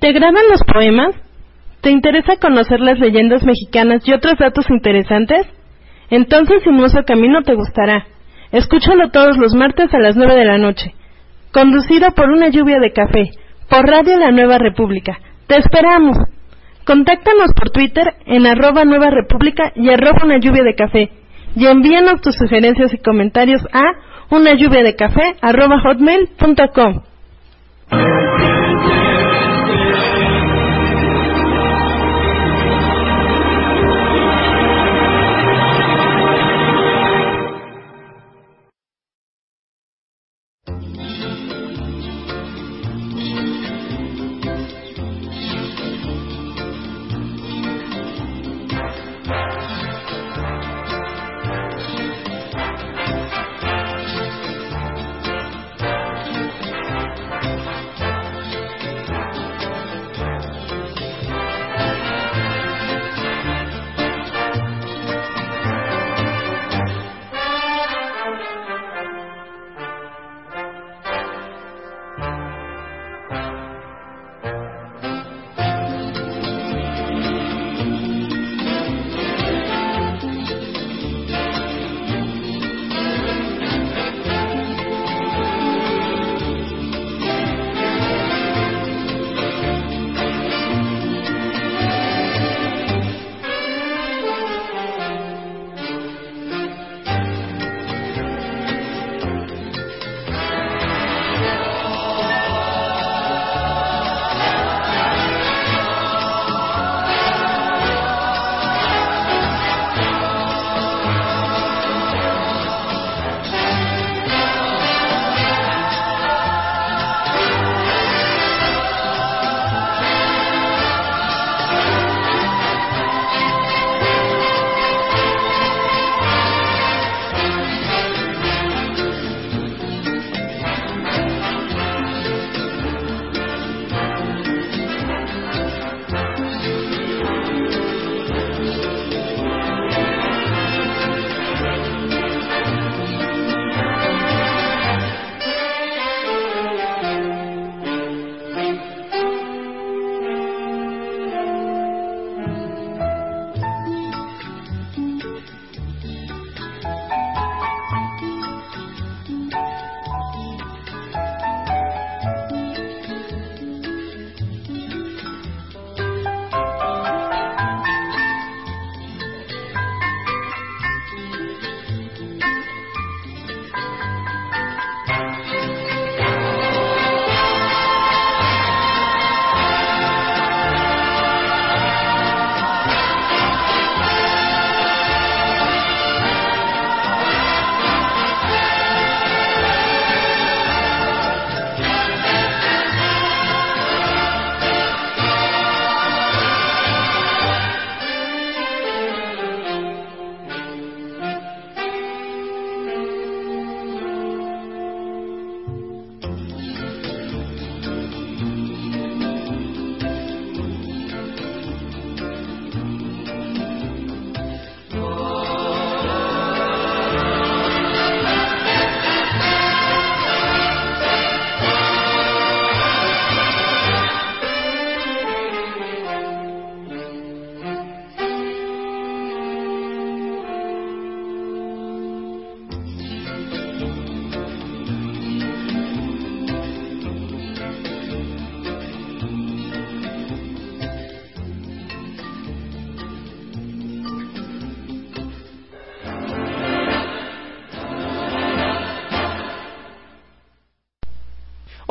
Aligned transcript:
¿Te 0.00 0.12
graban 0.12 0.42
los 0.50 0.62
poemas? 0.64 1.14
¿Te 1.80 1.90
interesa 1.90 2.36
conocer 2.36 2.80
las 2.80 2.98
leyendas 2.98 3.44
mexicanas 3.44 4.02
y 4.06 4.12
otros 4.12 4.36
datos 4.38 4.68
interesantes? 4.70 5.46
Entonces 6.10 6.62
Sinuoso 6.64 7.04
Camino 7.06 7.42
te 7.42 7.54
gustará. 7.54 8.04
Escúchalo 8.50 9.10
todos 9.10 9.36
los 9.38 9.54
martes 9.54 9.94
a 9.94 9.98
las 9.98 10.16
nueve 10.16 10.34
de 10.34 10.44
la 10.44 10.58
noche. 10.58 10.94
Conducido 11.52 12.10
por 12.12 12.30
una 12.30 12.48
lluvia 12.48 12.78
de 12.80 12.92
café, 12.92 13.30
por 13.70 13.86
Radio 13.86 14.18
La 14.18 14.30
Nueva 14.30 14.58
República. 14.58 15.18
¡Te 15.46 15.56
esperamos! 15.56 16.16
Contáctanos 16.84 17.52
por 17.56 17.70
Twitter 17.70 18.14
en 18.26 18.46
arroba 18.46 18.84
Nueva 18.84 19.10
República 19.10 19.72
y 19.76 19.88
arroba 19.88 20.24
una 20.24 20.38
lluvia 20.38 20.64
de 20.64 20.74
café. 20.74 21.10
Y 21.54 21.66
envíanos 21.66 22.20
tus 22.20 22.34
sugerencias 22.36 22.92
y 22.94 22.98
comentarios 22.98 23.62
a 23.72 23.82
una 24.30 24.54
lluvia 24.54 24.82
de 24.82 24.96
café 24.96 25.36
arroba 25.40 25.80
hotmail.com. 25.80 27.02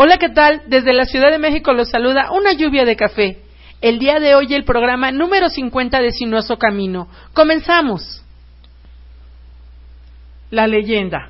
Hola, 0.03 0.17
¿qué 0.17 0.29
tal? 0.29 0.63
Desde 0.65 0.93
la 0.93 1.05
Ciudad 1.05 1.29
de 1.29 1.37
México 1.37 1.73
los 1.73 1.91
saluda 1.91 2.31
una 2.31 2.53
lluvia 2.53 2.85
de 2.85 2.95
café. 2.95 3.37
El 3.81 3.99
día 3.99 4.19
de 4.19 4.33
hoy 4.33 4.51
el 4.51 4.63
programa 4.63 5.11
número 5.11 5.47
50 5.47 6.01
de 6.01 6.09
Sinuoso 6.09 6.57
Camino. 6.57 7.07
Comenzamos. 7.33 8.25
La 10.49 10.65
leyenda. 10.65 11.29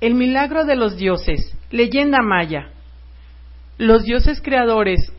El 0.00 0.14
milagro 0.14 0.64
de 0.64 0.76
los 0.76 0.96
dioses. 0.96 1.54
Leyenda 1.70 2.22
maya. 2.22 2.70
Los 3.76 4.04
dioses 4.04 4.40
creadores. 4.40 5.12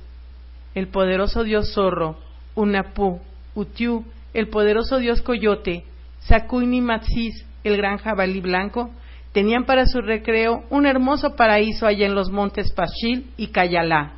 El 0.74 0.88
poderoso 0.88 1.44
dios 1.44 1.76
zorro. 1.76 2.18
Unapu. 2.56 3.22
Utiú. 3.54 4.06
El 4.34 4.48
poderoso 4.48 4.98
dios 4.98 5.22
coyote. 5.22 5.86
Sakuini 6.22 6.82
Matsis. 6.82 7.46
El 7.64 7.78
gran 7.78 8.00
jabalí 8.00 8.40
blanco 8.40 8.90
tenían 9.34 9.66
para 9.66 9.86
su 9.86 10.02
recreo 10.02 10.64
un 10.70 10.86
hermoso 10.86 11.36
paraíso 11.36 11.88
allá 11.88 12.06
en 12.06 12.16
los 12.16 12.32
montes 12.32 12.72
Pachil 12.74 13.32
y 13.38 13.48
Cayalá. 13.48 14.14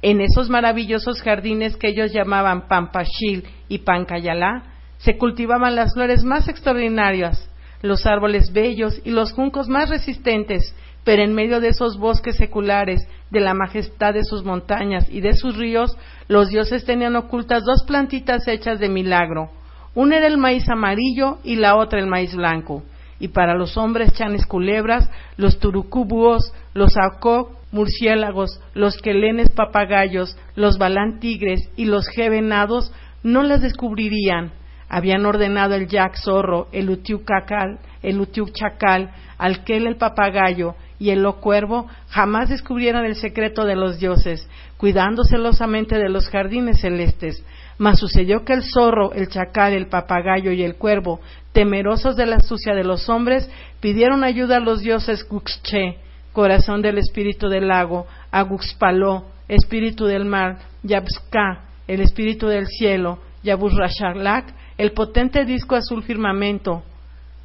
En 0.00 0.20
esos 0.20 0.48
maravillosos 0.48 1.22
jardines 1.22 1.76
que 1.76 1.88
ellos 1.88 2.12
llamaban 2.12 2.68
Pampachil 2.68 3.44
y 3.68 3.78
Pancayalá, 3.78 4.62
se 4.98 5.16
cultivaban 5.18 5.74
las 5.74 5.94
flores 5.94 6.22
más 6.24 6.48
extraordinarias, 6.48 7.50
los 7.82 8.06
árboles 8.06 8.52
bellos 8.52 9.00
y 9.04 9.10
los 9.10 9.32
juncos 9.32 9.68
más 9.68 9.88
resistentes, 9.88 10.74
pero 11.04 11.22
en 11.22 11.34
medio 11.34 11.60
de 11.60 11.68
esos 11.68 11.98
bosques 11.98 12.36
seculares, 12.36 13.06
de 13.30 13.40
la 13.40 13.54
majestad 13.54 14.14
de 14.14 14.24
sus 14.24 14.44
montañas 14.44 15.06
y 15.10 15.20
de 15.20 15.34
sus 15.34 15.56
ríos, 15.56 15.96
los 16.28 16.48
dioses 16.48 16.84
tenían 16.84 17.16
ocultas 17.16 17.64
dos 17.64 17.84
plantitas 17.86 18.46
hechas 18.48 18.78
de 18.78 18.88
milagro. 18.88 19.50
Una 19.94 20.18
era 20.18 20.26
el 20.26 20.38
maíz 20.38 20.68
amarillo 20.68 21.38
y 21.44 21.56
la 21.56 21.76
otra 21.76 21.98
el 21.98 22.06
maíz 22.06 22.34
blanco. 22.34 22.82
Y 23.18 23.28
para 23.28 23.54
los 23.54 23.76
hombres 23.76 24.12
chanes 24.12 24.46
culebras, 24.46 25.08
los 25.36 25.58
turucúbuos, 25.58 26.52
los 26.74 26.96
acó 26.96 27.52
murciélagos, 27.72 28.60
los 28.74 28.96
quelenes 28.98 29.50
papagayos, 29.50 30.36
los 30.54 30.78
balán 30.78 31.20
tigres 31.20 31.68
y 31.76 31.84
los 31.84 32.06
venados 32.16 32.92
no 33.22 33.42
las 33.42 33.60
descubrirían. 33.60 34.52
Habían 34.88 35.26
ordenado 35.26 35.74
el 35.74 35.86
jack 35.86 36.16
zorro, 36.16 36.68
el 36.72 36.88
utiú 36.88 37.24
cacal, 37.24 37.78
el 38.02 38.20
utiú 38.20 38.46
chacal, 38.48 39.10
alquel 39.36 39.86
el 39.86 39.96
papagayo 39.96 40.74
y 40.98 41.10
el 41.10 41.24
cuervo 41.40 41.86
jamás 42.08 42.48
descubrieran 42.48 43.04
el 43.04 43.14
secreto 43.14 43.64
de 43.64 43.76
los 43.76 43.98
dioses, 43.98 44.48
cuidando 44.76 45.24
celosamente 45.24 45.96
de 45.96 46.08
los 46.08 46.28
jardines 46.28 46.80
celestes. 46.80 47.44
Mas 47.76 48.00
sucedió 48.00 48.44
que 48.44 48.54
el 48.54 48.64
zorro, 48.64 49.12
el 49.12 49.28
chacal, 49.28 49.72
el 49.72 49.86
papagayo 49.88 50.50
y 50.50 50.62
el 50.62 50.76
cuervo, 50.76 51.20
temerosos 51.52 52.16
de 52.16 52.26
la 52.26 52.36
astucia 52.36 52.74
de 52.74 52.84
los 52.84 53.08
hombres, 53.08 53.50
pidieron 53.80 54.24
ayuda 54.24 54.56
a 54.56 54.60
los 54.60 54.80
dioses 54.80 55.26
Guxche, 55.28 55.98
corazón 56.32 56.82
del 56.82 56.98
espíritu 56.98 57.48
del 57.48 57.68
lago, 57.68 58.06
a 58.30 58.42
Guxpaló, 58.42 59.26
espíritu 59.48 60.04
del 60.04 60.24
mar, 60.24 60.58
Yabska, 60.82 61.64
el 61.86 62.00
espíritu 62.00 62.46
del 62.48 62.66
cielo, 62.66 63.18
Yabusrashalak, 63.42 64.54
el 64.76 64.92
potente 64.92 65.44
disco 65.44 65.74
azul 65.74 66.02
firmamento, 66.02 66.82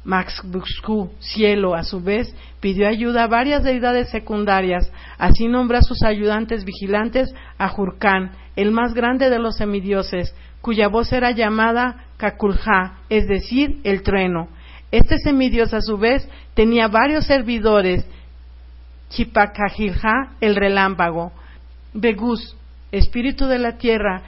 Max 0.04 0.42
Buxku, 0.44 1.10
cielo, 1.18 1.74
a 1.74 1.82
su 1.82 2.00
vez, 2.00 2.34
pidió 2.60 2.86
ayuda 2.86 3.24
a 3.24 3.28
varias 3.28 3.64
deidades 3.64 4.10
secundarias. 4.10 4.92
Así 5.18 5.48
nombra 5.48 5.78
a 5.78 5.82
sus 5.82 6.02
ayudantes 6.02 6.64
vigilantes 6.64 7.34
a 7.58 7.68
Jurkán, 7.68 8.32
el 8.54 8.70
más 8.70 8.92
grande 8.92 9.30
de 9.30 9.38
los 9.38 9.56
semidioses, 9.56 10.34
cuya 10.60 10.88
voz 10.88 11.12
era 11.12 11.30
llamada 11.30 12.03
Kakulja, 12.16 12.98
es 13.08 13.26
decir, 13.26 13.80
el 13.84 14.02
trueno. 14.02 14.48
Este 14.90 15.18
semidios, 15.18 15.74
a 15.74 15.80
su 15.80 15.98
vez, 15.98 16.28
tenía 16.54 16.88
varios 16.88 17.26
servidores, 17.26 18.06
Chipakajilja, 19.10 20.32
el 20.40 20.56
relámpago. 20.56 21.32
Begus, 21.92 22.56
espíritu 22.90 23.46
de 23.46 23.58
la 23.58 23.78
tierra, 23.78 24.22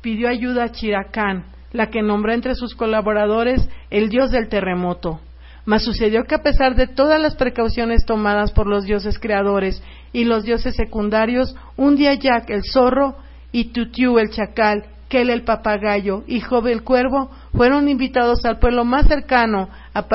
pidió 0.00 0.28
ayuda 0.28 0.64
a 0.64 0.72
Chiracán, 0.72 1.44
la 1.72 1.90
que 1.90 2.02
nombró 2.02 2.32
entre 2.32 2.54
sus 2.54 2.74
colaboradores 2.74 3.68
el 3.90 4.08
dios 4.08 4.30
del 4.30 4.48
terremoto. 4.48 5.20
Mas 5.66 5.84
sucedió 5.84 6.24
que 6.24 6.34
a 6.34 6.42
pesar 6.42 6.74
de 6.74 6.86
todas 6.86 7.20
las 7.20 7.36
precauciones 7.36 8.04
tomadas 8.06 8.50
por 8.52 8.66
los 8.66 8.84
dioses 8.84 9.18
creadores 9.18 9.82
y 10.12 10.24
los 10.24 10.44
dioses 10.44 10.74
secundarios, 10.74 11.54
un 11.76 11.96
día 11.96 12.14
Jack 12.14 12.50
el 12.50 12.62
zorro 12.64 13.16
y 13.52 13.72
Tutiu 13.72 14.18
el 14.18 14.30
chacal, 14.30 14.84
Kel 15.10 15.28
el 15.28 15.42
papagayo 15.42 16.22
y 16.28 16.40
Job 16.40 16.68
el 16.68 16.84
cuervo 16.84 17.30
fueron 17.52 17.88
invitados 17.88 18.44
al 18.44 18.60
pueblo 18.60 18.84
más 18.84 19.08
cercano, 19.08 19.68
a 19.92 20.06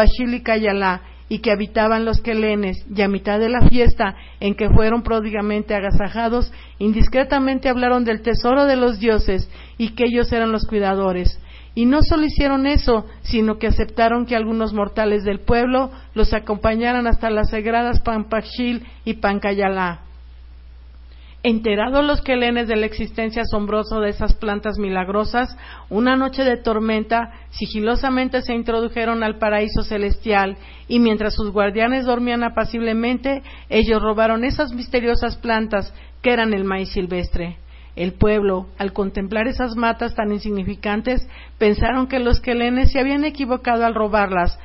Cayalá, 0.41 1.01
y 1.27 1.39
que 1.39 1.51
habitaban 1.51 2.05
los 2.05 2.21
quelenes, 2.21 2.85
y 2.89 3.01
a 3.01 3.09
mitad 3.09 3.37
de 3.39 3.49
la 3.49 3.67
fiesta, 3.67 4.15
en 4.39 4.55
que 4.55 4.69
fueron 4.69 5.03
pródigamente 5.03 5.75
agasajados, 5.75 6.51
indiscretamente 6.79 7.67
hablaron 7.67 8.05
del 8.05 8.21
tesoro 8.21 8.65
de 8.65 8.77
los 8.77 8.99
dioses, 8.99 9.49
y 9.77 9.89
que 9.89 10.05
ellos 10.05 10.31
eran 10.31 10.53
los 10.53 10.65
cuidadores. 10.65 11.41
Y 11.73 11.85
no 11.85 12.01
solo 12.01 12.23
hicieron 12.23 12.65
eso, 12.65 13.05
sino 13.23 13.57
que 13.57 13.67
aceptaron 13.67 14.25
que 14.25 14.37
algunos 14.37 14.71
mortales 14.71 15.25
del 15.25 15.41
pueblo 15.41 15.91
los 16.13 16.33
acompañaran 16.33 17.05
hasta 17.05 17.29
las 17.29 17.49
sagradas 17.49 17.99
Pampachil 17.99 18.85
y 19.03 19.15
Pancayalá. 19.15 20.04
Enterados 21.47 22.03
los 22.03 22.21
quelenes 22.21 22.67
de 22.67 22.75
la 22.75 22.87
existencia 22.87 23.43
asombrosa 23.43 23.99
de 23.99 24.09
esas 24.09 24.33
plantas 24.33 24.79
milagrosas, 24.79 25.55
una 25.91 26.15
noche 26.15 26.43
de 26.43 26.57
tormenta, 26.57 27.33
sigilosamente 27.51 28.41
se 28.41 28.55
introdujeron 28.55 29.21
al 29.21 29.37
paraíso 29.37 29.83
celestial 29.83 30.57
y 30.87 30.97
mientras 30.97 31.35
sus 31.35 31.51
guardianes 31.51 32.07
dormían 32.07 32.43
apaciblemente, 32.43 33.43
ellos 33.69 34.01
robaron 34.01 34.43
esas 34.43 34.73
misteriosas 34.73 35.37
plantas 35.37 35.93
que 36.23 36.31
eran 36.31 36.51
el 36.55 36.63
maíz 36.63 36.89
silvestre. 36.89 37.57
El 37.95 38.13
pueblo, 38.13 38.65
al 38.79 38.91
contemplar 38.91 39.47
esas 39.47 39.75
matas 39.75 40.15
tan 40.15 40.31
insignificantes, 40.31 41.29
pensaron 41.59 42.07
que 42.07 42.17
los 42.17 42.41
quelenes 42.41 42.91
se 42.91 42.99
habían 42.99 43.23
equivocado 43.23 43.85
al 43.85 43.93
robarlas, 43.93 44.57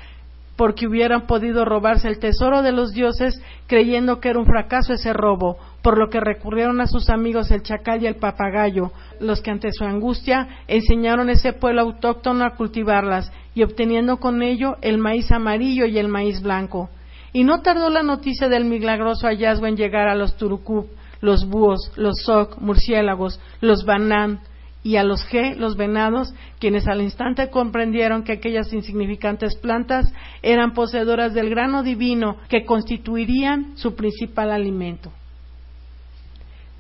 porque 0.60 0.86
hubieran 0.86 1.22
podido 1.22 1.64
robarse 1.64 2.06
el 2.06 2.18
tesoro 2.18 2.60
de 2.60 2.70
los 2.70 2.92
dioses 2.92 3.40
creyendo 3.66 4.20
que 4.20 4.28
era 4.28 4.38
un 4.38 4.44
fracaso 4.44 4.92
ese 4.92 5.14
robo, 5.14 5.56
por 5.80 5.96
lo 5.96 6.10
que 6.10 6.20
recurrieron 6.20 6.82
a 6.82 6.86
sus 6.86 7.08
amigos 7.08 7.50
el 7.50 7.62
chacal 7.62 8.02
y 8.02 8.06
el 8.06 8.16
papagayo, 8.16 8.92
los 9.20 9.40
que 9.40 9.50
ante 9.50 9.72
su 9.72 9.84
angustia 9.84 10.48
enseñaron 10.68 11.30
a 11.30 11.32
ese 11.32 11.54
pueblo 11.54 11.80
autóctono 11.80 12.44
a 12.44 12.56
cultivarlas 12.56 13.32
y 13.54 13.62
obteniendo 13.62 14.18
con 14.18 14.42
ello 14.42 14.76
el 14.82 14.98
maíz 14.98 15.32
amarillo 15.32 15.86
y 15.86 15.98
el 15.98 16.08
maíz 16.08 16.42
blanco. 16.42 16.90
Y 17.32 17.44
no 17.44 17.62
tardó 17.62 17.88
la 17.88 18.02
noticia 18.02 18.50
del 18.50 18.66
milagroso 18.66 19.28
hallazgo 19.28 19.66
en 19.66 19.78
llegar 19.78 20.08
a 20.08 20.14
los 20.14 20.36
turucú, 20.36 20.88
los 21.22 21.48
búhos, 21.48 21.90
los 21.96 22.16
soc, 22.22 22.58
murciélagos, 22.60 23.40
los 23.62 23.86
banán, 23.86 24.40
y 24.82 24.96
a 24.96 25.04
los 25.04 25.26
G, 25.28 25.56
los 25.56 25.76
venados, 25.76 26.34
quienes 26.58 26.88
al 26.88 27.02
instante 27.02 27.50
comprendieron 27.50 28.22
que 28.22 28.32
aquellas 28.32 28.72
insignificantes 28.72 29.56
plantas 29.56 30.12
eran 30.42 30.72
poseedoras 30.72 31.34
del 31.34 31.50
grano 31.50 31.82
divino 31.82 32.38
que 32.48 32.64
constituirían 32.64 33.76
su 33.76 33.94
principal 33.94 34.50
alimento. 34.50 35.12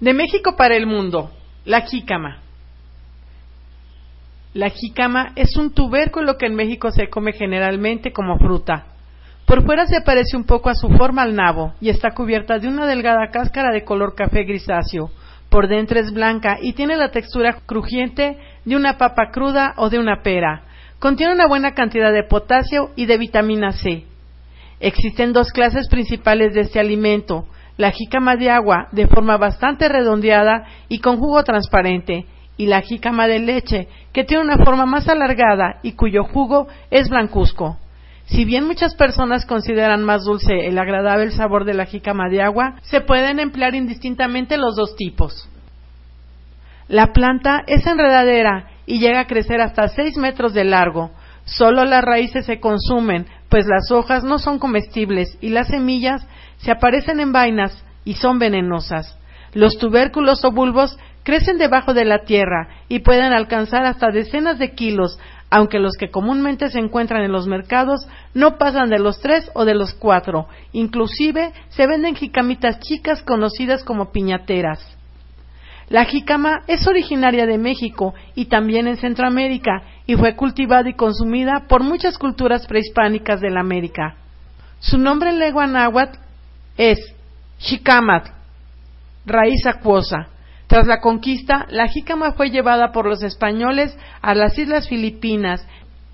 De 0.00 0.14
México 0.14 0.56
para 0.56 0.76
el 0.76 0.86
mundo, 0.86 1.30
la 1.66 1.82
jícama. 1.82 2.38
La 4.54 4.70
jícama 4.70 5.32
es 5.36 5.56
un 5.56 5.72
tubérculo 5.72 6.38
que 6.38 6.46
en 6.46 6.54
México 6.54 6.90
se 6.90 7.08
come 7.08 7.32
generalmente 7.32 8.12
como 8.12 8.38
fruta. 8.38 8.86
Por 9.44 9.64
fuera 9.64 9.86
se 9.86 10.00
parece 10.00 10.36
un 10.36 10.44
poco 10.44 10.70
a 10.70 10.74
su 10.74 10.88
forma 10.88 11.22
al 11.22 11.34
nabo 11.34 11.74
y 11.80 11.90
está 11.90 12.12
cubierta 12.12 12.58
de 12.58 12.68
una 12.68 12.86
delgada 12.86 13.30
cáscara 13.30 13.72
de 13.72 13.84
color 13.84 14.14
café 14.14 14.44
grisáceo 14.44 15.10
por 15.50 15.68
dentro 15.68 15.98
es 15.98 16.12
blanca 16.12 16.58
y 16.62 16.72
tiene 16.72 16.96
la 16.96 17.10
textura 17.10 17.58
crujiente 17.66 18.38
de 18.64 18.76
una 18.76 18.96
papa 18.96 19.30
cruda 19.30 19.74
o 19.76 19.90
de 19.90 19.98
una 19.98 20.22
pera. 20.22 20.62
Contiene 20.98 21.34
una 21.34 21.46
buena 21.46 21.74
cantidad 21.74 22.12
de 22.12 22.22
potasio 22.22 22.90
y 22.96 23.06
de 23.06 23.18
vitamina 23.18 23.72
C. 23.72 24.04
Existen 24.78 25.32
dos 25.32 25.52
clases 25.52 25.88
principales 25.88 26.54
de 26.54 26.62
este 26.62 26.78
alimento, 26.80 27.46
la 27.76 27.90
jícama 27.90 28.36
de 28.36 28.50
agua, 28.50 28.88
de 28.92 29.08
forma 29.08 29.36
bastante 29.36 29.88
redondeada 29.88 30.66
y 30.88 31.00
con 31.00 31.18
jugo 31.18 31.42
transparente, 31.42 32.26
y 32.56 32.66
la 32.66 32.82
jícama 32.82 33.26
de 33.26 33.40
leche, 33.40 33.88
que 34.12 34.24
tiene 34.24 34.44
una 34.44 34.64
forma 34.64 34.86
más 34.86 35.08
alargada 35.08 35.80
y 35.82 35.92
cuyo 35.92 36.24
jugo 36.24 36.68
es 36.90 37.08
blancuzco. 37.08 37.78
Si 38.30 38.44
bien 38.44 38.64
muchas 38.64 38.94
personas 38.94 39.44
consideran 39.44 40.04
más 40.04 40.24
dulce 40.24 40.66
el 40.66 40.78
agradable 40.78 41.32
sabor 41.32 41.64
de 41.64 41.74
la 41.74 41.86
jícama 41.86 42.28
de 42.28 42.42
agua, 42.42 42.76
se 42.82 43.00
pueden 43.00 43.40
emplear 43.40 43.74
indistintamente 43.74 44.56
los 44.56 44.76
dos 44.76 44.94
tipos. 44.94 45.48
La 46.86 47.12
planta 47.12 47.62
es 47.66 47.84
enredadera 47.86 48.70
y 48.86 49.00
llega 49.00 49.20
a 49.20 49.26
crecer 49.26 49.60
hasta 49.60 49.88
6 49.88 50.16
metros 50.18 50.54
de 50.54 50.62
largo. 50.62 51.10
Solo 51.44 51.84
las 51.84 52.04
raíces 52.04 52.46
se 52.46 52.60
consumen, 52.60 53.26
pues 53.48 53.66
las 53.66 53.90
hojas 53.90 54.22
no 54.22 54.38
son 54.38 54.60
comestibles 54.60 55.36
y 55.40 55.48
las 55.48 55.66
semillas 55.66 56.24
se 56.58 56.70
aparecen 56.70 57.18
en 57.18 57.32
vainas 57.32 57.84
y 58.04 58.14
son 58.14 58.38
venenosas. 58.38 59.18
Los 59.54 59.76
tubérculos 59.78 60.44
o 60.44 60.52
bulbos 60.52 60.96
crecen 61.24 61.58
debajo 61.58 61.94
de 61.94 62.04
la 62.04 62.20
tierra 62.20 62.68
y 62.88 63.00
pueden 63.00 63.32
alcanzar 63.32 63.84
hasta 63.84 64.12
decenas 64.12 64.58
de 64.60 64.74
kilos, 64.74 65.18
aunque 65.50 65.80
los 65.80 65.96
que 65.98 66.10
comúnmente 66.10 66.70
se 66.70 66.78
encuentran 66.78 67.22
en 67.22 67.32
los 67.32 67.46
mercados 67.46 68.06
no 68.34 68.56
pasan 68.56 68.88
de 68.88 69.00
los 69.00 69.20
tres 69.20 69.50
o 69.54 69.64
de 69.64 69.74
los 69.74 69.92
cuatro. 69.94 70.46
Inclusive 70.72 71.52
se 71.70 71.86
venden 71.86 72.14
jicamitas 72.14 72.78
chicas 72.78 73.22
conocidas 73.22 73.82
como 73.84 74.12
piñateras. 74.12 74.80
La 75.88 76.04
jicama 76.04 76.60
es 76.68 76.86
originaria 76.86 77.46
de 77.46 77.58
México 77.58 78.14
y 78.36 78.44
también 78.44 78.86
en 78.86 78.96
Centroamérica 78.96 79.82
y 80.06 80.14
fue 80.14 80.36
cultivada 80.36 80.88
y 80.88 80.94
consumida 80.94 81.64
por 81.68 81.82
muchas 81.82 82.16
culturas 82.16 82.64
prehispánicas 82.68 83.40
de 83.40 83.50
la 83.50 83.60
América. 83.60 84.14
Su 84.78 84.98
nombre 84.98 85.30
en 85.30 85.40
lengua 85.40 85.66
náhuatl 85.66 86.16
es 86.76 86.98
xicamat, 87.58 88.28
raíz 89.26 89.66
acuosa, 89.66 90.28
tras 90.70 90.86
la 90.86 91.00
conquista, 91.00 91.66
la 91.68 91.88
jícama 91.88 92.30
fue 92.30 92.50
llevada 92.50 92.92
por 92.92 93.04
los 93.04 93.24
españoles 93.24 93.98
a 94.22 94.36
las 94.36 94.56
islas 94.56 94.88
Filipinas, 94.88 95.66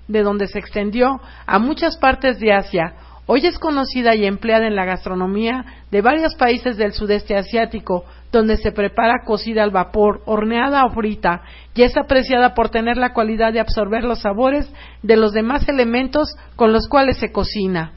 de 0.07 0.23
donde 0.23 0.47
se 0.47 0.57
extendió 0.57 1.21
a 1.45 1.59
muchas 1.59 1.95
partes 1.97 2.39
de 2.39 2.53
Asia. 2.53 2.95
Hoy 3.27 3.45
es 3.45 3.59
conocida 3.59 4.15
y 4.15 4.25
empleada 4.25 4.65
en 4.65 4.75
la 4.75 4.85
gastronomía 4.85 5.63
de 5.91 6.01
varios 6.01 6.33
países 6.33 6.75
del 6.75 6.93
sudeste 6.93 7.37
asiático, 7.37 8.05
donde 8.31 8.57
se 8.57 8.71
prepara 8.71 9.23
cocida 9.23 9.61
al 9.61 9.69
vapor, 9.69 10.23
horneada 10.25 10.85
o 10.85 10.89
frita, 10.89 11.43
y 11.75 11.83
es 11.83 11.95
apreciada 11.95 12.55
por 12.55 12.69
tener 12.69 12.97
la 12.97 13.13
cualidad 13.13 13.53
de 13.53 13.59
absorber 13.59 14.03
los 14.03 14.21
sabores 14.21 14.67
de 15.03 15.17
los 15.17 15.33
demás 15.33 15.69
elementos 15.69 16.35
con 16.55 16.73
los 16.73 16.87
cuales 16.87 17.19
se 17.19 17.31
cocina. 17.31 17.91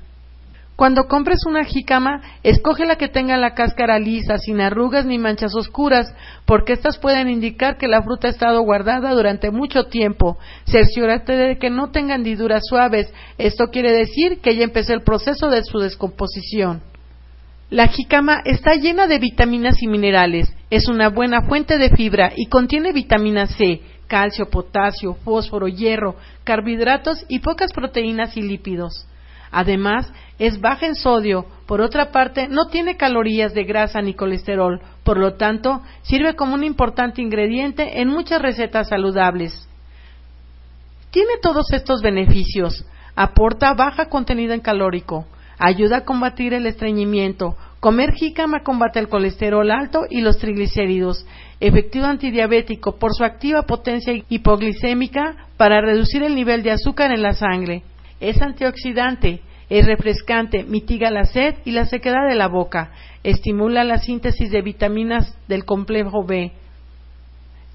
Cuando 0.80 1.08
compres 1.08 1.40
una 1.46 1.62
jícama, 1.64 2.22
escoge 2.42 2.86
la 2.86 2.96
que 2.96 3.08
tenga 3.08 3.36
la 3.36 3.52
cáscara 3.52 3.98
lisa, 3.98 4.38
sin 4.38 4.62
arrugas 4.62 5.04
ni 5.04 5.18
manchas 5.18 5.54
oscuras, 5.54 6.10
porque 6.46 6.72
estas 6.72 6.96
pueden 6.96 7.28
indicar 7.28 7.76
que 7.76 7.86
la 7.86 8.00
fruta 8.00 8.28
ha 8.28 8.30
estado 8.30 8.62
guardada 8.62 9.12
durante 9.12 9.50
mucho 9.50 9.88
tiempo. 9.88 10.38
Cerciórate 10.64 11.36
de 11.36 11.58
que 11.58 11.68
no 11.68 11.90
tenga 11.90 12.14
hendiduras 12.14 12.62
suaves. 12.66 13.12
Esto 13.36 13.66
quiere 13.66 13.92
decir 13.92 14.40
que 14.40 14.56
ya 14.56 14.64
empezó 14.64 14.94
el 14.94 15.02
proceso 15.02 15.50
de 15.50 15.62
su 15.64 15.80
descomposición. 15.80 16.80
La 17.68 17.88
jícama 17.88 18.40
está 18.46 18.74
llena 18.76 19.06
de 19.06 19.18
vitaminas 19.18 19.82
y 19.82 19.86
minerales. 19.86 20.50
Es 20.70 20.88
una 20.88 21.10
buena 21.10 21.42
fuente 21.42 21.76
de 21.76 21.90
fibra 21.90 22.32
y 22.34 22.46
contiene 22.46 22.94
vitamina 22.94 23.48
C, 23.48 23.82
calcio, 24.06 24.48
potasio, 24.48 25.12
fósforo, 25.26 25.68
hierro, 25.68 26.16
carbohidratos 26.44 27.26
y 27.28 27.40
pocas 27.40 27.70
proteínas 27.70 28.34
y 28.38 28.40
lípidos. 28.40 29.06
Además, 29.50 30.12
es 30.38 30.60
baja 30.60 30.86
en 30.86 30.94
sodio, 30.94 31.46
por 31.66 31.80
otra 31.80 32.12
parte, 32.12 32.48
no 32.48 32.66
tiene 32.66 32.96
calorías 32.96 33.52
de 33.52 33.64
grasa 33.64 34.00
ni 34.00 34.14
colesterol, 34.14 34.80
por 35.04 35.18
lo 35.18 35.34
tanto, 35.34 35.82
sirve 36.02 36.34
como 36.34 36.54
un 36.54 36.64
importante 36.64 37.20
ingrediente 37.20 38.00
en 38.00 38.08
muchas 38.08 38.40
recetas 38.40 38.88
saludables. 38.88 39.68
Tiene 41.10 41.34
todos 41.42 41.72
estos 41.72 42.02
beneficios. 42.02 42.84
Aporta 43.16 43.74
baja 43.74 44.08
contenido 44.08 44.54
en 44.54 44.60
calórico, 44.60 45.26
ayuda 45.58 45.98
a 45.98 46.04
combatir 46.04 46.54
el 46.54 46.66
estreñimiento, 46.66 47.56
comer 47.80 48.12
jícama 48.12 48.62
combate 48.62 49.00
el 49.00 49.08
colesterol 49.08 49.70
alto 49.70 50.06
y 50.08 50.20
los 50.20 50.38
triglicéridos, 50.38 51.26
efectivo 51.58 52.06
antidiabético 52.06 52.98
por 52.98 53.12
su 53.14 53.24
activa 53.24 53.62
potencia 53.62 54.14
hipoglicémica 54.28 55.48
para 55.56 55.80
reducir 55.80 56.22
el 56.22 56.34
nivel 56.34 56.62
de 56.62 56.70
azúcar 56.70 57.10
en 57.10 57.22
la 57.22 57.34
sangre, 57.34 57.82
es 58.20 58.40
antioxidante, 58.40 59.40
es 59.68 59.86
refrescante, 59.86 60.64
mitiga 60.64 61.10
la 61.10 61.24
sed 61.24 61.56
y 61.64 61.72
la 61.72 61.86
sequedad 61.86 62.28
de 62.28 62.34
la 62.34 62.48
boca, 62.48 62.92
estimula 63.22 63.84
la 63.84 63.98
síntesis 63.98 64.50
de 64.50 64.62
vitaminas 64.62 65.36
del 65.48 65.64
complejo 65.64 66.24
B, 66.24 66.52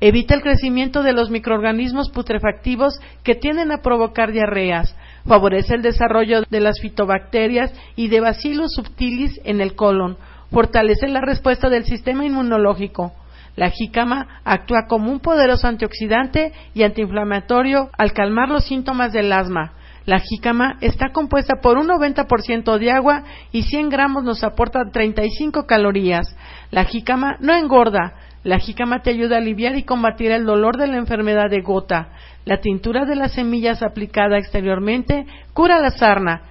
evita 0.02 0.36
el 0.36 0.42
crecimiento 0.42 1.04
de 1.04 1.14
los 1.14 1.30
microorganismos 1.30 2.10
putrefactivos 2.10 3.00
que 3.24 3.36
tienden 3.36 3.72
a 3.72 3.82
provocar 3.82 4.32
diarreas, 4.32 4.96
favorece 5.25 5.75
el 5.75 5.82
desarrollo 5.82 6.44
de 6.50 6.60
las 6.60 6.80
fitobacterias 6.80 7.74
y 7.96 8.10
de 8.10 8.20
bacillus 8.20 8.74
subtilis 8.75 9.40
en 9.44 9.62
el 9.62 9.75
colon, 9.75 10.18
fortalece 10.52 11.08
la 11.08 11.22
respuesta 11.22 11.70
del 11.70 11.86
sistema 11.86 12.25
inmunológico. 12.25 13.14
La 13.56 13.70
jícama 13.70 14.42
actúa 14.44 14.86
como 14.88 15.12
un 15.12 15.22
poderoso 15.22 15.68
antioxidante 15.68 16.52
y 16.74 16.84
antiinflamatorio 16.84 17.90
al 17.98 18.12
calmar 18.12 18.50
los 18.50 18.66
síntomas 18.66 19.14
del 19.14 19.32
asma, 19.32 19.74
la 20.06 20.20
jícama 20.20 20.78
está 20.82 21.10
compuesta 21.12 21.56
por 21.62 21.78
un 21.78 21.88
90% 21.88 22.78
de 22.78 22.92
agua 22.92 23.24
y 23.52 23.64
100 23.64 23.90
gramos 23.90 24.24
nos 24.24 24.44
aporta 24.44 24.92
35 24.92 25.66
calorías. 25.66 26.36
La 26.70 26.86
jícama 26.86 27.38
no 27.40 27.54
engorda. 27.54 28.14
La 28.44 28.60
jícama 28.60 29.02
te 29.02 29.10
ayuda 29.10 29.38
a 29.38 29.40
aliviar 29.40 29.76
y 29.76 29.84
combatir 29.84 30.30
el 30.30 30.46
dolor 30.46 30.78
de 30.78 30.86
la 30.86 30.98
enfermedad 30.98 31.50
de 31.50 31.62
gota. 31.62 32.10
La 32.46 32.62
tintura 32.62 33.06
de 33.06 33.16
las 33.16 33.32
semillas 33.32 33.82
aplicada 33.82 34.38
exteriormente 34.38 35.26
cura 35.54 35.80
la 35.80 35.90
sarna, 35.90 36.44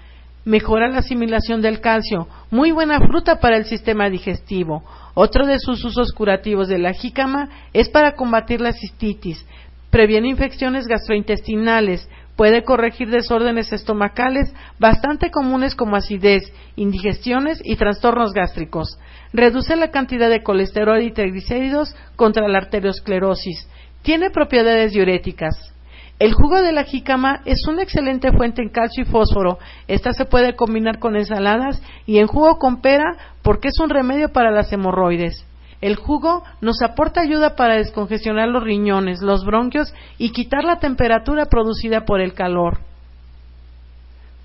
mejora 0.44 0.88
la 0.88 0.98
asimilación 0.98 1.62
del 1.62 1.80
calcio, 1.80 2.26
muy 2.50 2.72
buena 2.72 2.98
fruta 2.98 3.38
para 3.38 3.56
el 3.56 3.66
sistema 3.66 4.10
digestivo. 4.10 4.82
Otro 5.14 5.46
de 5.46 5.60
sus 5.60 5.84
usos 5.84 6.12
curativos 6.12 6.66
de 6.66 6.78
la 6.78 6.92
jícama 6.92 7.48
es 7.72 7.88
para 7.88 8.16
combatir 8.16 8.60
la 8.60 8.72
cistitis, 8.72 9.46
previene 9.90 10.28
infecciones 10.28 10.88
gastrointestinales, 10.88 12.08
Puede 12.36 12.64
corregir 12.64 13.10
desórdenes 13.10 13.72
estomacales 13.72 14.52
bastante 14.78 15.30
comunes 15.30 15.76
como 15.76 15.96
acidez, 15.96 16.52
indigestiones 16.74 17.60
y 17.64 17.76
trastornos 17.76 18.32
gástricos. 18.32 18.98
Reduce 19.32 19.76
la 19.76 19.90
cantidad 19.90 20.28
de 20.28 20.42
colesterol 20.42 21.00
y 21.00 21.12
triglicéridos 21.12 21.94
contra 22.16 22.48
la 22.48 22.58
arteriosclerosis. 22.58 23.68
Tiene 24.02 24.30
propiedades 24.30 24.92
diuréticas. 24.92 25.74
El 26.18 26.32
jugo 26.32 26.60
de 26.62 26.72
la 26.72 26.84
jícama 26.84 27.40
es 27.44 27.66
una 27.68 27.82
excelente 27.82 28.30
fuente 28.32 28.62
en 28.62 28.68
calcio 28.68 29.02
y 29.02 29.06
fósforo. 29.06 29.58
Esta 29.88 30.12
se 30.12 30.24
puede 30.24 30.54
combinar 30.54 30.98
con 30.98 31.16
ensaladas 31.16 31.82
y 32.06 32.18
en 32.18 32.26
jugo 32.26 32.58
con 32.58 32.80
pera 32.80 33.16
porque 33.42 33.68
es 33.68 33.78
un 33.80 33.90
remedio 33.90 34.30
para 34.30 34.50
las 34.50 34.72
hemorroides. 34.72 35.44
El 35.84 35.96
jugo 35.96 36.42
nos 36.62 36.80
aporta 36.80 37.20
ayuda 37.20 37.56
para 37.56 37.74
descongestionar 37.74 38.48
los 38.48 38.64
riñones, 38.64 39.20
los 39.20 39.44
bronquios 39.44 39.92
y 40.16 40.32
quitar 40.32 40.64
la 40.64 40.78
temperatura 40.78 41.44
producida 41.44 42.06
por 42.06 42.22
el 42.22 42.32
calor. 42.32 42.78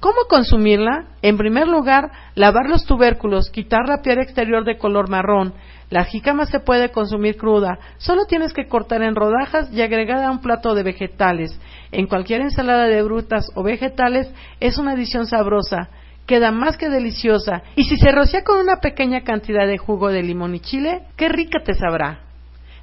¿Cómo 0.01 0.17
consumirla? 0.27 1.05
En 1.21 1.37
primer 1.37 1.69
lugar, 1.69 2.11
lavar 2.35 2.67
los 2.67 2.83
tubérculos, 2.83 3.49
quitar 3.51 3.87
la 3.87 4.01
piel 4.01 4.19
exterior 4.19 4.65
de 4.65 4.77
color 4.77 5.09
marrón. 5.09 5.53
La 5.89 6.03
jícama 6.03 6.45
se 6.45 6.59
puede 6.59 6.91
consumir 6.91 7.37
cruda, 7.37 7.79
solo 7.99 8.25
tienes 8.25 8.51
que 8.51 8.67
cortar 8.67 9.01
en 9.01 9.15
rodajas 9.15 9.71
y 9.71 9.81
agregar 9.81 10.21
a 10.21 10.31
un 10.31 10.41
plato 10.41 10.75
de 10.75 10.83
vegetales. 10.83 11.57
En 11.93 12.07
cualquier 12.07 12.41
ensalada 12.41 12.87
de 12.87 13.01
frutas 13.01 13.45
o 13.55 13.63
vegetales 13.63 14.29
es 14.59 14.77
una 14.77 14.91
adición 14.91 15.25
sabrosa 15.25 15.87
queda 16.29 16.51
más 16.51 16.77
que 16.77 16.89
deliciosa 16.89 17.63
y 17.75 17.85
si 17.85 17.97
se 17.97 18.11
rocía 18.11 18.43
con 18.43 18.59
una 18.59 18.75
pequeña 18.75 19.23
cantidad 19.23 19.65
de 19.65 19.79
jugo 19.79 20.09
de 20.09 20.21
limón 20.21 20.53
y 20.53 20.59
chile, 20.59 21.07
qué 21.17 21.27
rica 21.27 21.63
te 21.65 21.73
sabrá. 21.73 22.19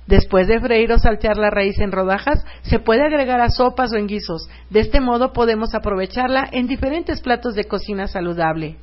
Después 0.09 0.49
de 0.49 0.59
freír 0.59 0.91
o 0.91 0.99
saltear 0.99 1.37
la 1.37 1.51
raíz 1.51 1.79
en 1.79 1.93
rodajas, 1.93 2.45
se 2.63 2.81
puede 2.81 3.05
agregar 3.05 3.41
a 3.41 3.51
sopas 3.51 3.93
o 3.93 3.99
en 3.99 4.09
guisos. 4.09 4.49
De 4.69 4.81
este 4.81 5.01
modo 5.01 5.33
podemos 5.33 5.77
aprovecharla 5.77 6.49
en 6.51 6.67
diferentes 6.67 7.21
platos 7.21 7.55
de 7.55 7.67
cocina 7.67 8.09
saludable. 8.09 8.79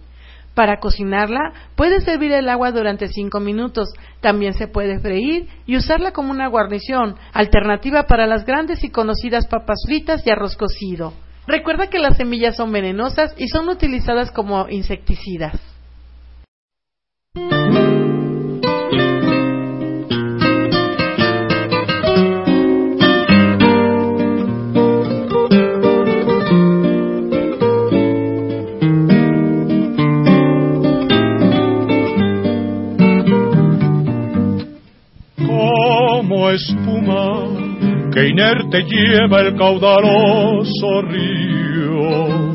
Para 0.53 0.79
cocinarla, 0.79 1.51
puede 1.75 1.99
servir 1.99 2.31
el 2.31 2.47
agua 2.47 2.71
durante 2.71 3.09
5 3.09 3.41
minutos. 3.41 3.89
También 4.21 4.53
se 4.53 4.69
puede 4.69 4.99
freír 4.99 5.49
y 5.65 5.75
usarla 5.75 6.13
como 6.13 6.31
una 6.31 6.47
guarnición, 6.47 7.17
alternativa 7.33 8.03
para 8.03 8.27
las 8.27 8.45
grandes 8.45 8.81
y 8.85 8.89
conocidas 8.89 9.45
papas 9.47 9.79
fritas 9.85 10.25
y 10.25 10.29
arroz 10.29 10.55
cocido. 10.55 11.11
Recuerda 11.45 11.87
que 11.87 11.99
las 11.99 12.17
semillas 12.17 12.55
son 12.55 12.71
venenosas 12.71 13.33
y 13.37 13.47
son 13.49 13.67
utilizadas 13.67 14.31
como 14.31 14.69
insecticidas. 14.69 15.59
Como 35.45 36.49
espuma 36.51 37.62
que 38.13 38.29
inerte 38.29 38.83
lleva 38.83 39.41
el 39.41 39.55
caudaloso 39.55 41.01
río. 41.03 42.53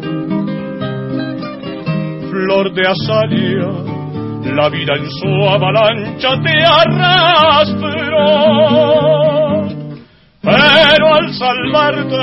Flor 2.30 2.72
de 2.72 2.86
azalia, 2.86 3.68
la 4.54 4.68
vida 4.68 4.94
en 4.96 5.10
su 5.10 5.48
avalancha 5.48 6.40
te 6.42 6.64
arrastró. 6.64 7.88
Pero 10.40 11.14
al 11.14 11.34
salvarte, 11.34 12.16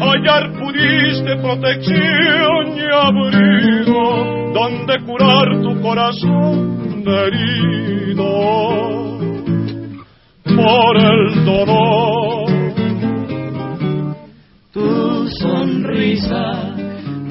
hallar 0.00 0.52
pudiste 0.58 1.36
protección 1.36 2.76
y 2.76 2.82
abrigo, 2.92 4.26
donde 4.52 4.98
curar 5.06 5.60
tu 5.62 5.80
corazón 5.80 6.80
herido 7.06 9.09
por 10.62 10.96
el 10.96 11.44
dolor 11.44 12.40
sonrisa 15.40 16.74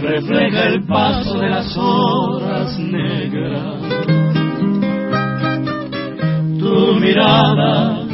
refleja 0.01 0.67
el 0.67 0.85
paso 0.85 1.37
de 1.39 1.49
las 1.49 1.77
horas 1.77 2.79
negras. 2.79 3.81
Tu 6.59 6.95
mirada, 6.99 8.05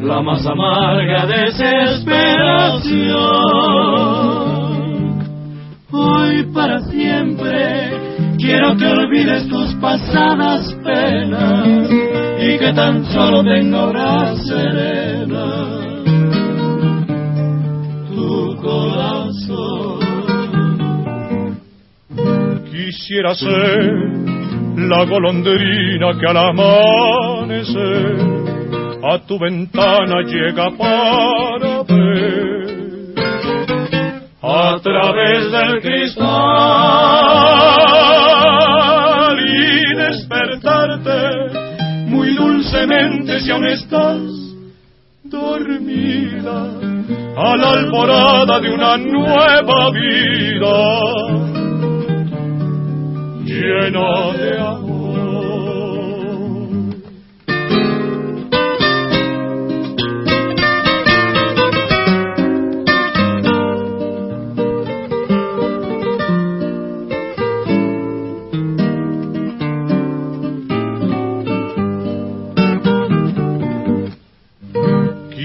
la 0.00 0.22
más 0.22 0.46
amarga 0.46 1.26
desesperación. 1.26 3.22
Hoy 5.90 6.44
para 6.54 6.80
siempre 6.80 7.90
quiero 8.38 8.76
que 8.76 8.86
olvides 8.86 9.48
tus 9.48 9.74
pasadas 9.74 10.74
penas 10.82 11.88
y 12.42 12.58
que 12.58 12.72
tan 12.72 13.04
solo 13.06 13.44
tenga 13.44 13.84
horas 13.84 14.46
serenas 14.46 15.72
Quisiera 22.70 23.34
ser 23.34 23.92
la 24.76 25.04
golondrina 25.04 26.18
que 26.18 26.26
al 26.28 26.36
amanecer 26.36 28.16
a 29.02 29.18
tu 29.26 29.38
ventana 29.38 30.22
llega 30.22 30.70
para 30.76 31.82
ver. 31.84 33.14
A 34.42 34.78
través 34.82 35.50
del 35.52 35.80
cristal 35.80 37.02
si 43.40 43.50
aún 43.50 43.66
estás 43.66 44.20
dormida 45.22 46.64
a 47.36 47.56
la 47.56 47.70
alborada 47.70 48.58
de 48.60 48.70
una 48.70 48.96
nueva 48.96 49.90
vida 49.90 50.78
llena 53.44 54.32
de 54.36 54.58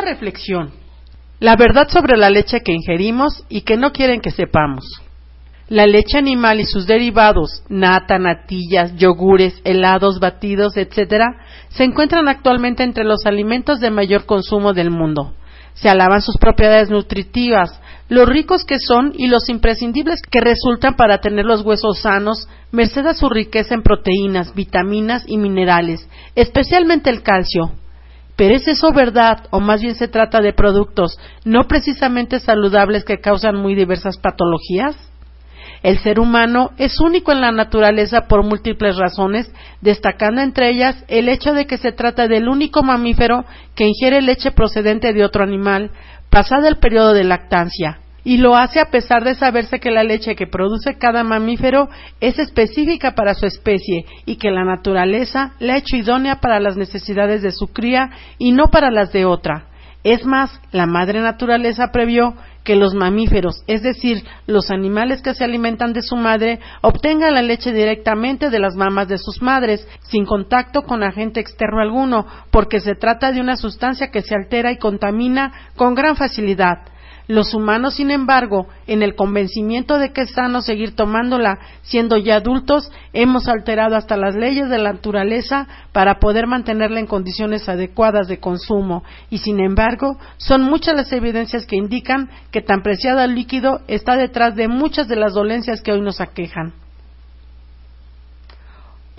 reflexión. 0.00 0.72
La 1.38 1.56
verdad 1.56 1.88
sobre 1.88 2.18
la 2.18 2.28
leche 2.30 2.60
que 2.60 2.72
ingerimos 2.72 3.44
y 3.48 3.62
que 3.62 3.76
no 3.76 3.92
quieren 3.92 4.20
que 4.20 4.30
sepamos. 4.30 4.84
La 5.68 5.86
leche 5.86 6.18
animal 6.18 6.60
y 6.60 6.64
sus 6.64 6.86
derivados, 6.86 7.62
nata, 7.68 8.18
natillas, 8.18 8.96
yogures, 8.96 9.60
helados, 9.64 10.18
batidos, 10.18 10.76
etc., 10.76 11.22
se 11.68 11.84
encuentran 11.84 12.28
actualmente 12.28 12.82
entre 12.82 13.04
los 13.04 13.24
alimentos 13.24 13.78
de 13.78 13.90
mayor 13.90 14.26
consumo 14.26 14.72
del 14.72 14.90
mundo. 14.90 15.32
Se 15.74 15.88
alaban 15.88 16.22
sus 16.22 16.36
propiedades 16.38 16.90
nutritivas, 16.90 17.80
los 18.08 18.28
ricos 18.28 18.64
que 18.64 18.80
son 18.80 19.12
y 19.16 19.28
los 19.28 19.48
imprescindibles 19.48 20.20
que 20.28 20.40
resultan 20.40 20.96
para 20.96 21.18
tener 21.18 21.44
los 21.44 21.62
huesos 21.62 22.00
sanos, 22.00 22.48
merced 22.72 23.06
a 23.06 23.14
su 23.14 23.28
riqueza 23.28 23.74
en 23.74 23.82
proteínas, 23.82 24.52
vitaminas 24.54 25.22
y 25.28 25.38
minerales, 25.38 26.08
especialmente 26.34 27.08
el 27.10 27.22
calcio. 27.22 27.70
Pero 28.40 28.54
¿es 28.54 28.66
eso 28.68 28.90
verdad 28.90 29.48
o 29.50 29.60
más 29.60 29.82
bien 29.82 29.96
se 29.96 30.08
trata 30.08 30.40
de 30.40 30.54
productos 30.54 31.18
no 31.44 31.64
precisamente 31.68 32.40
saludables 32.40 33.04
que 33.04 33.20
causan 33.20 33.56
muy 33.56 33.74
diversas 33.74 34.16
patologías? 34.16 34.96
El 35.82 35.98
ser 35.98 36.18
humano 36.18 36.70
es 36.78 37.00
único 37.00 37.32
en 37.32 37.42
la 37.42 37.52
naturaleza 37.52 38.28
por 38.28 38.42
múltiples 38.42 38.96
razones, 38.96 39.52
destacando 39.82 40.40
entre 40.40 40.70
ellas 40.70 41.04
el 41.08 41.28
hecho 41.28 41.52
de 41.52 41.66
que 41.66 41.76
se 41.76 41.92
trata 41.92 42.28
del 42.28 42.48
único 42.48 42.82
mamífero 42.82 43.44
que 43.74 43.84
ingiere 43.84 44.22
leche 44.22 44.52
procedente 44.52 45.12
de 45.12 45.22
otro 45.22 45.44
animal, 45.44 45.90
pasado 46.30 46.66
el 46.66 46.78
periodo 46.78 47.12
de 47.12 47.24
lactancia, 47.24 48.00
y 48.24 48.38
lo 48.38 48.56
hace 48.56 48.80
a 48.80 48.90
pesar 48.90 49.24
de 49.24 49.34
saberse 49.34 49.80
que 49.80 49.90
la 49.90 50.04
leche 50.04 50.36
que 50.36 50.46
produce 50.46 50.98
cada 50.98 51.24
mamífero 51.24 51.88
es 52.20 52.38
específica 52.38 53.14
para 53.14 53.34
su 53.34 53.46
especie 53.46 54.04
y 54.26 54.36
que 54.36 54.50
la 54.50 54.64
naturaleza 54.64 55.52
la 55.58 55.74
ha 55.74 55.78
hecho 55.78 55.96
idónea 55.96 56.40
para 56.40 56.60
las 56.60 56.76
necesidades 56.76 57.42
de 57.42 57.52
su 57.52 57.68
cría 57.68 58.10
y 58.38 58.52
no 58.52 58.68
para 58.68 58.90
las 58.90 59.12
de 59.12 59.24
otra. 59.24 59.66
Es 60.02 60.24
más, 60.24 60.60
la 60.72 60.86
madre 60.86 61.20
naturaleza 61.20 61.92
previó 61.92 62.34
que 62.64 62.74
los 62.74 62.94
mamíferos, 62.94 63.62
es 63.66 63.82
decir, 63.82 64.24
los 64.46 64.70
animales 64.70 65.20
que 65.22 65.34
se 65.34 65.44
alimentan 65.44 65.92
de 65.92 66.02
su 66.02 66.16
madre, 66.16 66.58
obtengan 66.82 67.34
la 67.34 67.42
leche 67.42 67.72
directamente 67.72 68.48
de 68.48 68.58
las 68.58 68.76
mamas 68.76 69.08
de 69.08 69.18
sus 69.18 69.42
madres, 69.42 69.86
sin 70.02 70.24
contacto 70.24 70.82
con 70.82 71.02
agente 71.02 71.40
externo 71.40 71.80
alguno, 71.80 72.26
porque 72.50 72.80
se 72.80 72.94
trata 72.94 73.32
de 73.32 73.40
una 73.40 73.56
sustancia 73.56 74.10
que 74.10 74.22
se 74.22 74.34
altera 74.34 74.72
y 74.72 74.78
contamina 74.78 75.52
con 75.76 75.94
gran 75.94 76.16
facilidad. 76.16 76.78
Los 77.30 77.54
humanos, 77.54 77.94
sin 77.94 78.10
embargo, 78.10 78.66
en 78.88 79.04
el 79.04 79.14
convencimiento 79.14 79.98
de 79.98 80.12
que 80.12 80.22
es 80.22 80.32
sano 80.32 80.62
seguir 80.62 80.96
tomándola 80.96 81.60
siendo 81.82 82.16
ya 82.16 82.34
adultos, 82.34 82.90
hemos 83.12 83.46
alterado 83.46 83.94
hasta 83.94 84.16
las 84.16 84.34
leyes 84.34 84.68
de 84.68 84.78
la 84.78 84.94
naturaleza 84.94 85.68
para 85.92 86.18
poder 86.18 86.48
mantenerla 86.48 86.98
en 86.98 87.06
condiciones 87.06 87.68
adecuadas 87.68 88.26
de 88.26 88.40
consumo, 88.40 89.04
y 89.30 89.38
sin 89.38 89.60
embargo, 89.60 90.18
son 90.38 90.62
muchas 90.62 90.96
las 90.96 91.12
evidencias 91.12 91.66
que 91.66 91.76
indican 91.76 92.30
que 92.50 92.62
tan 92.62 92.82
preciado 92.82 93.24
líquido 93.28 93.82
está 93.86 94.16
detrás 94.16 94.56
de 94.56 94.66
muchas 94.66 95.06
de 95.06 95.14
las 95.14 95.32
dolencias 95.32 95.82
que 95.82 95.92
hoy 95.92 96.00
nos 96.00 96.20
aquejan. 96.20 96.72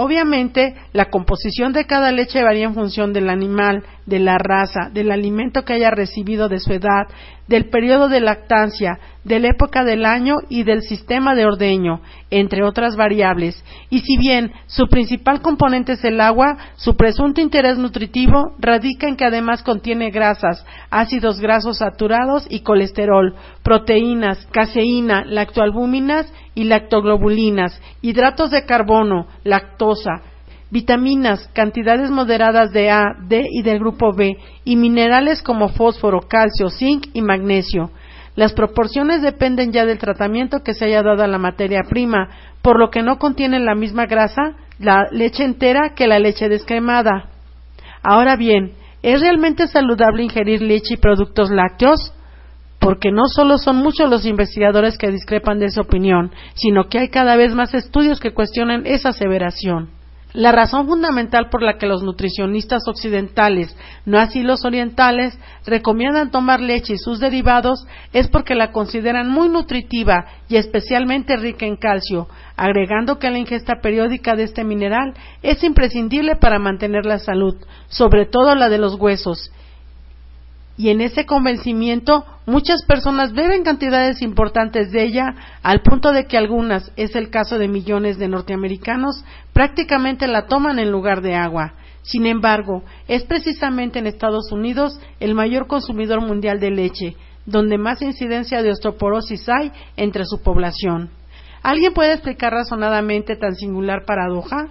Obviamente, 0.04 0.74
la 0.94 1.12
composición 1.12 1.74
de 1.74 1.86
cada 1.86 2.12
leche 2.12 2.44
varía 2.44 2.66
en 2.66 2.74
función 2.74 3.14
del 3.14 3.30
animal, 3.30 3.84
de 4.08 4.18
la 4.18 4.40
raza, 4.40 4.90
del 4.92 5.12
alimento 5.12 5.64
que 5.64 5.74
haya 5.74 5.92
recibido 5.92 6.50
de 6.50 6.60
su 6.60 6.74
edad, 6.74 7.08
del 7.48 7.70
periodo 7.70 8.08
de 8.08 8.22
lactancia, 8.22 9.00
de 9.24 9.40
la 9.40 9.50
época 9.50 9.84
del 9.84 10.06
año 10.06 10.38
y 10.50 10.64
del 10.64 10.82
sistema 10.82 11.36
de 11.36 11.46
ordeño, 11.46 12.02
entre 12.30 12.64
otras 12.64 12.96
variables. 12.96 13.64
Y 13.90 14.00
si 14.00 14.18
bien 14.18 14.52
su 14.68 14.88
principal 14.88 15.42
componente 15.42 15.94
es 15.94 16.04
el 16.04 16.20
agua, 16.22 16.58
su 16.76 16.96
presunto 16.96 17.42
interés 17.42 17.78
nutritivo 17.78 18.56
radica 18.60 19.08
en 19.08 19.16
que 19.16 19.26
además 19.26 19.64
contiene 19.64 20.10
grasas, 20.10 20.66
ácidos 20.90 21.40
grasos 21.40 21.80
saturados 21.80 22.48
y 22.50 22.62
colesterol, 22.62 23.36
proteínas, 23.64 24.48
caseína, 24.52 25.24
lactoalbúminas 25.26 26.32
y 26.56 26.64
lactoglobulinas, 26.64 27.80
hidratos 28.02 28.50
de 28.52 28.66
carbono, 28.66 29.28
lactosa, 29.44 30.22
vitaminas, 30.72 31.48
cantidades 31.54 32.10
moderadas 32.10 32.72
de 32.72 32.90
A, 32.90 33.04
D 33.28 33.46
y 33.52 33.62
del 33.62 33.80
grupo 33.80 34.14
B, 34.14 34.38
y 34.64 34.76
minerales 34.78 35.44
como 35.44 35.70
fósforo, 35.70 36.22
calcio, 36.22 36.70
zinc 36.70 37.08
y 37.14 37.22
magnesio. 37.22 37.92
Las 38.36 38.54
proporciones 38.54 39.22
dependen 39.22 39.74
ya 39.74 39.86
del 39.86 40.00
tratamiento 40.00 40.64
que 40.64 40.74
se 40.74 40.86
haya 40.86 41.04
dado 41.04 41.24
a 41.24 41.28
la 41.28 41.38
materia 41.38 41.82
prima, 41.88 42.30
por 42.62 42.80
lo 42.80 42.90
que 42.90 43.04
no 43.04 43.18
contienen 43.20 43.66
la 43.66 43.76
misma 43.76 44.06
grasa 44.06 44.56
la 44.80 45.08
leche 45.12 45.44
entera 45.44 45.94
que 45.96 46.08
la 46.08 46.18
leche 46.18 46.50
descremada. 46.50 47.30
Ahora 48.02 48.36
bien, 48.36 48.72
¿es 49.04 49.22
realmente 49.22 49.68
saludable 49.68 50.24
ingerir 50.24 50.62
leche 50.62 50.96
y 50.96 50.98
productos 50.98 51.52
lácteos? 51.52 52.14
Porque 52.80 53.12
no 53.12 53.28
solo 53.28 53.60
son 53.60 53.76
muchos 53.78 54.10
los 54.10 54.26
investigadores 54.26 54.98
que 54.98 55.12
discrepan 55.12 55.60
de 55.60 55.68
esa 55.68 55.82
opinión, 55.82 56.32
sino 56.56 56.86
que 56.86 56.98
hay 56.98 57.10
cada 57.10 57.36
vez 57.36 57.54
más 57.54 57.76
estudios 57.76 58.20
que 58.20 58.34
cuestionan 58.34 58.88
esa 58.88 59.10
aseveración. 59.10 60.01
La 60.34 60.54
razón 60.54 60.88
fundamental 60.88 61.50
por 61.50 61.62
la 61.62 61.78
que 61.78 61.86
los 61.86 62.04
nutricionistas 62.04 62.84
occidentales, 62.88 63.76
no 64.06 64.18
así 64.18 64.44
los 64.44 64.64
orientales, 64.64 65.38
recomiendan 65.66 66.32
tomar 66.32 66.62
leche 66.62 66.94
y 66.94 66.98
sus 66.98 67.20
derivados 67.20 67.86
es 68.14 68.30
porque 68.30 68.56
la 68.56 68.72
consideran 68.72 69.30
muy 69.30 69.50
nutritiva 69.50 70.26
y 70.48 70.56
especialmente 70.56 71.36
rica 71.36 71.66
en 71.66 71.76
calcio, 71.76 72.30
agregando 72.56 73.20
que 73.20 73.30
la 73.30 73.40
ingesta 73.40 73.82
periódica 73.82 74.38
de 74.38 74.44
este 74.44 74.64
mineral 74.64 75.14
es 75.42 75.64
imprescindible 75.66 76.38
para 76.38 76.60
mantener 76.60 77.06
la 77.06 77.20
salud, 77.20 77.56
sobre 77.90 78.26
todo 78.26 78.56
la 78.56 78.70
de 78.70 78.78
los 78.78 78.96
huesos, 78.96 79.52
y 80.82 80.90
en 80.90 81.00
ese 81.00 81.28
convencimiento 81.28 82.26
muchas 82.48 82.82
personas 82.88 83.34
beben 83.34 83.64
cantidades 83.64 84.24
importantes 84.24 84.92
de 84.92 85.04
ella 85.04 85.36
al 85.62 85.84
punto 85.84 86.12
de 86.12 86.26
que 86.26 86.40
algunas, 86.40 86.92
es 86.96 87.16
el 87.16 87.30
caso 87.30 87.60
de 87.60 87.68
millones 87.68 88.18
de 88.18 88.28
norteamericanos, 88.28 89.24
prácticamente 89.54 90.28
la 90.28 90.48
toman 90.48 90.80
en 90.80 90.92
lugar 90.92 91.22
de 91.22 91.36
agua. 91.36 91.76
Sin 92.02 92.26
embargo, 92.26 92.82
es 93.08 93.22
precisamente 93.26 94.00
en 94.00 94.08
Estados 94.08 94.52
Unidos 94.52 95.00
el 95.20 95.36
mayor 95.36 95.68
consumidor 95.68 96.26
mundial 96.26 96.60
de 96.60 96.72
leche, 96.72 97.16
donde 97.46 97.78
más 97.78 98.02
incidencia 98.02 98.64
de 98.64 98.72
osteoporosis 98.72 99.48
hay 99.50 99.72
entre 99.98 100.26
su 100.26 100.42
población. 100.42 101.12
¿Alguien 101.62 101.94
puede 101.94 102.14
explicar 102.14 102.54
razonadamente 102.54 103.36
tan 103.36 103.54
singular 103.54 104.04
paradoja? 104.08 104.70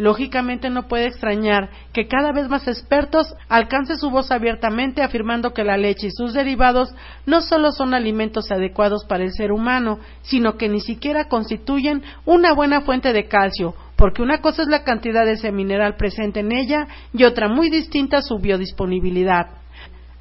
Lógicamente 0.00 0.70
no 0.70 0.88
puede 0.88 1.08
extrañar 1.08 1.68
que 1.92 2.08
cada 2.08 2.32
vez 2.32 2.48
más 2.48 2.66
expertos 2.66 3.34
alcancen 3.50 3.98
su 3.98 4.08
voz 4.08 4.30
abiertamente 4.30 5.02
afirmando 5.02 5.52
que 5.52 5.62
la 5.62 5.76
leche 5.76 6.06
y 6.06 6.10
sus 6.10 6.32
derivados 6.32 6.94
no 7.26 7.42
solo 7.42 7.70
son 7.70 7.92
alimentos 7.92 8.50
adecuados 8.50 9.04
para 9.04 9.24
el 9.24 9.30
ser 9.30 9.52
humano, 9.52 9.98
sino 10.22 10.56
que 10.56 10.70
ni 10.70 10.80
siquiera 10.80 11.28
constituyen 11.28 12.02
una 12.24 12.54
buena 12.54 12.80
fuente 12.80 13.12
de 13.12 13.28
calcio, 13.28 13.74
porque 13.96 14.22
una 14.22 14.40
cosa 14.40 14.62
es 14.62 14.68
la 14.68 14.84
cantidad 14.84 15.26
de 15.26 15.32
ese 15.32 15.52
mineral 15.52 15.96
presente 15.96 16.40
en 16.40 16.52
ella 16.52 16.88
y 17.12 17.24
otra 17.24 17.48
muy 17.48 17.68
distinta 17.68 18.22
su 18.22 18.38
biodisponibilidad. 18.38 19.48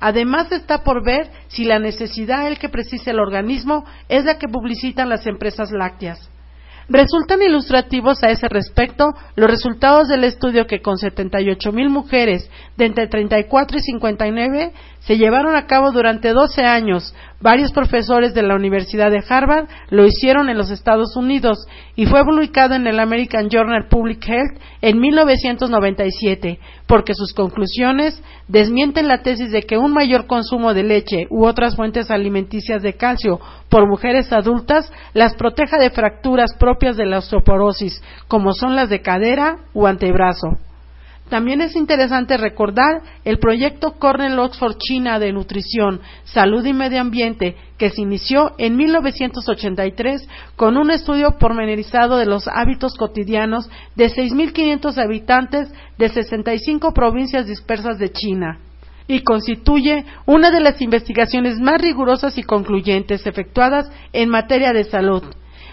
Además 0.01 0.51
está 0.51 0.83
por 0.83 1.05
ver 1.05 1.31
si 1.47 1.63
la 1.63 1.79
necesidad 1.79 2.49
el 2.49 2.59
que 2.59 2.67
precisa 2.67 3.11
el 3.11 3.19
organismo 3.21 3.85
es 4.09 4.25
la 4.25 4.37
que 4.37 4.49
publicitan 4.49 5.07
las 5.07 5.25
empresas 5.25 5.71
lácteas. 5.71 6.29
Resultan 6.89 7.43
ilustrativos 7.43 8.23
a 8.23 8.31
ese 8.31 8.49
respecto 8.49 9.13
los 9.35 9.47
resultados 9.47 10.07
del 10.07 10.23
estudio 10.23 10.65
que 10.65 10.81
con 10.81 10.97
78 10.97 11.71
mil 11.71 11.89
mujeres 11.89 12.49
de 12.77 12.85
entre 12.85 13.07
34 13.07 13.77
y 13.77 13.81
59 13.81 14.73
se 14.99 15.17
llevaron 15.17 15.55
a 15.55 15.65
cabo 15.65 15.91
durante 15.91 16.33
12 16.33 16.63
años. 16.63 17.15
Varios 17.41 17.71
profesores 17.71 18.33
de 18.33 18.43
la 18.43 18.55
Universidad 18.55 19.11
de 19.11 19.23
Harvard 19.27 19.67
lo 19.89 20.05
hicieron 20.05 20.49
en 20.49 20.57
los 20.57 20.71
Estados 20.71 21.15
Unidos 21.15 21.65
y 21.95 22.05
fue 22.05 22.25
publicado 22.25 22.75
en 22.75 22.85
el 22.85 22.99
American 22.99 23.49
Journal 23.49 23.87
Public 23.89 24.27
Health 24.27 24.59
en 24.81 24.99
1997, 24.99 26.59
porque 26.85 27.13
sus 27.13 27.33
conclusiones 27.33 28.21
desmienten 28.47 29.07
la 29.07 29.21
tesis 29.21 29.51
de 29.51 29.61
que 29.63 29.77
un 29.77 29.93
mayor 29.93 30.27
consumo 30.27 30.73
de 30.73 30.83
leche 30.83 31.27
u 31.29 31.45
otras 31.45 31.75
fuentes 31.75 32.11
alimenticias 32.11 32.81
de 32.81 32.93
calcio 32.93 33.39
por 33.69 33.87
mujeres 33.87 34.33
adultas 34.33 34.91
las 35.13 35.33
proteja 35.35 35.77
de 35.77 35.91
fracturas 35.91 36.53
propias 36.59 36.97
de 36.97 37.05
la 37.05 37.19
osteoporosis, 37.19 38.03
como 38.27 38.51
son 38.51 38.75
las 38.75 38.89
de 38.89 39.01
cadera 39.01 39.59
u 39.73 39.87
antebrazo. 39.87 40.57
También 41.29 41.61
es 41.61 41.75
interesante 41.75 42.37
recordar 42.37 43.03
el 43.23 43.37
proyecto 43.37 43.93
Cornell 43.99 44.39
Oxford 44.39 44.77
China 44.79 45.19
de 45.19 45.31
Nutrición, 45.31 46.01
Salud 46.23 46.65
y 46.65 46.73
Medio 46.73 46.99
Ambiente, 46.99 47.55
que 47.77 47.91
se 47.91 48.01
inició 48.01 48.53
en 48.57 48.75
1983 48.75 50.27
con 50.55 50.75
un 50.75 50.89
estudio 50.89 51.37
pormenorizado 51.37 52.17
de 52.17 52.25
los 52.25 52.47
hábitos 52.47 52.95
cotidianos 52.95 53.69
de 53.95 54.09
6.500 54.09 54.97
habitantes 54.97 55.71
de 55.99 56.09
65 56.09 56.93
provincias 56.93 57.45
dispersas 57.45 57.99
de 57.99 58.11
China 58.11 58.59
y 59.07 59.21
constituye 59.21 60.05
una 60.25 60.49
de 60.49 60.59
las 60.59 60.81
investigaciones 60.81 61.59
más 61.59 61.79
rigurosas 61.79 62.37
y 62.39 62.43
concluyentes 62.43 63.25
efectuadas 63.27 63.91
en 64.13 64.29
materia 64.29 64.73
de 64.73 64.83
salud 64.83 65.23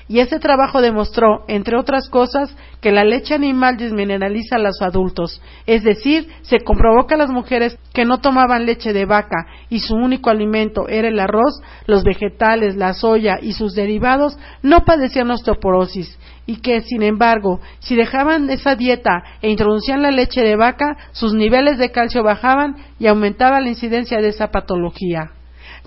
y 0.09 0.21
ese 0.21 0.39
trabajo 0.39 0.81
demostró, 0.81 1.45
entre 1.49 1.77
otras 1.77 2.09
cosas, 2.09 2.55
que 2.81 2.93
la 2.93 3.05
leche 3.05 3.35
animal 3.35 3.77
desmineraliza 3.77 4.57
a 4.57 4.61
los 4.61 4.81
adultos, 4.81 5.43
es 5.67 5.83
decir, 5.83 6.29
se 6.43 6.61
comprobó 6.61 7.07
que 7.07 7.17
las 7.17 7.31
mujeres 7.31 7.79
que 7.93 8.05
no 8.05 8.19
tomaban 8.19 8.67
leche 8.67 8.93
de 8.93 9.05
vaca 9.05 9.47
y 9.69 9.81
su 9.81 9.95
único 9.95 10.31
alimento 10.31 10.89
era 10.89 11.09
el 11.09 11.19
arroz, 11.19 11.61
los 11.87 12.05
vegetales, 12.05 12.77
la 12.77 12.95
soya 12.95 13.39
y 13.43 13.55
sus 13.55 13.75
derivados 13.75 14.39
no 14.63 14.85
padecían 14.85 15.31
osteoporosis 15.31 16.19
y 16.47 16.61
que, 16.61 16.81
sin 16.83 17.03
embargo, 17.03 17.61
si 17.81 17.97
dejaban 17.97 18.49
esa 18.51 18.77
dieta 18.77 19.25
e 19.43 19.51
introducían 19.51 20.03
la 20.03 20.13
leche 20.13 20.43
de 20.43 20.57
vaca, 20.57 20.97
sus 21.13 21.35
niveles 21.35 21.79
de 21.79 21.91
calcio 21.91 22.23
bajaban 22.23 22.77
y 23.01 23.09
aumentaba 23.09 23.61
la 23.61 23.69
incidencia 23.69 24.19
de 24.19 24.29
esa 24.29 24.53
patología. 24.53 25.33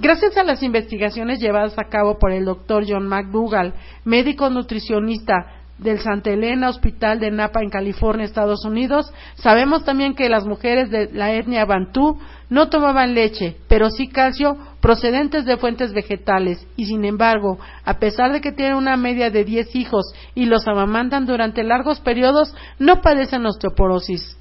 Gracias 0.02 0.38
a 0.38 0.46
las 0.46 0.64
investigaciones 0.64 1.40
llevadas 1.40 1.78
a 1.78 1.90
cabo 1.90 2.18
por 2.20 2.32
el 2.32 2.46
doctor 2.46 2.86
John 2.88 3.06
McDougall, 3.06 3.74
médico 4.06 4.50
nutricionista 4.50 5.60
del 5.78 6.00
Santa 6.00 6.30
Elena 6.30 6.70
Hospital 6.70 7.20
de 7.20 7.32
Napa 7.32 7.62
en 7.62 7.70
California, 7.70 8.24
Estados 8.24 8.64
Unidos, 8.64 9.12
sabemos 9.36 9.84
también 9.84 10.16
que 10.16 10.30
las 10.30 10.46
mujeres 10.46 10.90
de 10.90 11.10
la 11.12 11.34
etnia 11.34 11.66
Bantú 11.66 12.18
no 12.50 12.70
tomaban 12.70 13.14
leche, 13.14 13.58
pero 13.68 13.90
sí 13.90 14.08
calcio 14.08 14.58
procedentes 14.80 15.44
de 15.44 15.58
fuentes 15.58 15.92
vegetales 15.92 16.66
y 16.78 16.86
sin 16.86 17.04
embargo, 17.04 17.60
a 17.84 18.00
pesar 18.00 18.32
de 18.32 18.40
que 18.40 18.54
tienen 18.54 18.76
una 18.76 18.96
media 18.96 19.30
de 19.30 19.44
10 19.44 19.76
hijos 19.76 20.14
y 20.34 20.46
los 20.46 20.66
amamantan 20.66 21.26
durante 21.26 21.62
largos 21.62 22.00
periodos, 22.00 22.56
no 22.78 23.02
padecen 23.02 23.46
osteoporosis. 23.46 24.39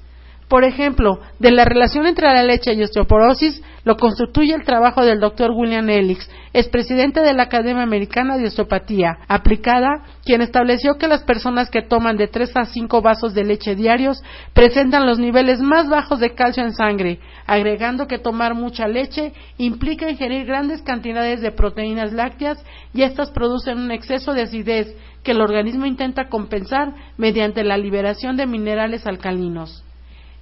Por 0.49 0.63
ejemplo, 0.63 1.19
de 1.37 1.51
la 1.51 1.63
relación 1.63 2.07
entre 2.07 2.25
la 2.25 2.41
leche 2.41 2.73
y 2.73 2.81
osteoporosis 2.81 3.61
lo 3.83 3.97
constituye 3.97 4.55
el 4.55 4.63
trabajo 4.63 5.05
del 5.05 5.19
doctor 5.19 5.51
William 5.51 5.87
Elix, 5.87 6.27
expresidente 6.53 7.21
de 7.21 7.35
la 7.35 7.43
Academia 7.43 7.83
Americana 7.83 8.35
de 8.35 8.47
Osteopatía 8.47 9.19
aplicada, 9.27 10.05
quien 10.25 10.41
estableció 10.41 10.97
que 10.97 11.07
las 11.07 11.21
personas 11.21 11.69
que 11.69 11.83
toman 11.83 12.17
de 12.17 12.27
3 12.27 12.57
a 12.57 12.65
5 12.65 13.01
vasos 13.03 13.35
de 13.35 13.43
leche 13.43 13.75
diarios 13.75 14.23
presentan 14.55 15.05
los 15.05 15.19
niveles 15.19 15.61
más 15.61 15.87
bajos 15.87 16.19
de 16.19 16.33
calcio 16.33 16.63
en 16.63 16.73
sangre, 16.73 17.19
agregando 17.45 18.07
que 18.07 18.17
tomar 18.17 18.55
mucha 18.55 18.87
leche 18.87 19.33
implica 19.59 20.09
ingerir 20.09 20.47
grandes 20.47 20.81
cantidades 20.81 21.41
de 21.41 21.51
proteínas 21.51 22.11
lácteas 22.11 22.57
y 22.91 23.03
estas 23.03 23.29
producen 23.29 23.77
un 23.77 23.91
exceso 23.91 24.33
de 24.33 24.41
acidez 24.41 24.95
que 25.23 25.33
el 25.33 25.41
organismo 25.41 25.85
intenta 25.85 26.27
compensar 26.27 26.95
mediante 27.17 27.63
la 27.63 27.77
liberación 27.77 28.35
de 28.35 28.47
minerales 28.47 29.05
alcalinos. 29.05 29.83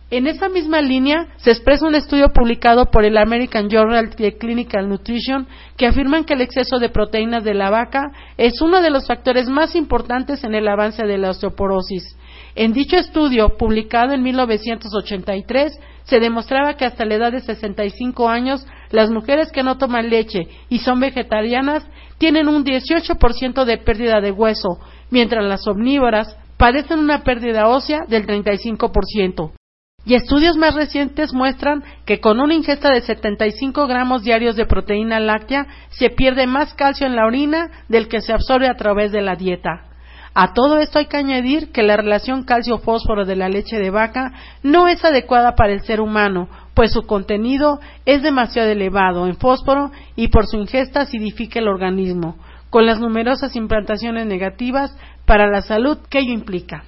En 0.10 0.26
esa 0.26 0.48
misma 0.48 0.80
línea 0.80 1.28
se 1.36 1.52
expresa 1.52 1.86
un 1.86 1.94
estudio 1.94 2.30
publicado 2.30 2.86
por 2.86 3.04
el 3.04 3.18
American 3.18 3.68
Journal 3.70 4.08
of 4.08 4.16
Clinical 4.40 4.88
Nutrition 4.88 5.48
que 5.76 5.86
afirma 5.86 6.24
que 6.24 6.34
el 6.34 6.40
exceso 6.40 6.80
de 6.80 6.88
proteínas 6.88 7.44
de 7.44 7.54
la 7.54 7.70
vaca 7.70 8.14
es 8.38 8.62
uno 8.62 8.80
de 8.80 8.90
los 8.90 9.06
factores 9.06 9.50
más 9.50 9.76
importantes 9.76 10.46
en 10.46 10.56
el 10.56 10.66
avance 10.70 11.06
de 11.06 11.18
la 11.18 11.32
osteoporosis. 11.32 12.16
En 12.56 12.72
dicho 12.72 12.96
estudio, 12.96 13.58
publicado 13.58 14.14
en 14.14 14.24
1983, 14.24 15.78
se 16.06 16.20
demostraba 16.22 16.76
que 16.76 16.86
hasta 16.86 17.04
la 17.04 17.16
edad 17.16 17.34
de 17.34 17.42
65 17.42 18.30
años 18.30 18.66
las 18.92 19.10
mujeres 19.10 19.52
que 19.52 19.64
no 19.64 19.78
toman 19.78 20.10
leche 20.10 20.48
y 20.70 20.80
son 20.80 21.02
vegetarianas 21.02 21.86
tienen 22.18 22.48
un 22.48 22.64
18% 22.64 23.66
de 23.66 23.78
pérdida 23.80 24.22
de 24.22 24.32
hueso, 24.32 24.80
mientras 25.12 25.44
las 25.44 25.68
omnívoras 25.68 26.38
padecen 26.56 27.00
una 27.00 27.26
pérdida 27.26 27.68
ósea 27.68 28.06
del 28.08 28.26
35%. 28.26 29.52
Y 30.08 30.16
estudios 30.16 30.56
más 30.56 30.74
recientes 30.74 31.34
muestran 31.34 31.84
que 32.06 32.22
con 32.22 32.40
una 32.40 32.54
ingesta 32.54 32.90
de 32.92 33.02
75 33.02 33.88
gramos 33.88 34.24
diarios 34.24 34.56
de 34.56 34.66
proteína 34.66 35.20
láctea 35.20 35.68
se 35.90 36.10
pierde 36.10 36.48
más 36.48 36.74
calcio 36.76 37.06
en 37.06 37.18
la 37.18 37.26
orina 37.26 37.70
del 37.90 38.08
que 38.08 38.22
se 38.22 38.32
absorbe 38.32 38.70
a 38.70 38.76
través 38.76 39.12
de 39.12 39.22
la 39.22 39.36
dieta. 39.36 39.82
A 40.34 40.54
todo 40.54 40.80
esto 40.80 41.00
hay 41.00 41.08
que 41.08 41.18
añadir 41.18 41.74
que 41.74 41.84
la 41.84 41.98
relación 41.98 42.46
calcio-fósforo 42.46 43.26
de 43.26 43.36
la 43.36 43.50
leche 43.50 43.80
de 43.80 43.90
vaca 43.90 44.32
no 44.64 44.88
es 44.88 45.04
adecuada 45.04 45.56
para 45.56 45.74
el 45.74 45.82
ser 45.82 46.00
humano, 46.00 46.48
pues 46.74 46.94
su 46.94 47.06
contenido 47.06 47.82
es 48.06 48.24
demasiado 48.24 48.70
elevado 48.70 49.28
en 49.28 49.36
fósforo 49.36 49.92
y 50.16 50.30
por 50.30 50.48
su 50.48 50.56
ingesta 50.56 51.02
acidifica 51.02 51.60
el 51.60 51.68
organismo, 51.68 52.38
con 52.70 52.86
las 52.86 53.02
numerosas 53.02 53.58
implantaciones 53.58 54.26
negativas 54.26 54.98
para 55.26 55.48
la 55.48 55.64
salud 55.64 55.98
que 56.10 56.20
ello 56.20 56.32
implica. 56.32 56.86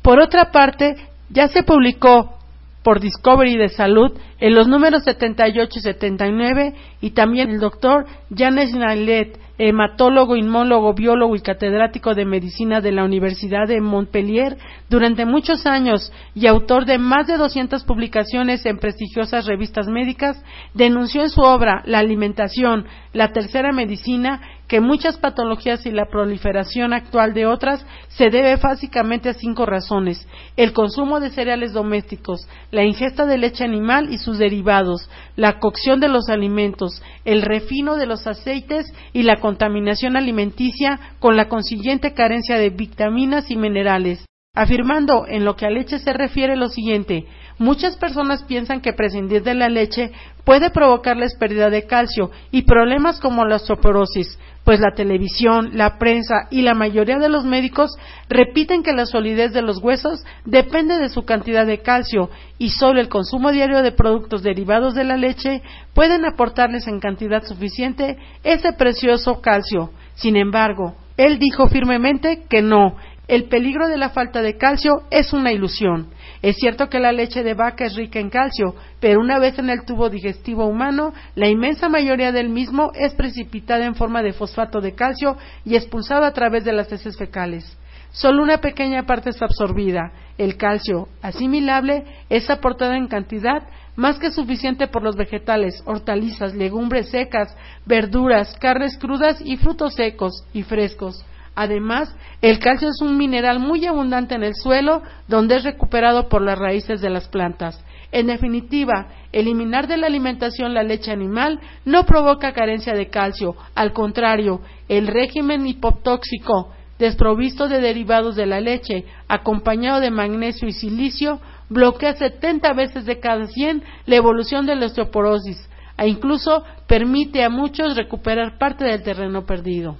Por 0.00 0.20
otra 0.20 0.52
parte, 0.52 0.94
ya 1.28 1.48
se 1.48 1.64
publicó 1.64 2.38
por 2.82 3.00
Discovery 3.00 3.56
de 3.56 3.68
Salud 3.68 4.12
en 4.40 4.54
los 4.54 4.68
números 4.68 5.04
78 5.04 5.70
y 5.78 5.80
79 5.80 6.74
y 7.00 7.10
también 7.10 7.50
el 7.50 7.60
doctor 7.60 8.06
Janes 8.34 8.74
Nailet 8.74 9.38
hematólogo, 9.58 10.34
inmólogo, 10.34 10.94
biólogo 10.94 11.36
y 11.36 11.40
catedrático 11.40 12.14
de 12.14 12.24
medicina 12.24 12.80
de 12.80 12.90
la 12.90 13.04
Universidad 13.04 13.68
de 13.68 13.80
Montpellier 13.80 14.56
durante 14.88 15.24
muchos 15.24 15.66
años 15.66 16.12
y 16.34 16.46
autor 16.46 16.84
de 16.84 16.98
más 16.98 17.26
de 17.26 17.36
200 17.36 17.84
publicaciones 17.84 18.64
en 18.66 18.78
prestigiosas 18.78 19.46
revistas 19.46 19.86
médicas, 19.86 20.42
denunció 20.74 21.22
en 21.22 21.30
su 21.30 21.42
obra 21.42 21.82
La 21.84 22.00
alimentación, 22.00 22.86
la 23.12 23.32
tercera 23.32 23.72
medicina, 23.72 24.40
que 24.72 24.80
muchas 24.80 25.18
patologías 25.18 25.84
y 25.84 25.90
la 25.90 26.06
proliferación 26.06 26.94
actual 26.94 27.34
de 27.34 27.44
otras 27.44 27.84
se 28.08 28.30
debe 28.30 28.56
básicamente 28.56 29.28
a 29.28 29.34
cinco 29.34 29.66
razones. 29.66 30.26
El 30.56 30.72
consumo 30.72 31.20
de 31.20 31.28
cereales 31.28 31.74
domésticos, 31.74 32.48
la 32.70 32.82
ingesta 32.82 33.26
de 33.26 33.36
leche 33.36 33.64
animal 33.64 34.10
y 34.10 34.16
sus 34.16 34.38
derivados, 34.38 35.10
la 35.36 35.58
cocción 35.58 36.00
de 36.00 36.08
los 36.08 36.30
alimentos, 36.30 37.02
el 37.26 37.42
refino 37.42 37.96
de 37.96 38.06
los 38.06 38.26
aceites 38.26 38.86
y 39.12 39.24
la 39.24 39.40
contaminación 39.40 40.16
alimenticia 40.16 40.98
con 41.18 41.36
la 41.36 41.50
consiguiente 41.50 42.14
carencia 42.14 42.56
de 42.56 42.70
vitaminas 42.70 43.50
y 43.50 43.56
minerales, 43.56 44.24
afirmando 44.54 45.26
en 45.28 45.44
lo 45.44 45.54
que 45.54 45.66
a 45.66 45.70
leche 45.70 45.98
se 45.98 46.14
refiere 46.14 46.56
lo 46.56 46.70
siguiente 46.70 47.26
Muchas 47.62 47.96
personas 47.96 48.42
piensan 48.42 48.80
que 48.80 48.92
prescindir 48.92 49.44
de 49.44 49.54
la 49.54 49.68
leche 49.68 50.10
puede 50.42 50.70
provocarles 50.70 51.36
pérdida 51.36 51.70
de 51.70 51.86
calcio 51.86 52.32
y 52.50 52.62
problemas 52.62 53.20
como 53.20 53.44
la 53.44 53.54
osteoporosis, 53.54 54.36
pues 54.64 54.80
la 54.80 54.96
televisión, 54.96 55.70
la 55.74 55.96
prensa 55.96 56.48
y 56.50 56.62
la 56.62 56.74
mayoría 56.74 57.20
de 57.20 57.28
los 57.28 57.44
médicos 57.44 57.96
repiten 58.28 58.82
que 58.82 58.92
la 58.92 59.06
solidez 59.06 59.52
de 59.52 59.62
los 59.62 59.78
huesos 59.78 60.24
depende 60.44 60.98
de 60.98 61.08
su 61.08 61.22
cantidad 61.22 61.64
de 61.64 61.82
calcio 61.82 62.30
y 62.58 62.70
solo 62.70 62.98
el 62.98 63.08
consumo 63.08 63.52
diario 63.52 63.80
de 63.82 63.92
productos 63.92 64.42
derivados 64.42 64.96
de 64.96 65.04
la 65.04 65.16
leche 65.16 65.62
pueden 65.94 66.24
aportarles 66.24 66.88
en 66.88 66.98
cantidad 66.98 67.44
suficiente 67.44 68.18
ese 68.42 68.72
precioso 68.72 69.40
calcio. 69.40 69.92
Sin 70.14 70.34
embargo, 70.34 70.96
él 71.16 71.38
dijo 71.38 71.68
firmemente 71.68 72.42
que 72.50 72.60
no, 72.60 72.96
El 73.28 73.44
peligro 73.44 73.86
de 73.86 73.98
la 73.98 74.10
falta 74.10 74.42
de 74.42 74.56
calcio 74.56 75.04
es 75.12 75.32
una 75.32 75.52
ilusión. 75.52 76.08
Es 76.42 76.56
cierto 76.56 76.88
que 76.88 76.98
la 76.98 77.12
leche 77.12 77.44
de 77.44 77.54
vaca 77.54 77.84
es 77.84 77.94
rica 77.94 78.18
en 78.18 78.28
calcio, 78.28 78.74
pero 78.98 79.20
una 79.20 79.38
vez 79.38 79.58
en 79.60 79.70
el 79.70 79.84
tubo 79.84 80.10
digestivo 80.10 80.66
humano, 80.66 81.14
la 81.36 81.48
inmensa 81.48 81.88
mayoría 81.88 82.32
del 82.32 82.48
mismo 82.48 82.90
es 82.94 83.14
precipitada 83.14 83.86
en 83.86 83.94
forma 83.94 84.22
de 84.24 84.32
fosfato 84.32 84.80
de 84.80 84.94
calcio 84.94 85.36
y 85.64 85.76
expulsada 85.76 86.26
a 86.26 86.32
través 86.32 86.64
de 86.64 86.72
las 86.72 86.92
heces 86.92 87.16
fecales. 87.16 87.78
Solo 88.10 88.42
una 88.42 88.58
pequeña 88.58 89.04
parte 89.04 89.30
es 89.30 89.40
absorbida. 89.40 90.12
El 90.36 90.56
calcio 90.56 91.08
asimilable 91.22 92.04
es 92.28 92.50
aportado 92.50 92.92
en 92.94 93.06
cantidad 93.06 93.62
más 93.94 94.18
que 94.18 94.32
suficiente 94.32 94.88
por 94.88 95.02
los 95.02 95.16
vegetales, 95.16 95.82
hortalizas, 95.86 96.54
legumbres 96.54 97.10
secas, 97.10 97.56
verduras, 97.86 98.56
carnes 98.58 98.98
crudas 98.98 99.40
y 99.40 99.56
frutos 99.58 99.94
secos 99.94 100.44
y 100.52 100.62
frescos. 100.62 101.24
Además, 101.54 102.14
el 102.40 102.58
calcio 102.58 102.88
es 102.88 103.00
un 103.02 103.16
mineral 103.18 103.58
muy 103.58 103.84
abundante 103.84 104.34
en 104.34 104.42
el 104.42 104.54
suelo, 104.54 105.02
donde 105.28 105.56
es 105.56 105.64
recuperado 105.64 106.28
por 106.28 106.42
las 106.42 106.58
raíces 106.58 107.00
de 107.00 107.10
las 107.10 107.28
plantas. 107.28 107.82
En 108.10 108.26
definitiva, 108.26 109.08
eliminar 109.32 109.86
de 109.86 109.96
la 109.96 110.06
alimentación 110.06 110.74
la 110.74 110.82
leche 110.82 111.10
animal 111.10 111.60
no 111.84 112.04
provoca 112.04 112.52
carencia 112.52 112.94
de 112.94 113.08
calcio, 113.08 113.56
al 113.74 113.92
contrario, 113.92 114.60
el 114.88 115.06
régimen 115.06 115.66
hipotóxico 115.66 116.72
desprovisto 116.98 117.68
de 117.68 117.80
derivados 117.80 118.36
de 118.36 118.46
la 118.46 118.60
leche, 118.60 119.04
acompañado 119.26 120.00
de 120.00 120.12
magnesio 120.12 120.68
y 120.68 120.72
silicio, 120.72 121.40
bloquea 121.68 122.14
70 122.14 122.72
veces 122.74 123.04
de 123.06 123.18
cada 123.18 123.46
100 123.46 123.82
la 124.06 124.16
evolución 124.16 124.66
de 124.66 124.76
la 124.76 124.86
osteoporosis 124.86 125.68
e 125.98 126.08
incluso 126.08 126.62
permite 126.86 127.42
a 127.42 127.50
muchos 127.50 127.96
recuperar 127.96 128.56
parte 128.56 128.84
del 128.84 129.02
terreno 129.02 129.44
perdido. 129.44 129.96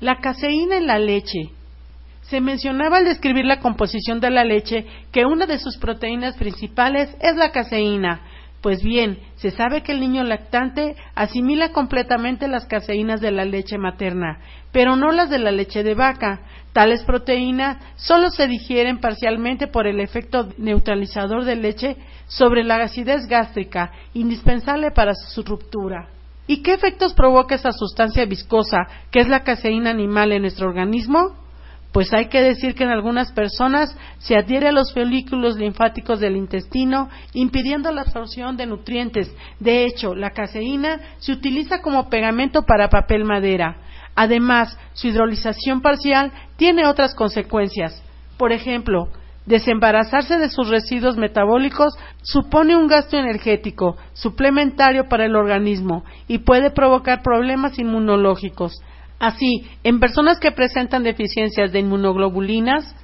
La 0.00 0.16
caseína 0.16 0.78
en 0.78 0.86
la 0.86 0.98
leche. 0.98 1.50
Se 2.22 2.40
mencionaba 2.40 2.96
al 2.96 3.04
describir 3.04 3.44
la 3.44 3.60
composición 3.60 4.18
de 4.18 4.30
la 4.30 4.44
leche 4.44 4.86
que 5.12 5.26
una 5.26 5.44
de 5.44 5.58
sus 5.58 5.76
proteínas 5.76 6.38
principales 6.38 7.14
es 7.20 7.36
la 7.36 7.52
caseína. 7.52 8.22
Pues 8.62 8.82
bien, 8.82 9.18
se 9.36 9.50
sabe 9.50 9.82
que 9.82 9.92
el 9.92 10.00
niño 10.00 10.22
lactante 10.24 10.96
asimila 11.14 11.72
completamente 11.72 12.48
las 12.48 12.64
caseínas 12.64 13.20
de 13.20 13.30
la 13.30 13.44
leche 13.44 13.76
materna, 13.76 14.38
pero 14.72 14.96
no 14.96 15.12
las 15.12 15.28
de 15.28 15.38
la 15.38 15.50
leche 15.50 15.82
de 15.82 15.94
vaca. 15.94 16.40
Tales 16.72 17.02
proteínas 17.04 17.76
solo 17.96 18.30
se 18.30 18.46
digieren 18.46 19.00
parcialmente 19.00 19.66
por 19.66 19.86
el 19.86 20.00
efecto 20.00 20.48
neutralizador 20.56 21.44
de 21.44 21.56
leche 21.56 21.96
sobre 22.26 22.64
la 22.64 22.76
acidez 22.76 23.26
gástrica, 23.26 23.92
indispensable 24.14 24.92
para 24.92 25.14
su 25.14 25.42
ruptura. 25.42 26.08
¿Y 26.50 26.62
qué 26.62 26.74
efectos 26.74 27.14
provoca 27.14 27.54
esa 27.54 27.70
sustancia 27.70 28.24
viscosa, 28.24 28.78
que 29.12 29.20
es 29.20 29.28
la 29.28 29.44
caseína 29.44 29.90
animal 29.90 30.32
en 30.32 30.42
nuestro 30.42 30.66
organismo? 30.66 31.36
Pues 31.92 32.12
hay 32.12 32.26
que 32.26 32.40
decir 32.40 32.74
que 32.74 32.82
en 32.82 32.90
algunas 32.90 33.30
personas 33.30 33.96
se 34.18 34.36
adhiere 34.36 34.66
a 34.66 34.72
los 34.72 34.92
folículos 34.92 35.54
linfáticos 35.54 36.18
del 36.18 36.34
intestino, 36.34 37.08
impidiendo 37.34 37.92
la 37.92 38.00
absorción 38.00 38.56
de 38.56 38.66
nutrientes. 38.66 39.32
De 39.60 39.84
hecho, 39.84 40.16
la 40.16 40.30
caseína 40.30 41.00
se 41.18 41.30
utiliza 41.30 41.82
como 41.82 42.10
pegamento 42.10 42.62
para 42.62 42.88
papel 42.88 43.24
madera. 43.24 43.76
Además, 44.16 44.76
su 44.92 45.06
hidrolización 45.06 45.82
parcial 45.82 46.32
tiene 46.56 46.84
otras 46.84 47.14
consecuencias. 47.14 48.02
Por 48.36 48.50
ejemplo, 48.50 49.06
Desembarazarse 49.46 50.38
de 50.38 50.50
sus 50.50 50.68
residuos 50.68 51.16
metabólicos 51.16 51.94
supone 52.22 52.76
un 52.76 52.86
gasto 52.86 53.16
energético 53.16 53.96
suplementario 54.12 55.08
para 55.08 55.24
el 55.24 55.34
organismo 55.34 56.04
y 56.28 56.38
puede 56.38 56.70
provocar 56.70 57.22
problemas 57.22 57.78
inmunológicos. 57.78 58.82
Así, 59.18 59.66
en 59.82 60.00
personas 60.00 60.38
que 60.38 60.52
presentan 60.52 61.02
deficiencias 61.02 61.72
de 61.72 61.80
inmunoglobulinas, 61.80 62.94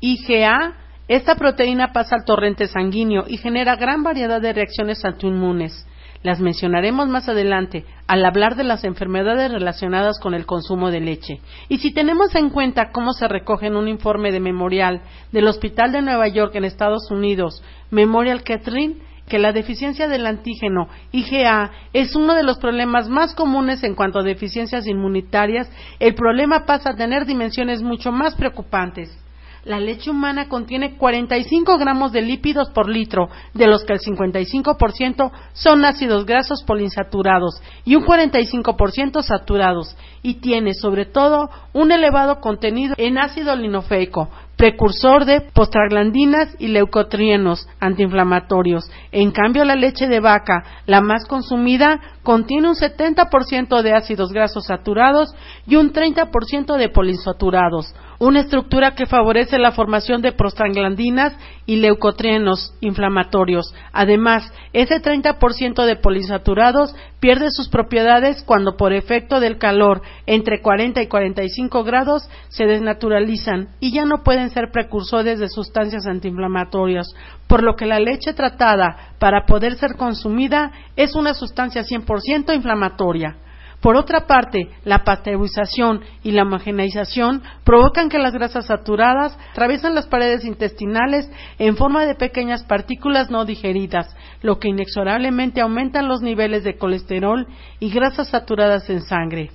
IgA, 0.00 0.74
esta 1.08 1.34
proteína 1.34 1.92
pasa 1.92 2.16
al 2.16 2.24
torrente 2.24 2.66
sanguíneo 2.68 3.24
y 3.26 3.36
genera 3.36 3.76
gran 3.76 4.02
variedad 4.02 4.40
de 4.40 4.52
reacciones 4.52 5.04
autoinmunes. 5.04 5.86
Las 6.22 6.38
mencionaremos 6.38 7.08
más 7.08 7.30
adelante 7.30 7.86
al 8.06 8.24
hablar 8.26 8.54
de 8.54 8.64
las 8.64 8.84
enfermedades 8.84 9.50
relacionadas 9.50 10.20
con 10.20 10.34
el 10.34 10.44
consumo 10.44 10.90
de 10.90 11.00
leche. 11.00 11.40
Y 11.70 11.78
si 11.78 11.94
tenemos 11.94 12.34
en 12.34 12.50
cuenta 12.50 12.90
cómo 12.92 13.12
se 13.12 13.26
recoge 13.26 13.68
en 13.68 13.76
un 13.76 13.88
informe 13.88 14.30
de 14.30 14.40
memorial 14.40 15.00
del 15.32 15.48
Hospital 15.48 15.92
de 15.92 16.02
Nueva 16.02 16.28
York 16.28 16.54
en 16.56 16.64
Estados 16.64 17.10
Unidos, 17.10 17.62
Memorial 17.90 18.42
Catherine, 18.42 18.96
que 19.30 19.38
la 19.38 19.52
deficiencia 19.52 20.08
del 20.08 20.26
antígeno 20.26 20.88
IgA 21.12 21.70
es 21.94 22.14
uno 22.14 22.34
de 22.34 22.42
los 22.42 22.58
problemas 22.58 23.08
más 23.08 23.34
comunes 23.34 23.82
en 23.82 23.94
cuanto 23.94 24.18
a 24.18 24.24
deficiencias 24.24 24.86
inmunitarias, 24.86 25.70
el 26.00 26.14
problema 26.14 26.66
pasa 26.66 26.90
a 26.90 26.96
tener 26.96 27.24
dimensiones 27.24 27.80
mucho 27.80 28.12
más 28.12 28.34
preocupantes. 28.34 29.16
La 29.64 29.78
leche 29.78 30.10
humana 30.10 30.48
contiene 30.48 30.96
45 30.96 31.76
gramos 31.76 32.12
de 32.12 32.22
lípidos 32.22 32.70
por 32.70 32.88
litro, 32.88 33.28
de 33.52 33.66
los 33.66 33.84
que 33.84 33.92
el 33.92 34.00
55% 34.00 35.30
son 35.52 35.84
ácidos 35.84 36.24
grasos 36.24 36.62
poliinsaturados 36.64 37.60
y 37.84 37.94
un 37.94 38.04
45% 38.04 39.22
saturados, 39.22 39.96
y 40.22 40.34
tiene 40.34 40.72
sobre 40.72 41.04
todo 41.04 41.50
un 41.74 41.92
elevado 41.92 42.40
contenido 42.40 42.94
en 42.96 43.18
ácido 43.18 43.54
linofeico, 43.54 44.30
precursor 44.56 45.26
de 45.26 45.40
postraglandinas 45.40 46.54
y 46.58 46.68
leucotrienos 46.68 47.66
antiinflamatorios. 47.80 48.90
En 49.12 49.30
cambio, 49.30 49.64
la 49.64 49.76
leche 49.76 50.06
de 50.06 50.20
vaca, 50.20 50.64
la 50.86 51.00
más 51.00 51.26
consumida, 51.26 52.00
contiene 52.22 52.68
un 52.68 52.74
70% 52.74 53.82
de 53.82 53.92
ácidos 53.92 54.32
grasos 54.32 54.66
saturados 54.66 55.34
y 55.66 55.76
un 55.76 55.92
30% 55.92 56.76
de 56.76 56.88
poliinsaturados 56.88 57.94
una 58.20 58.40
estructura 58.40 58.94
que 58.94 59.06
favorece 59.06 59.58
la 59.58 59.72
formación 59.72 60.20
de 60.20 60.32
prostaglandinas 60.32 61.32
y 61.64 61.76
leucotrienos 61.76 62.74
inflamatorios. 62.82 63.74
Además, 63.92 64.52
ese 64.74 65.00
30% 65.02 65.86
de 65.86 65.96
polisaturados 65.96 66.94
pierde 67.18 67.50
sus 67.50 67.70
propiedades 67.70 68.42
cuando 68.42 68.76
por 68.76 68.92
efecto 68.92 69.40
del 69.40 69.56
calor 69.56 70.02
entre 70.26 70.60
40 70.60 71.00
y 71.00 71.06
45 71.06 71.82
grados 71.82 72.28
se 72.50 72.66
desnaturalizan 72.66 73.70
y 73.80 73.90
ya 73.90 74.04
no 74.04 74.22
pueden 74.22 74.50
ser 74.50 74.70
precursores 74.70 75.38
de 75.38 75.48
sustancias 75.48 76.06
antiinflamatorias, 76.06 77.06
por 77.46 77.62
lo 77.62 77.74
que 77.74 77.86
la 77.86 78.00
leche 78.00 78.34
tratada 78.34 79.14
para 79.18 79.46
poder 79.46 79.76
ser 79.76 79.96
consumida 79.96 80.72
es 80.94 81.14
una 81.14 81.32
sustancia 81.32 81.84
100% 81.84 82.54
inflamatoria. 82.54 83.38
Por 83.80 83.96
otra 83.96 84.26
parte, 84.26 84.68
la 84.84 85.04
pasteurización 85.04 86.02
y 86.22 86.32
la 86.32 86.42
homogeneización 86.42 87.42
provocan 87.64 88.10
que 88.10 88.18
las 88.18 88.34
grasas 88.34 88.66
saturadas 88.66 89.38
atraviesan 89.52 89.94
las 89.94 90.06
paredes 90.06 90.44
intestinales 90.44 91.30
en 91.58 91.76
forma 91.76 92.04
de 92.04 92.14
pequeñas 92.14 92.62
partículas 92.64 93.30
no 93.30 93.46
digeridas, 93.46 94.14
lo 94.42 94.58
que 94.58 94.68
inexorablemente 94.68 95.62
aumenta 95.62 96.02
los 96.02 96.20
niveles 96.20 96.62
de 96.62 96.76
colesterol 96.76 97.46
y 97.78 97.90
grasas 97.90 98.28
saturadas 98.28 98.90
en 98.90 99.00
sangre. 99.00 99.50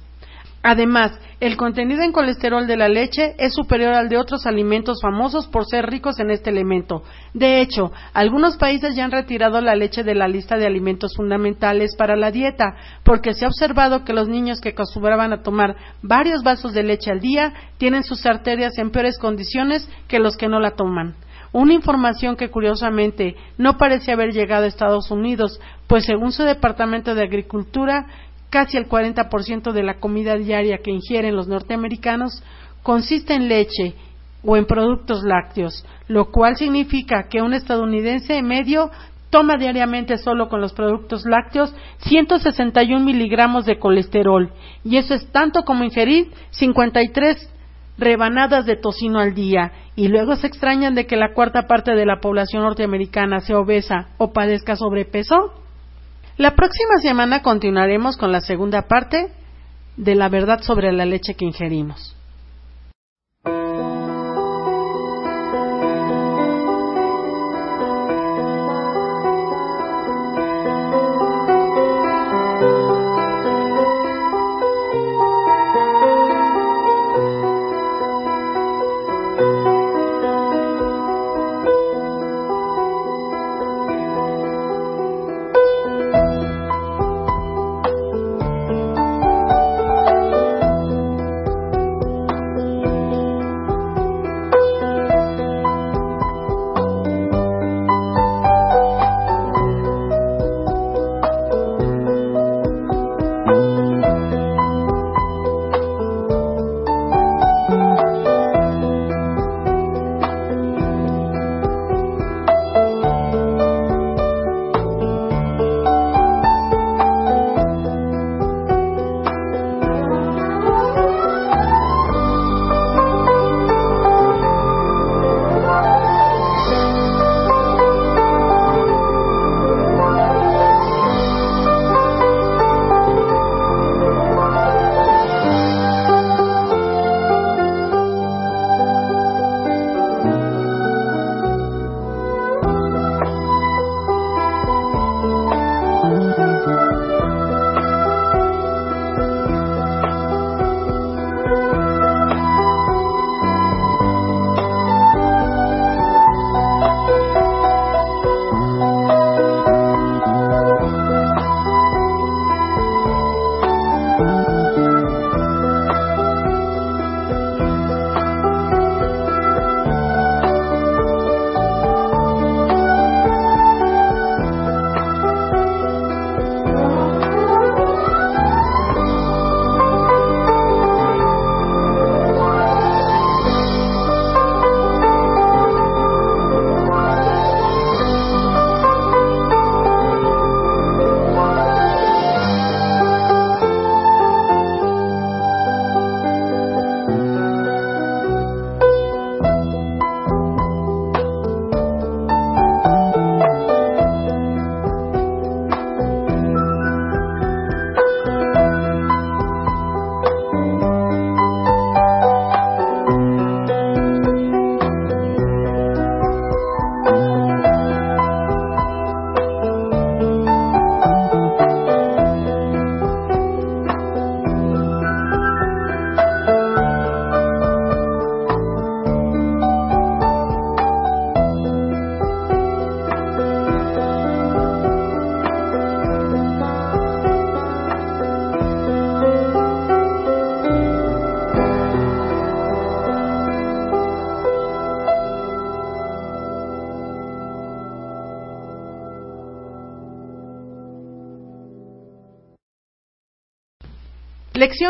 Además, 0.67 1.11
el 1.41 1.57
contenido 1.57 2.01
en 2.01 2.11
colesterol 2.11 2.65
de 2.65 2.75
la 2.75 2.89
leche 2.89 3.35
es 3.37 3.53
superior 3.53 3.93
al 3.93 4.09
de 4.09 4.17
otros 4.17 4.47
alimentos 4.47 4.97
famosos 4.99 5.45
por 5.45 5.67
ser 5.67 5.85
ricos 5.85 6.19
en 6.19 6.31
este 6.31 6.49
elemento. 6.49 7.03
De 7.35 7.61
hecho, 7.61 7.91
algunos 8.15 8.57
países 8.57 8.95
ya 8.95 9.05
han 9.05 9.11
retirado 9.11 9.61
la 9.61 9.75
leche 9.75 10.03
de 10.03 10.15
la 10.15 10.27
lista 10.27 10.57
de 10.57 10.65
alimentos 10.65 11.13
fundamentales 11.15 11.95
para 11.95 12.15
la 12.15 12.31
dieta, 12.31 12.73
porque 13.03 13.35
se 13.35 13.45
ha 13.45 13.47
observado 13.47 14.03
que 14.03 14.13
los 14.13 14.27
niños 14.27 14.59
que 14.59 14.69
acostumbraban 14.69 15.33
a 15.33 15.43
tomar 15.43 15.75
varios 16.01 16.41
vasos 16.41 16.73
de 16.73 16.81
leche 16.81 17.11
al 17.11 17.19
día 17.19 17.53
tienen 17.77 18.03
sus 18.03 18.25
arterias 18.25 18.75
en 18.79 18.89
peores 18.89 19.19
condiciones 19.19 19.87
que 20.07 20.17
los 20.17 20.35
que 20.35 20.47
no 20.47 20.59
la 20.59 20.71
toman. 20.71 21.13
Una 21.51 21.73
información 21.73 22.35
que 22.35 22.49
curiosamente 22.49 23.35
no 23.59 23.77
parece 23.77 24.11
haber 24.11 24.33
llegado 24.33 24.65
a 24.65 24.67
Estados 24.67 25.11
Unidos, 25.11 25.61
pues 25.85 26.05
según 26.05 26.31
su 26.31 26.41
Departamento 26.41 27.13
de 27.13 27.23
Agricultura, 27.23 28.07
casi 28.49 28.77
el 28.77 28.87
40% 28.87 29.71
de 29.71 29.83
la 29.83 29.99
comida 29.99 30.35
diaria 30.35 30.79
que 30.79 30.91
ingieren 30.91 31.35
los 31.35 31.47
norteamericanos 31.47 32.43
consiste 32.83 33.33
en 33.33 33.49
leche 33.49 33.95
o 34.43 34.57
en 34.57 34.65
productos 34.65 35.23
lácteos, 35.23 35.85
lo 36.07 36.31
cual 36.31 36.55
significa 36.55 37.27
que 37.29 37.41
un 37.41 37.53
estadounidense 37.53 38.41
medio 38.41 38.91
toma 39.29 39.57
diariamente 39.57 40.17
solo 40.17 40.47
con 40.47 40.61
los 40.61 40.73
productos 40.73 41.25
lácteos 41.25 41.75
161 41.99 43.03
miligramos 43.03 43.65
de 43.65 43.79
colesterol, 43.79 44.51
y 44.83 44.97
eso 44.97 45.13
es 45.13 45.29
tanto 45.31 45.63
como 45.63 45.83
ingerir 45.83 46.31
53 46.51 47.49
rebanadas 47.97 48.65
de 48.65 48.75
tocino 48.75 49.19
al 49.19 49.33
día, 49.33 49.71
y 49.95 50.07
luego 50.09 50.35
se 50.35 50.47
extrañan 50.47 50.95
de 50.95 51.05
que 51.05 51.15
la 51.15 51.33
cuarta 51.33 51.63
parte 51.67 51.95
de 51.95 52.05
la 52.05 52.19
población 52.19 52.63
norteamericana 52.63 53.39
sea 53.39 53.59
obesa 53.59 54.09
o 54.17 54.31
padezca 54.31 54.75
sobrepeso. 54.75 55.64
La 56.37 56.53
próxima 56.53 56.97
semana 57.01 57.41
continuaremos 57.41 58.17
con 58.17 58.31
la 58.31 58.41
segunda 58.41 58.83
parte 58.83 59.31
de 59.95 60.15
la 60.15 60.27
verdad 60.27 60.61
sobre 60.61 60.91
la 60.91 61.05
leche 61.05 61.35
que 61.35 61.45
ingerimos. 61.45 62.14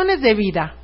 De 0.06 0.34
vida. 0.34 0.76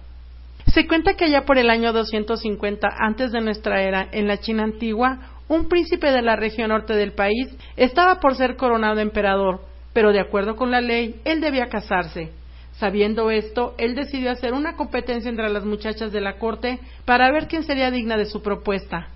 Se 0.66 0.87
cuenta 0.88 1.14
que 1.14 1.26
allá 1.26 1.44
por 1.44 1.56
el 1.56 1.70
año 1.70 1.92
250 1.92 2.88
antes 2.98 3.30
de 3.30 3.40
nuestra 3.40 3.80
era, 3.80 4.08
en 4.11 4.26
la 4.26 4.40
China 4.40 4.64
antigua, 4.64 5.20
un 5.48 5.68
príncipe 5.68 6.11
de 6.11 6.22
la 6.22 6.35
región 6.35 6.68
norte 6.68 6.94
del 6.94 7.12
país 7.12 7.48
estaba 7.76 8.18
por 8.18 8.35
ser 8.35 8.56
coronado 8.56 8.98
emperador, 8.98 9.62
pero 9.92 10.12
de 10.12 10.18
acuerdo 10.20 10.56
con 10.56 10.72
la 10.72 10.80
ley, 10.80 11.20
él 11.24 11.40
debía 11.40 11.68
casarse. 11.68 12.32
Sabiendo 12.72 13.30
esto, 13.30 13.74
él 13.78 13.94
decidió 13.94 14.32
hacer 14.32 14.52
una 14.52 14.74
competencia 14.74 15.30
entre 15.30 15.48
las 15.50 15.64
muchachas 15.64 16.11
de 16.12 16.20
la 16.20 16.38
corte 16.38 16.80
para 17.04 17.30
ver 17.30 17.46
quién 17.46 17.62
sería 17.62 17.92
digna 17.92 18.16
de 18.16 18.26
su 18.26 18.42
propuesta. 18.42 19.06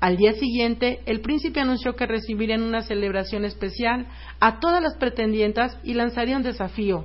Al 0.00 0.16
día 0.16 0.32
siguiente, 0.32 1.00
el 1.06 1.20
príncipe 1.20 1.60
anunció 1.60 1.94
que 1.94 2.06
recibiría 2.06 2.56
en 2.56 2.64
una 2.64 2.82
celebración 2.82 3.44
especial 3.44 4.06
a 4.40 4.58
todas 4.58 4.82
las 4.82 4.96
pretendientas 4.96 5.78
y 5.84 5.94
lanzaría 5.94 6.36
un 6.36 6.42
desafío. 6.42 7.04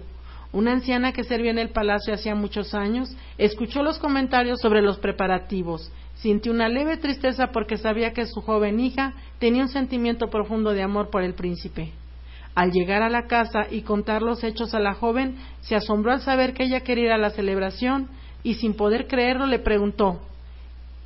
Una 0.58 0.72
anciana 0.72 1.12
que 1.14 1.24
servía 1.24 1.52
en 1.52 1.60
el 1.60 1.70
palacio 1.70 2.16
hacía 2.16 2.34
muchos 2.34 2.74
años 2.74 3.16
escuchó 3.38 3.84
los 3.84 4.00
comentarios 4.00 4.60
sobre 4.60 4.82
los 4.82 4.98
preparativos. 4.98 5.92
Sintió 6.16 6.52
una 6.52 6.68
leve 6.68 6.98
tristeza 6.98 7.52
porque 7.52 7.78
sabía 7.78 8.12
que 8.12 8.26
su 8.26 8.42
joven 8.42 8.80
hija 8.80 9.14
tenía 9.38 9.62
un 9.62 9.70
sentimiento 9.70 10.32
profundo 10.32 10.74
de 10.74 10.82
amor 10.82 11.12
por 11.12 11.22
el 11.22 11.36
príncipe. 11.36 11.92
Al 12.56 12.72
llegar 12.72 13.04
a 13.04 13.10
la 13.10 13.28
casa 13.28 13.68
y 13.70 13.82
contar 13.82 14.24
los 14.24 14.44
hechos 14.44 14.74
a 14.74 14.80
la 14.80 14.96
joven, 14.96 15.36
se 15.62 15.76
asombró 15.76 16.12
al 16.12 16.22
saber 16.22 16.56
que 16.56 16.64
ella 16.64 16.80
quería 16.80 17.06
ir 17.06 17.12
a 17.12 17.20
la 17.20 17.30
celebración 17.30 18.10
y 18.42 18.56
sin 18.56 18.74
poder 18.74 19.06
creerlo 19.06 19.46
le 19.46 19.60
preguntó 19.60 20.22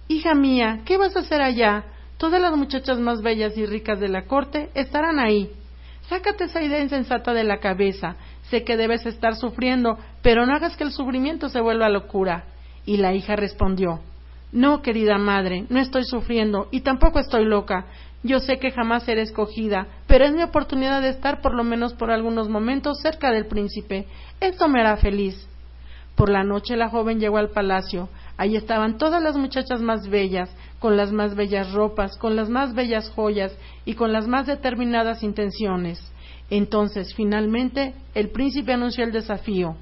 Hija 0.07 0.33
mía, 0.33 0.79
¿qué 0.85 0.95
vas 0.95 1.17
a 1.17 1.19
hacer 1.19 1.41
allá? 1.41 1.83
Todas 2.17 2.39
las 2.39 2.55
muchachas 2.55 2.99
más 2.99 3.21
bellas 3.21 3.57
y 3.57 3.65
ricas 3.65 3.99
de 3.99 4.07
la 4.07 4.27
corte 4.27 4.69
estarán 4.75 5.19
ahí. 5.19 5.51
Sácate 6.11 6.45
esa 6.45 6.61
idea 6.61 6.81
insensata 6.81 7.33
de 7.33 7.43
la 7.43 7.59
cabeza. 7.59 8.15
Sé 8.51 8.65
que 8.65 8.75
debes 8.75 9.05
estar 9.05 9.37
sufriendo, 9.37 9.97
pero 10.21 10.45
no 10.45 10.53
hagas 10.53 10.75
que 10.75 10.83
el 10.83 10.91
sufrimiento 10.91 11.47
se 11.47 11.61
vuelva 11.61 11.87
locura. 11.87 12.43
Y 12.85 12.97
la 12.97 13.13
hija 13.13 13.37
respondió 13.37 14.01
No, 14.51 14.81
querida 14.81 15.17
madre, 15.17 15.65
no 15.69 15.79
estoy 15.79 16.03
sufriendo 16.03 16.67
y 16.69 16.81
tampoco 16.81 17.19
estoy 17.19 17.45
loca. 17.45 17.85
Yo 18.23 18.41
sé 18.41 18.59
que 18.59 18.71
jamás 18.71 19.03
seré 19.03 19.21
escogida, 19.21 19.87
pero 20.05 20.25
es 20.25 20.33
mi 20.33 20.43
oportunidad 20.43 21.01
de 21.01 21.09
estar 21.09 21.41
por 21.41 21.55
lo 21.55 21.63
menos 21.63 21.93
por 21.93 22.11
algunos 22.11 22.49
momentos 22.49 22.99
cerca 22.99 23.31
del 23.31 23.45
príncipe. 23.45 24.05
Esto 24.41 24.67
me 24.67 24.81
hará 24.81 24.97
feliz. 24.97 25.47
Por 26.15 26.29
la 26.29 26.43
noche 26.43 26.75
la 26.75 26.89
joven 26.89 27.21
llegó 27.21 27.37
al 27.37 27.51
palacio. 27.51 28.09
Allí 28.35 28.57
estaban 28.57 28.97
todas 28.97 29.23
las 29.23 29.37
muchachas 29.37 29.81
más 29.81 30.09
bellas, 30.09 30.49
con 30.79 30.97
las 30.97 31.13
más 31.13 31.35
bellas 31.35 31.71
ropas, 31.71 32.17
con 32.17 32.35
las 32.35 32.49
más 32.49 32.75
bellas 32.75 33.09
joyas 33.11 33.55
y 33.85 33.93
con 33.93 34.11
las 34.11 34.27
más 34.27 34.45
determinadas 34.45 35.23
intenciones. 35.23 36.11
Entonces, 36.51 37.13
finalmente, 37.15 37.95
el 38.13 38.29
príncipe 38.29 38.73
anunció 38.73 39.05
el 39.05 39.13
desafío. 39.13 39.77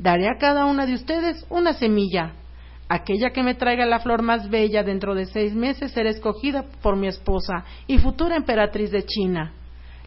Daré 0.00 0.28
a 0.28 0.36
cada 0.36 0.66
una 0.66 0.84
de 0.84 0.94
ustedes 0.94 1.46
una 1.48 1.72
semilla. 1.72 2.32
Aquella 2.88 3.30
que 3.30 3.44
me 3.44 3.54
traiga 3.54 3.86
la 3.86 4.00
flor 4.00 4.22
más 4.22 4.50
bella 4.50 4.82
dentro 4.82 5.14
de 5.14 5.26
seis 5.26 5.54
meses 5.54 5.92
será 5.92 6.10
escogida 6.10 6.64
por 6.82 6.96
mi 6.96 7.06
esposa 7.06 7.64
y 7.86 7.98
futura 7.98 8.34
emperatriz 8.34 8.90
de 8.90 9.04
China. 9.04 9.52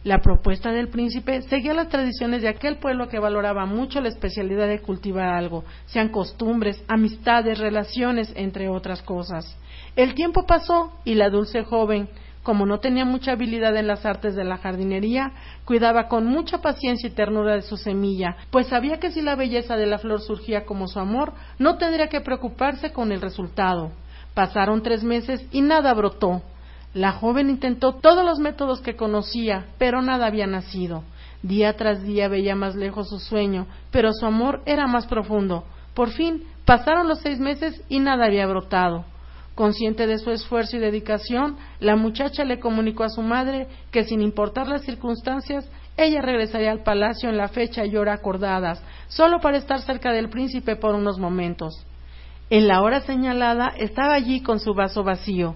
La 0.04 0.18
propuesta 0.18 0.70
del 0.70 0.88
príncipe 0.88 1.42
seguía 1.42 1.72
las 1.72 1.88
tradiciones 1.88 2.42
de 2.42 2.48
aquel 2.48 2.76
pueblo 2.76 3.08
que 3.08 3.20
valoraba 3.20 3.64
mucho 3.64 4.00
la 4.00 4.08
especialidad 4.08 4.66
de 4.66 4.80
cultivar 4.80 5.28
algo, 5.28 5.64
sean 5.86 6.08
costumbres, 6.10 6.84
amistades, 6.88 7.58
relaciones, 7.58 8.32
entre 8.34 8.68
otras 8.68 9.00
cosas. 9.00 9.56
El 9.94 10.14
tiempo 10.14 10.44
pasó 10.44 10.92
y 11.04 11.14
la 11.14 11.30
dulce 11.30 11.62
joven, 11.62 12.08
como 12.42 12.66
no 12.66 12.80
tenía 12.80 13.04
mucha 13.04 13.32
habilidad 13.32 13.76
en 13.76 13.86
las 13.86 14.04
artes 14.04 14.34
de 14.34 14.44
la 14.44 14.58
jardinería, 14.58 15.32
cuidaba 15.64 16.08
con 16.08 16.26
mucha 16.26 16.58
paciencia 16.58 17.08
y 17.08 17.12
ternura 17.12 17.54
de 17.54 17.62
su 17.62 17.76
semilla, 17.76 18.36
pues 18.50 18.66
sabía 18.66 18.98
que 18.98 19.12
si 19.12 19.22
la 19.22 19.36
belleza 19.36 19.76
de 19.76 19.86
la 19.86 19.98
flor 19.98 20.20
surgía 20.20 20.64
como 20.64 20.88
su 20.88 20.98
amor, 20.98 21.32
no 21.58 21.78
tendría 21.78 22.08
que 22.08 22.20
preocuparse 22.20 22.92
con 22.92 23.12
el 23.12 23.20
resultado. 23.20 23.92
Pasaron 24.34 24.82
tres 24.82 25.04
meses 25.04 25.44
y 25.52 25.60
nada 25.60 25.94
brotó. 25.94 26.42
La 26.94 27.12
joven 27.12 27.48
intentó 27.48 27.94
todos 27.94 28.24
los 28.24 28.38
métodos 28.38 28.80
que 28.80 28.96
conocía, 28.96 29.66
pero 29.78 30.02
nada 30.02 30.26
había 30.26 30.46
nacido. 30.46 31.04
Día 31.42 31.76
tras 31.76 32.02
día 32.02 32.28
veía 32.28 32.54
más 32.54 32.74
lejos 32.74 33.08
su 33.08 33.18
sueño, 33.18 33.66
pero 33.90 34.12
su 34.12 34.26
amor 34.26 34.62
era 34.66 34.86
más 34.86 35.06
profundo. 35.06 35.64
Por 35.94 36.10
fin 36.10 36.44
pasaron 36.64 37.08
los 37.08 37.20
seis 37.20 37.38
meses 37.38 37.82
y 37.88 38.00
nada 38.00 38.26
había 38.26 38.46
brotado. 38.46 39.04
Consciente 39.54 40.06
de 40.06 40.18
su 40.18 40.30
esfuerzo 40.30 40.76
y 40.76 40.80
dedicación, 40.80 41.58
la 41.78 41.94
muchacha 41.94 42.44
le 42.44 42.58
comunicó 42.58 43.04
a 43.04 43.10
su 43.10 43.20
madre 43.20 43.68
que 43.90 44.04
sin 44.04 44.22
importar 44.22 44.66
las 44.66 44.82
circunstancias, 44.82 45.68
ella 45.96 46.22
regresaría 46.22 46.70
al 46.70 46.82
palacio 46.82 47.28
en 47.28 47.36
la 47.36 47.48
fecha 47.48 47.84
y 47.84 47.96
hora 47.96 48.14
acordadas, 48.14 48.82
solo 49.08 49.40
para 49.40 49.58
estar 49.58 49.80
cerca 49.82 50.10
del 50.12 50.30
príncipe 50.30 50.76
por 50.76 50.94
unos 50.94 51.18
momentos. 51.18 51.84
En 52.48 52.66
la 52.66 52.80
hora 52.80 53.00
señalada 53.00 53.72
estaba 53.76 54.14
allí 54.14 54.40
con 54.40 54.58
su 54.58 54.72
vaso 54.72 55.04
vacío. 55.04 55.54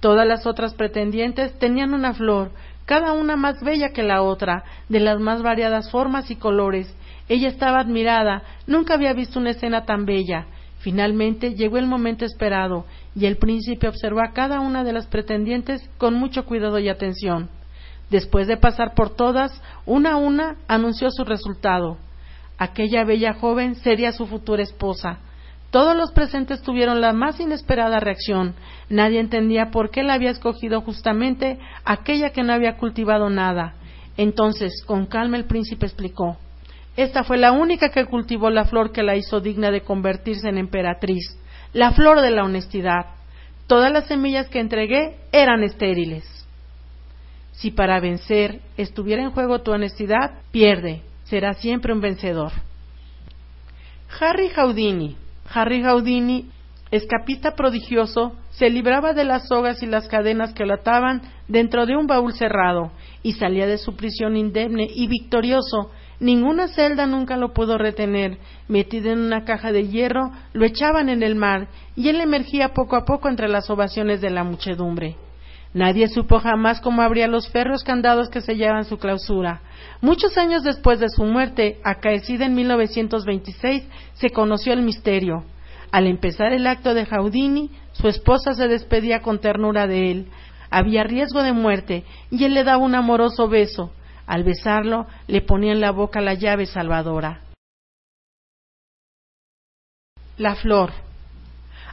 Todas 0.00 0.26
las 0.26 0.46
otras 0.46 0.74
pretendientes 0.74 1.58
tenían 1.58 1.94
una 1.94 2.12
flor, 2.12 2.52
cada 2.84 3.12
una 3.12 3.36
más 3.36 3.62
bella 3.62 3.90
que 3.92 4.02
la 4.02 4.22
otra, 4.22 4.64
de 4.88 5.00
las 5.00 5.20
más 5.20 5.42
variadas 5.42 5.90
formas 5.90 6.30
y 6.30 6.36
colores. 6.36 6.94
Ella 7.28 7.48
estaba 7.48 7.80
admirada, 7.80 8.42
nunca 8.66 8.94
había 8.94 9.12
visto 9.12 9.38
una 9.38 9.50
escena 9.50 9.84
tan 9.84 10.04
bella. 10.04 10.46
Finalmente 10.78 11.54
llegó 11.54 11.78
el 11.78 11.86
momento 11.86 12.24
esperado, 12.24 12.86
y 13.14 13.26
el 13.26 13.36
príncipe 13.36 13.88
observó 13.88 14.20
a 14.20 14.32
cada 14.32 14.60
una 14.60 14.84
de 14.84 14.92
las 14.92 15.06
pretendientes 15.06 15.88
con 15.98 16.14
mucho 16.14 16.44
cuidado 16.44 16.78
y 16.78 16.88
atención. 16.88 17.50
Después 18.10 18.46
de 18.46 18.56
pasar 18.56 18.94
por 18.94 19.14
todas, 19.14 19.60
una 19.86 20.12
a 20.12 20.16
una 20.16 20.56
anunció 20.68 21.10
su 21.10 21.24
resultado. 21.24 21.98
Aquella 22.56 23.04
bella 23.04 23.34
joven 23.34 23.74
sería 23.74 24.12
su 24.12 24.26
futura 24.26 24.62
esposa. 24.62 25.18
Todos 25.70 25.94
los 25.94 26.12
presentes 26.12 26.62
tuvieron 26.62 27.00
la 27.00 27.12
más 27.12 27.38
inesperada 27.40 28.00
reacción. 28.00 28.54
Nadie 28.88 29.20
entendía 29.20 29.70
por 29.70 29.90
qué 29.90 30.02
la 30.02 30.14
había 30.14 30.30
escogido 30.30 30.80
justamente 30.80 31.58
aquella 31.84 32.30
que 32.30 32.42
no 32.42 32.54
había 32.54 32.78
cultivado 32.78 33.28
nada. 33.28 33.74
Entonces, 34.16 34.82
con 34.86 35.06
calma 35.06 35.36
el 35.36 35.44
príncipe 35.44 35.84
explicó 35.84 36.38
Esta 36.98 37.22
fue 37.22 37.38
la 37.38 37.52
única 37.52 37.90
que 37.90 38.06
cultivó 38.06 38.50
la 38.50 38.64
flor 38.64 38.90
que 38.90 39.04
la 39.04 39.14
hizo 39.14 39.38
digna 39.38 39.70
de 39.70 39.82
convertirse 39.82 40.48
en 40.48 40.58
emperatriz, 40.58 41.38
la 41.72 41.92
flor 41.92 42.20
de 42.22 42.32
la 42.32 42.42
honestidad. 42.42 43.06
Todas 43.68 43.92
las 43.92 44.08
semillas 44.08 44.48
que 44.48 44.58
entregué 44.58 45.16
eran 45.30 45.62
estériles. 45.62 46.24
Si 47.52 47.70
para 47.70 48.00
vencer 48.00 48.62
estuviera 48.76 49.22
en 49.22 49.30
juego 49.30 49.60
tu 49.60 49.70
honestidad, 49.70 50.40
pierde, 50.50 51.02
será 51.22 51.54
siempre 51.54 51.92
un 51.92 52.00
vencedor. 52.00 52.50
Harry 54.18 54.48
Houdini 54.48 55.16
Harry 55.54 55.84
Houdini, 55.84 56.50
escapista 56.90 57.54
prodigioso, 57.54 58.34
se 58.50 58.70
libraba 58.70 59.12
de 59.12 59.24
las 59.24 59.46
sogas 59.46 59.84
y 59.84 59.86
las 59.86 60.08
cadenas 60.08 60.52
que 60.52 60.66
lo 60.66 60.74
ataban 60.74 61.22
dentro 61.46 61.86
de 61.86 61.96
un 61.96 62.08
baúl 62.08 62.32
cerrado 62.34 62.90
y 63.22 63.34
salía 63.34 63.68
de 63.68 63.78
su 63.78 63.94
prisión 63.94 64.36
indemne 64.36 64.88
y 64.92 65.06
victorioso. 65.06 65.92
Ninguna 66.20 66.68
celda 66.68 67.06
nunca 67.06 67.36
lo 67.36 67.52
pudo 67.52 67.78
retener. 67.78 68.38
Metido 68.66 69.12
en 69.12 69.20
una 69.20 69.44
caja 69.44 69.70
de 69.70 69.86
hierro, 69.88 70.32
lo 70.52 70.64
echaban 70.64 71.08
en 71.08 71.22
el 71.22 71.36
mar 71.36 71.68
y 71.94 72.08
él 72.08 72.20
emergía 72.20 72.74
poco 72.74 72.96
a 72.96 73.04
poco 73.04 73.28
entre 73.28 73.48
las 73.48 73.70
ovaciones 73.70 74.20
de 74.20 74.30
la 74.30 74.42
muchedumbre. 74.42 75.16
Nadie 75.74 76.08
supo 76.08 76.40
jamás 76.40 76.80
cómo 76.80 77.02
abría 77.02 77.28
los 77.28 77.48
férreos 77.50 77.84
candados 77.84 78.30
que 78.30 78.40
sellaban 78.40 78.84
su 78.84 78.98
clausura. 78.98 79.60
Muchos 80.00 80.36
años 80.38 80.64
después 80.64 80.98
de 80.98 81.08
su 81.08 81.24
muerte, 81.24 81.78
acaecida 81.84 82.46
en 82.46 82.54
1926, 82.54 83.84
se 84.14 84.30
conoció 84.30 84.72
el 84.72 84.82
misterio. 84.82 85.44
Al 85.92 86.06
empezar 86.06 86.52
el 86.52 86.66
acto 86.66 86.94
de 86.94 87.06
Jaudini, 87.06 87.70
su 87.92 88.08
esposa 88.08 88.54
se 88.54 88.66
despedía 88.66 89.20
con 89.20 89.40
ternura 89.40 89.86
de 89.86 90.10
él. 90.10 90.26
Había 90.70 91.04
riesgo 91.04 91.42
de 91.42 91.52
muerte 91.52 92.04
y 92.30 92.44
él 92.44 92.54
le 92.54 92.64
daba 92.64 92.78
un 92.78 92.94
amoroso 92.94 93.48
beso. 93.48 93.92
Al 94.28 94.44
besarlo, 94.44 95.06
le 95.26 95.40
ponía 95.40 95.72
en 95.72 95.80
la 95.80 95.90
boca 95.90 96.20
la 96.20 96.34
llave 96.34 96.66
salvadora. 96.66 97.40
La 100.36 100.54
flor. 100.54 100.92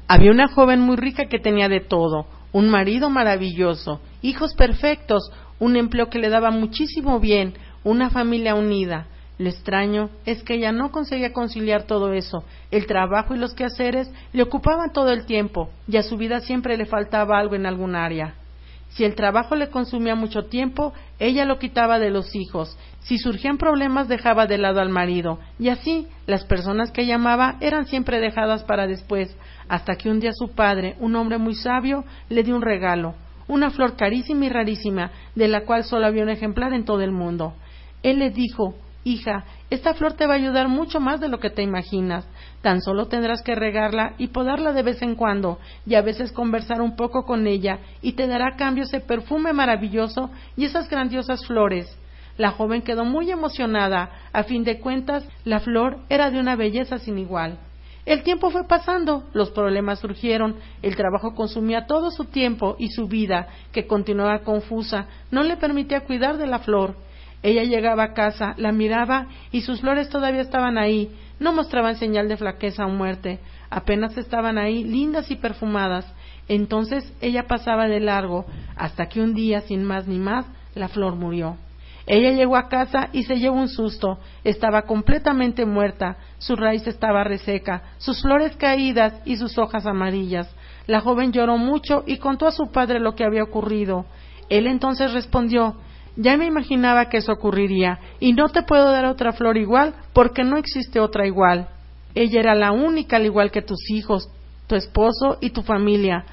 Había 0.09 0.31
una 0.31 0.49
joven 0.49 0.81
muy 0.81 0.97
rica 0.97 1.29
que 1.29 1.39
tenía 1.39 1.69
de 1.69 1.79
todo, 1.79 2.27
un 2.51 2.69
marido 2.69 3.09
maravilloso, 3.09 4.01
hijos 4.21 4.53
perfectos, 4.53 5.31
un 5.59 5.77
empleo 5.77 6.09
que 6.09 6.19
le 6.19 6.27
daba 6.27 6.51
muchísimo 6.51 7.21
bien, 7.21 7.53
una 7.85 8.09
familia 8.09 8.53
unida. 8.53 9.07
Lo 9.37 9.49
extraño 9.49 10.09
es 10.25 10.43
que 10.43 10.55
ella 10.55 10.73
no 10.73 10.91
conseguía 10.91 11.31
conciliar 11.31 11.83
todo 11.83 12.11
eso. 12.11 12.43
El 12.69 12.85
trabajo 12.85 13.33
y 13.33 13.37
los 13.37 13.53
quehaceres 13.53 14.11
le 14.33 14.43
ocupaban 14.43 14.91
todo 14.91 15.11
el 15.11 15.25
tiempo 15.25 15.69
y 15.87 15.95
a 15.95 16.03
su 16.03 16.17
vida 16.17 16.41
siempre 16.41 16.75
le 16.75 16.85
faltaba 16.85 17.39
algo 17.39 17.55
en 17.55 17.65
algún 17.65 17.95
área. 17.95 18.35
Si 18.95 19.03
el 19.03 19.15
trabajo 19.15 19.57
le 19.57 19.69
consumía 19.69 20.15
mucho 20.15 20.45
tiempo, 20.45 20.93
ella 21.19 21.43
lo 21.43 21.59
quitaba 21.59 21.99
de 21.99 22.11
los 22.11 22.33
hijos. 22.33 22.77
Si 23.01 23.17
surgían 23.17 23.57
problemas, 23.57 24.07
dejaba 24.07 24.47
de 24.47 24.57
lado 24.57 24.79
al 24.79 24.87
marido. 24.87 25.37
Y 25.59 25.67
así, 25.67 26.07
las 26.27 26.45
personas 26.45 26.91
que 26.91 27.05
llamaba 27.05 27.57
eran 27.59 27.87
siempre 27.87 28.21
dejadas 28.21 28.63
para 28.63 28.87
después, 28.87 29.35
hasta 29.67 29.95
que 29.97 30.09
un 30.09 30.21
día 30.21 30.31
su 30.33 30.55
padre, 30.55 30.95
un 31.01 31.17
hombre 31.17 31.37
muy 31.37 31.55
sabio, 31.55 32.05
le 32.29 32.43
dio 32.43 32.55
un 32.55 32.61
regalo, 32.61 33.15
una 33.49 33.69
flor 33.69 33.97
carísima 33.97 34.45
y 34.45 34.49
rarísima, 34.49 35.11
de 35.35 35.49
la 35.49 35.65
cual 35.65 35.83
solo 35.83 36.05
había 36.05 36.23
un 36.23 36.29
ejemplar 36.29 36.71
en 36.71 36.85
todo 36.85 37.01
el 37.01 37.11
mundo. 37.11 37.53
Él 38.01 38.19
le 38.19 38.29
dijo 38.29 38.75
Hija, 39.07 39.45
esta 39.69 39.93
flor 39.93 40.13
te 40.13 40.25
va 40.25 40.33
a 40.33 40.37
ayudar 40.37 40.67
mucho 40.67 40.99
más 40.99 41.19
de 41.21 41.27
lo 41.27 41.39
que 41.39 41.51
te 41.51 41.61
imaginas. 41.61 42.27
Tan 42.63 42.81
solo 42.81 43.05
tendrás 43.05 43.43
que 43.43 43.53
regarla 43.53 44.15
y 44.17 44.29
podarla 44.29 44.73
de 44.73 44.81
vez 44.81 44.99
en 45.03 45.13
cuando, 45.13 45.59
y 45.85 45.93
a 45.93 46.01
veces 46.01 46.31
conversar 46.31 46.81
un 46.81 46.95
poco 46.95 47.23
con 47.23 47.45
ella, 47.45 47.81
y 48.01 48.13
te 48.13 48.25
dará 48.25 48.47
a 48.47 48.55
cambio 48.55 48.83
ese 48.83 49.01
perfume 49.01 49.53
maravilloso 49.53 50.31
y 50.57 50.65
esas 50.65 50.89
grandiosas 50.89 51.45
flores. 51.45 51.85
La 52.37 52.49
joven 52.49 52.81
quedó 52.81 53.05
muy 53.05 53.29
emocionada. 53.29 54.09
A 54.33 54.41
fin 54.41 54.63
de 54.63 54.79
cuentas, 54.79 55.23
la 55.43 55.59
flor 55.59 55.99
era 56.09 56.31
de 56.31 56.39
una 56.39 56.55
belleza 56.55 56.97
sin 56.97 57.19
igual. 57.19 57.59
El 58.07 58.23
tiempo 58.23 58.49
fue 58.49 58.67
pasando, 58.67 59.25
los 59.33 59.51
problemas 59.51 59.99
surgieron, 59.99 60.55
el 60.81 60.95
trabajo 60.95 61.35
consumía 61.35 61.85
todo 61.85 62.09
su 62.09 62.25
tiempo 62.25 62.75
y 62.79 62.89
su 62.89 63.07
vida, 63.07 63.49
que 63.71 63.85
continuaba 63.85 64.39
confusa, 64.39 65.05
no 65.29 65.43
le 65.43 65.57
permitía 65.57 66.05
cuidar 66.05 66.37
de 66.37 66.47
la 66.47 66.57
flor. 66.57 66.95
Ella 67.45 67.63
llegaba 67.63 68.01
a 68.05 68.13
casa, 68.15 68.55
la 68.57 68.71
miraba 68.71 69.27
y 69.51 69.61
sus 69.61 69.81
flores 69.81 70.09
todavía 70.09 70.41
estaban 70.41 70.79
ahí, 70.79 71.11
no 71.39 71.53
mostraban 71.53 71.95
señal 71.95 72.27
de 72.27 72.37
flaqueza 72.37 72.87
o 72.87 72.89
muerte, 72.89 73.39
apenas 73.69 74.17
estaban 74.17 74.57
ahí, 74.57 74.83
lindas 74.83 75.29
y 75.29 75.35
perfumadas. 75.35 76.11
Entonces 76.47 77.13
ella 77.21 77.43
pasaba 77.43 77.87
de 77.87 77.99
largo, 77.99 78.47
hasta 78.75 79.09
que 79.09 79.21
un 79.21 79.35
día, 79.35 79.61
sin 79.61 79.83
más 79.83 80.07
ni 80.07 80.17
más, 80.17 80.47
la 80.73 80.87
flor 80.87 81.17
murió. 81.17 81.57
Ella 82.07 82.31
llegó 82.31 82.57
a 82.57 82.67
casa 82.67 83.09
y 83.13 83.21
se 83.25 83.37
llevó 83.37 83.57
un 83.57 83.69
susto. 83.69 84.17
Estaba 84.43 84.81
completamente 84.81 85.67
muerta, 85.67 86.17
su 86.39 86.55
raíz 86.55 86.87
estaba 86.87 87.23
reseca, 87.23 87.83
sus 87.99 88.23
flores 88.23 88.55
caídas 88.57 89.13
y 89.23 89.35
sus 89.37 89.59
hojas 89.59 89.85
amarillas. 89.85 90.49
La 90.87 90.99
joven 90.99 91.31
lloró 91.31 91.59
mucho 91.59 92.03
y 92.07 92.17
contó 92.17 92.47
a 92.47 92.51
su 92.51 92.71
padre 92.71 92.99
lo 92.99 93.13
que 93.13 93.23
había 93.23 93.43
ocurrido. 93.43 94.07
Él 94.49 94.65
entonces 94.65 95.13
respondió 95.13 95.75
Ya 96.15 96.37
me 96.37 96.45
imaginaba 96.45 97.09
que 97.09 97.17
eso 97.17 97.33
ocurriría, 97.33 97.99
y 98.19 98.33
no 98.33 98.49
te 98.49 98.63
puedo 98.63 98.91
dar 98.91 99.05
otra 99.05 99.33
flor 99.33 99.57
igual 99.57 99.93
porque 100.13 100.43
no 100.43 100.57
existe 100.57 100.99
otra 100.99 101.27
igual. 101.27 101.67
Ella 102.13 102.39
era 102.39 102.55
la 102.55 102.71
única 102.71 103.17
al 103.17 103.25
igual 103.25 103.51
que 103.51 103.61
tus 103.61 103.89
hijos, 103.89 104.29
tu 104.67 104.75
esposo 104.75 105.37
y 105.41 105.49
tu 105.49 105.61
familia 105.61 106.25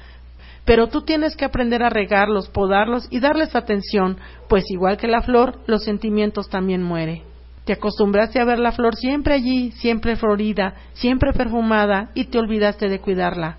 pero 0.65 0.87
tú 0.87 1.01
tienes 1.01 1.35
que 1.35 1.45
aprender 1.45 1.83
a 1.83 1.89
regarlos, 1.89 2.49
podarlos 2.49 3.07
y 3.09 3.19
darles 3.19 3.55
atención, 3.55 4.17
pues 4.47 4.69
igual 4.69 4.97
que 4.97 5.07
la 5.07 5.21
flor, 5.21 5.59
los 5.67 5.83
sentimientos 5.83 6.49
también 6.49 6.81
mueren. 6.81 7.23
Te 7.65 7.73
acostumbraste 7.73 8.39
a 8.39 8.45
ver 8.45 8.59
la 8.59 8.71
flor 8.71 8.95
siempre 8.95 9.33
allí, 9.33 9.71
siempre 9.71 10.15
florida, 10.15 10.75
siempre 10.93 11.33
perfumada, 11.33 12.11
y 12.13 12.25
te 12.25 12.37
olvidaste 12.37 12.89
de 12.89 12.99
cuidarla. 12.99 13.57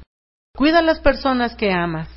Cuida 0.57 0.79
a 0.79 0.83
las 0.83 1.01
personas 1.01 1.55
que 1.57 1.72
amas. 1.72 2.09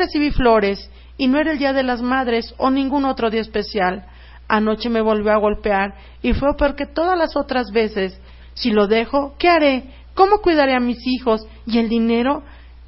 Recibí 0.00 0.30
flores 0.30 0.90
y 1.16 1.28
no 1.28 1.38
era 1.38 1.52
el 1.52 1.58
Día 1.58 1.72
de 1.72 1.82
las 1.82 2.00
Madres 2.00 2.54
o 2.56 2.70
ningún 2.70 3.04
otro 3.04 3.30
día 3.30 3.42
especial. 3.42 4.06
Anoche 4.48 4.88
me 4.88 5.02
volvió 5.02 5.32
a 5.32 5.36
golpear 5.36 5.94
y 6.22 6.32
fue 6.32 6.56
porque 6.56 6.86
todas 6.86 7.16
las 7.16 7.36
otras 7.36 7.70
veces. 7.72 8.18
Si 8.54 8.70
lo 8.70 8.86
dejo, 8.86 9.36
¿qué 9.38 9.48
haré? 9.48 9.84
¿Cómo 10.14 10.38
cuidaré 10.38 10.74
a 10.74 10.80
mis 10.80 11.06
hijos? 11.06 11.46
¿Y 11.66 11.78
el 11.78 11.88
dinero? 11.88 12.42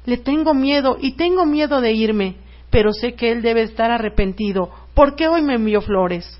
Le 0.05 0.17
tengo 0.17 0.53
miedo 0.53 0.97
y 0.99 1.13
tengo 1.15 1.45
miedo 1.45 1.79
de 1.79 1.93
irme, 1.93 2.35
pero 2.69 2.91
sé 2.91 3.13
que 3.13 3.31
él 3.31 3.41
debe 3.41 3.61
estar 3.61 3.91
arrepentido, 3.91 4.69
porque 4.93 5.27
hoy 5.27 5.41
me 5.41 5.55
envió 5.55 5.81
flores. 5.81 6.39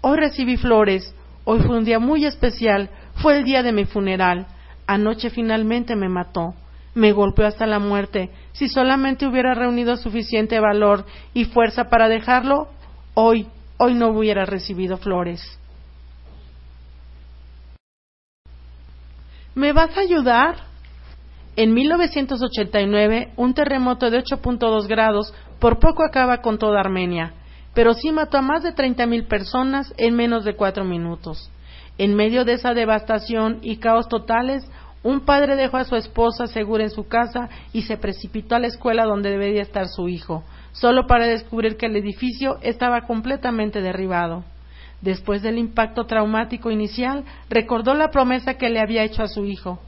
Hoy 0.00 0.16
recibí 0.16 0.56
flores, 0.56 1.14
hoy 1.44 1.60
fue 1.60 1.76
un 1.76 1.84
día 1.84 1.98
muy 1.98 2.24
especial, 2.24 2.90
fue 3.16 3.38
el 3.38 3.44
día 3.44 3.62
de 3.62 3.72
mi 3.72 3.84
funeral. 3.84 4.46
Anoche 4.86 5.30
finalmente 5.30 5.94
me 5.94 6.08
mató, 6.08 6.54
me 7.00 7.12
golpeó 7.12 7.46
hasta 7.46 7.66
la 7.66 7.78
muerte. 7.78 8.28
Si 8.52 8.68
solamente 8.68 9.26
hubiera 9.26 9.54
reunido 9.54 9.96
suficiente 9.96 10.60
valor 10.60 11.06
y 11.32 11.46
fuerza 11.46 11.88
para 11.88 12.10
dejarlo, 12.10 12.68
hoy, 13.14 13.48
hoy 13.78 13.94
no 13.94 14.08
hubiera 14.08 14.44
recibido 14.44 14.98
flores. 14.98 15.40
¿Me 19.54 19.72
vas 19.72 19.96
a 19.96 20.02
ayudar? 20.02 20.56
En 21.56 21.72
1989, 21.72 23.32
un 23.36 23.54
terremoto 23.54 24.10
de 24.10 24.22
8.2 24.22 24.86
grados 24.86 25.32
por 25.58 25.78
poco 25.78 26.04
acaba 26.04 26.42
con 26.42 26.58
toda 26.58 26.80
Armenia, 26.80 27.32
pero 27.74 27.94
sí 27.94 28.12
mató 28.12 28.36
a 28.36 28.42
más 28.42 28.62
de 28.62 28.74
30.000 28.74 29.26
personas 29.26 29.94
en 29.96 30.14
menos 30.14 30.44
de 30.44 30.54
cuatro 30.54 30.84
minutos. 30.84 31.50
En 31.96 32.14
medio 32.14 32.44
de 32.44 32.54
esa 32.54 32.72
devastación 32.72 33.58
y 33.62 33.78
caos 33.78 34.08
totales, 34.08 34.64
un 35.02 35.20
padre 35.20 35.56
dejó 35.56 35.78
a 35.78 35.84
su 35.84 35.96
esposa 35.96 36.46
segura 36.46 36.84
en 36.84 36.90
su 36.90 37.08
casa 37.08 37.48
y 37.72 37.82
se 37.82 37.96
precipitó 37.96 38.54
a 38.54 38.58
la 38.58 38.66
escuela 38.66 39.04
donde 39.04 39.30
debería 39.30 39.62
estar 39.62 39.88
su 39.88 40.08
hijo, 40.08 40.44
solo 40.72 41.06
para 41.06 41.26
descubrir 41.26 41.78
que 41.78 41.86
el 41.86 41.96
edificio 41.96 42.58
estaba 42.60 43.02
completamente 43.06 43.80
derribado. 43.80 44.44
Después 45.00 45.40
del 45.40 45.56
impacto 45.56 46.04
traumático 46.04 46.70
inicial, 46.70 47.24
recordó 47.48 47.94
la 47.94 48.10
promesa 48.10 48.54
que 48.54 48.68
le 48.68 48.80
había 48.80 49.02
hecho 49.02 49.22
a 49.22 49.28
su 49.28 49.46
hijo. 49.46 49.80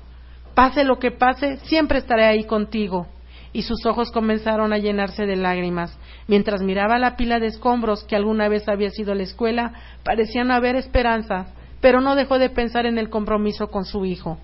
Pase 0.55 0.85
lo 0.85 0.99
que 0.99 1.11
pase, 1.11 1.59
siempre 1.65 1.99
estaré 1.99 2.25
ahí 2.25 2.45
contigo. 2.45 3.07
Y 3.53 3.63
sus 3.63 3.85
ojos 3.85 4.11
comenzaron 4.11 4.73
a 4.73 4.79
llenarse 4.79 5.27
de 5.27 5.37
lágrimas. 5.37 5.99
Mientras 6.27 6.63
miraba 6.63 6.99
la 6.99 7.17
pila 7.17 7.39
de 7.39 7.49
escombros 7.49 8.05
que 8.05 8.17
alguna 8.17 8.49
vez 8.49 8.67
había 8.67 8.89
sido 8.89 9.15
la 9.15 9.25
escuela, 9.25 9.75
parecían 10.03 10.51
haber 10.51 10.77
esperanzas, 10.77 11.53
pero 11.83 12.01
no 12.01 12.15
dejó 12.15 12.39
de 12.39 12.49
pensar 12.49 12.87
en 12.87 12.97
el 12.97 13.11
compromiso 13.11 13.69
con 13.69 13.85
su 13.85 14.07
hijo. 14.07 14.39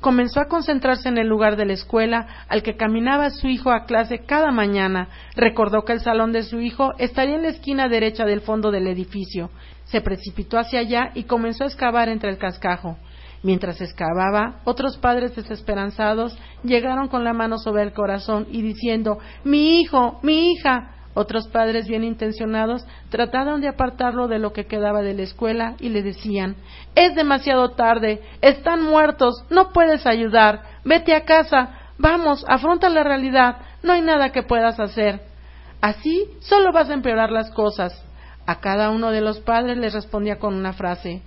Comenzó 0.00 0.40
a 0.40 0.48
concentrarse 0.48 1.08
en 1.08 1.18
el 1.18 1.26
lugar 1.26 1.56
de 1.56 1.66
la 1.66 1.74
escuela 1.74 2.26
al 2.48 2.62
que 2.62 2.76
caminaba 2.76 3.28
su 3.30 3.48
hijo 3.48 3.70
a 3.70 3.84
clase 3.84 4.20
cada 4.20 4.50
mañana. 4.50 5.08
Recordó 5.36 5.84
que 5.84 5.92
el 5.92 6.00
salón 6.00 6.32
de 6.32 6.42
su 6.42 6.60
hijo 6.60 6.92
estaría 6.98 7.34
en 7.34 7.42
la 7.42 7.48
esquina 7.48 7.88
derecha 7.88 8.24
del 8.24 8.40
fondo 8.40 8.70
del 8.70 8.86
edificio. 8.86 9.50
Se 9.84 10.00
precipitó 10.00 10.58
hacia 10.58 10.80
allá 10.80 11.10
y 11.14 11.24
comenzó 11.24 11.64
a 11.64 11.66
excavar 11.66 12.08
entre 12.08 12.30
el 12.30 12.38
cascajo. 12.38 12.96
Mientras 13.42 13.80
excavaba, 13.80 14.60
otros 14.64 14.98
padres 14.98 15.34
desesperanzados 15.34 16.38
llegaron 16.62 17.08
con 17.08 17.24
la 17.24 17.32
mano 17.32 17.58
sobre 17.58 17.82
el 17.82 17.92
corazón 17.92 18.46
y 18.50 18.62
diciendo 18.62 19.18
Mi 19.44 19.80
hijo, 19.80 20.18
mi 20.22 20.52
hija. 20.52 20.94
Otros 21.14 21.48
padres 21.48 21.88
bien 21.88 22.04
intencionados 22.04 22.84
trataron 23.08 23.60
de 23.60 23.68
apartarlo 23.68 24.28
de 24.28 24.38
lo 24.38 24.52
que 24.52 24.66
quedaba 24.66 25.02
de 25.02 25.14
la 25.14 25.22
escuela 25.22 25.74
y 25.80 25.88
le 25.88 26.02
decían 26.02 26.56
Es 26.94 27.14
demasiado 27.16 27.70
tarde, 27.70 28.22
están 28.40 28.82
muertos, 28.82 29.44
no 29.50 29.70
puedes 29.72 30.06
ayudar, 30.06 30.62
vete 30.84 31.14
a 31.14 31.24
casa, 31.24 31.70
vamos, 31.98 32.44
afronta 32.48 32.88
la 32.88 33.02
realidad, 33.02 33.56
no 33.82 33.92
hay 33.92 34.02
nada 34.02 34.30
que 34.30 34.44
puedas 34.44 34.78
hacer. 34.78 35.20
Así 35.80 36.26
solo 36.40 36.72
vas 36.72 36.90
a 36.90 36.94
empeorar 36.94 37.32
las 37.32 37.50
cosas. 37.50 38.04
A 38.46 38.60
cada 38.60 38.90
uno 38.90 39.10
de 39.10 39.20
los 39.20 39.40
padres 39.40 39.76
les 39.78 39.92
respondía 39.92 40.38
con 40.38 40.54
una 40.54 40.72
frase 40.72 41.22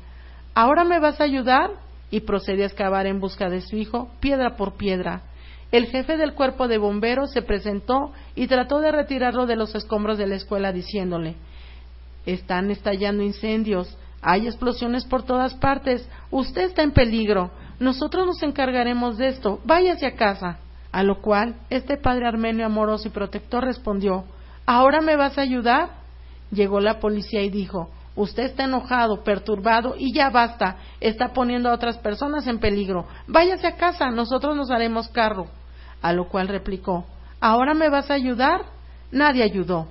¿Ahora 0.55 0.83
me 0.83 0.99
vas 0.99 1.19
a 1.19 1.23
ayudar? 1.23 1.71
y 2.11 2.19
procedía 2.21 2.65
a 2.65 2.67
excavar 2.67 3.07
en 3.07 3.19
busca 3.19 3.49
de 3.49 3.61
su 3.61 3.75
hijo, 3.75 4.07
piedra 4.19 4.55
por 4.55 4.77
piedra. 4.77 5.23
El 5.73 5.87
jefe 5.87 6.17
del 6.17 6.35
cuerpo 6.35 6.67
de 6.67 6.77
bomberos 6.77 7.31
se 7.31 7.41
presentó 7.41 8.11
y 8.35 8.45
trató 8.45 8.79
de 8.79 8.91
retirarlo 8.91 9.47
de 9.47 9.55
los 9.55 9.73
escombros 9.73 10.19
de 10.19 10.27
la 10.27 10.35
escuela 10.35 10.71
diciéndole 10.71 11.33
Están 12.27 12.69
estallando 12.69 13.23
incendios, 13.23 13.97
hay 14.21 14.45
explosiones 14.45 15.03
por 15.05 15.23
todas 15.23 15.55
partes, 15.55 16.07
usted 16.29 16.65
está 16.65 16.83
en 16.83 16.91
peligro, 16.91 17.49
nosotros 17.79 18.27
nos 18.27 18.43
encargaremos 18.43 19.17
de 19.17 19.29
esto, 19.29 19.61
váyase 19.65 20.05
a 20.05 20.15
casa. 20.15 20.59
A 20.91 21.01
lo 21.01 21.21
cual 21.21 21.55
este 21.71 21.97
padre 21.97 22.27
armenio 22.27 22.67
amoroso 22.67 23.07
y 23.07 23.11
protector 23.11 23.65
respondió 23.65 24.25
¿Ahora 24.67 25.01
me 25.01 25.15
vas 25.15 25.39
a 25.39 25.41
ayudar? 25.41 25.89
Llegó 26.51 26.81
la 26.81 26.99
policía 26.99 27.41
y 27.41 27.49
dijo 27.49 27.89
Usted 28.15 28.43
está 28.43 28.65
enojado, 28.65 29.23
perturbado 29.23 29.95
y 29.97 30.13
ya 30.13 30.29
basta. 30.29 30.77
Está 31.01 31.29
poniendo 31.33 31.69
a 31.69 31.73
otras 31.73 31.97
personas 31.97 32.45
en 32.45 32.59
peligro. 32.59 33.07
Váyase 33.25 33.65
a 33.65 33.75
casa, 33.75 34.11
nosotros 34.11 34.55
nos 34.55 34.69
haremos 34.69 35.07
carro. 35.07 35.47
A 36.03 36.13
lo 36.13 36.29
cual 36.29 36.47
replicó, 36.47 37.05
¿ahora 37.41 37.73
me 37.73 37.89
vas 37.89 38.11
a 38.11 38.13
ayudar? 38.13 38.65
Nadie 39.11 39.41
ayudó. 39.41 39.87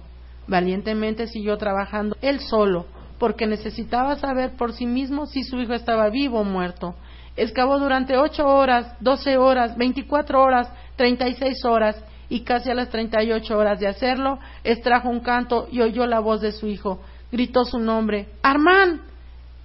Valientemente 0.47 1.27
siguió 1.27 1.59
trabajando 1.59 2.17
él 2.23 2.39
solo, 2.39 2.87
porque 3.19 3.49
necesitaba 3.49 4.15
saber 4.15 4.53
por 4.57 4.73
sí 4.73 4.87
mismo 4.87 5.27
si 5.27 5.43
su 5.43 5.59
hijo 5.61 5.73
estaba 5.73 6.09
vivo 6.09 6.39
o 6.39 6.45
muerto. 6.45 6.95
Excavó 7.37 7.81
durante 7.81 8.17
ocho 8.17 8.47
horas, 8.47 8.95
doce 9.01 9.37
horas, 9.37 9.77
veinticuatro 9.77 10.41
horas, 10.41 10.71
treinta 10.95 11.27
y 11.27 11.35
seis 11.35 11.65
horas, 11.65 11.97
y 12.29 12.43
casi 12.43 12.71
a 12.71 12.75
las 12.75 12.91
treinta 12.91 13.25
y 13.25 13.33
ocho 13.33 13.59
horas 13.59 13.81
de 13.81 13.89
hacerlo, 13.89 14.39
extrajo 14.63 15.09
un 15.09 15.21
canto 15.21 15.67
y 15.73 15.81
oyó 15.81 16.07
la 16.07 16.21
voz 16.21 16.41
de 16.41 16.53
su 16.53 16.69
hijo 16.69 17.01
gritó 17.33 17.65
su 17.65 17.81
nombre, 17.81 18.29
Armán. 18.43 19.01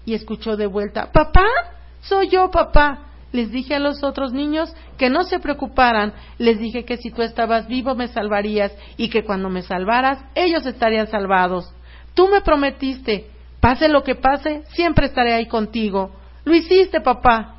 Y 0.05 0.13
escuchó 0.13 0.55
de 0.55 0.65
vuelta, 0.65 1.11
Papá, 1.11 1.45
soy 1.99 2.29
yo, 2.29 2.49
papá. 2.49 3.06
Les 3.31 3.51
dije 3.51 3.75
a 3.75 3.79
los 3.79 4.03
otros 4.03 4.31
niños 4.31 4.73
que 4.97 5.09
no 5.09 5.23
se 5.23 5.39
preocuparan. 5.39 6.13
Les 6.37 6.59
dije 6.59 6.85
que 6.85 6.97
si 6.97 7.11
tú 7.11 7.21
estabas 7.21 7.67
vivo 7.67 7.95
me 7.95 8.07
salvarías 8.07 8.71
y 8.95 9.09
que 9.09 9.23
cuando 9.23 9.49
me 9.49 9.61
salvaras 9.61 10.19
ellos 10.35 10.65
estarían 10.65 11.07
salvados. 11.07 11.73
Tú 12.13 12.27
me 12.29 12.41
prometiste, 12.41 13.29
pase 13.59 13.89
lo 13.89 14.03
que 14.03 14.15
pase, 14.15 14.63
siempre 14.69 15.07
estaré 15.07 15.33
ahí 15.33 15.47
contigo. 15.47 16.11
Lo 16.45 16.55
hiciste, 16.55 17.01
papá. 17.01 17.55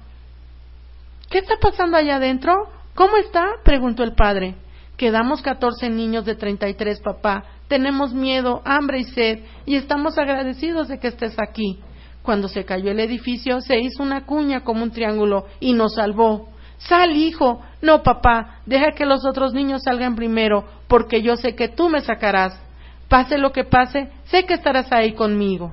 ¿Qué 1.31 1.39
está 1.39 1.57
pasando 1.61 1.97
allá 1.97 2.16
adentro? 2.16 2.55
¿Cómo 2.95 3.16
está? 3.19 3.47
preguntó 3.64 4.03
el 4.03 4.14
padre. 4.14 4.57
Quedamos 4.97 5.43
catorce 5.43 5.91
niños 5.91 6.25
de 6.25 6.35
treinta 6.35 6.69
y 6.69 6.75
tres, 6.75 7.01
papá 7.01 7.45
tenemos 7.69 8.14
miedo, 8.14 8.62
hambre 8.64 9.01
y 9.01 9.05
sed, 9.05 9.41
y 9.66 9.77
estamos 9.77 10.19
agradecidos 10.19 10.89
de 10.89 10.99
que 10.99 11.09
estés 11.09 11.37
aquí. 11.39 11.81
Cuando 12.29 12.49
se 12.49 12.66
cayó 12.66 12.91
el 12.91 13.01
edificio, 13.01 13.62
se 13.62 13.79
hizo 13.81 14.03
una 14.03 14.26
cuña 14.26 14.61
como 14.61 14.83
un 14.83 14.91
triángulo 14.91 15.47
y 15.61 15.72
nos 15.72 15.95
salvó. 15.95 16.51
Sal, 16.76 17.16
hijo. 17.16 17.62
No, 17.81 18.03
papá, 18.03 18.61
deja 18.66 18.93
que 18.93 19.07
los 19.07 19.24
otros 19.24 19.55
niños 19.55 19.85
salgan 19.85 20.14
primero, 20.14 20.66
porque 20.89 21.22
yo 21.22 21.37
sé 21.37 21.55
que 21.55 21.68
tú 21.68 21.89
me 21.89 22.03
sacarás. 22.03 22.61
Pase 23.09 23.39
lo 23.39 23.51
que 23.51 23.64
pase, 23.64 24.11
sé 24.24 24.45
que 24.45 24.53
estarás 24.53 24.93
ahí 24.93 25.14
conmigo. 25.14 25.72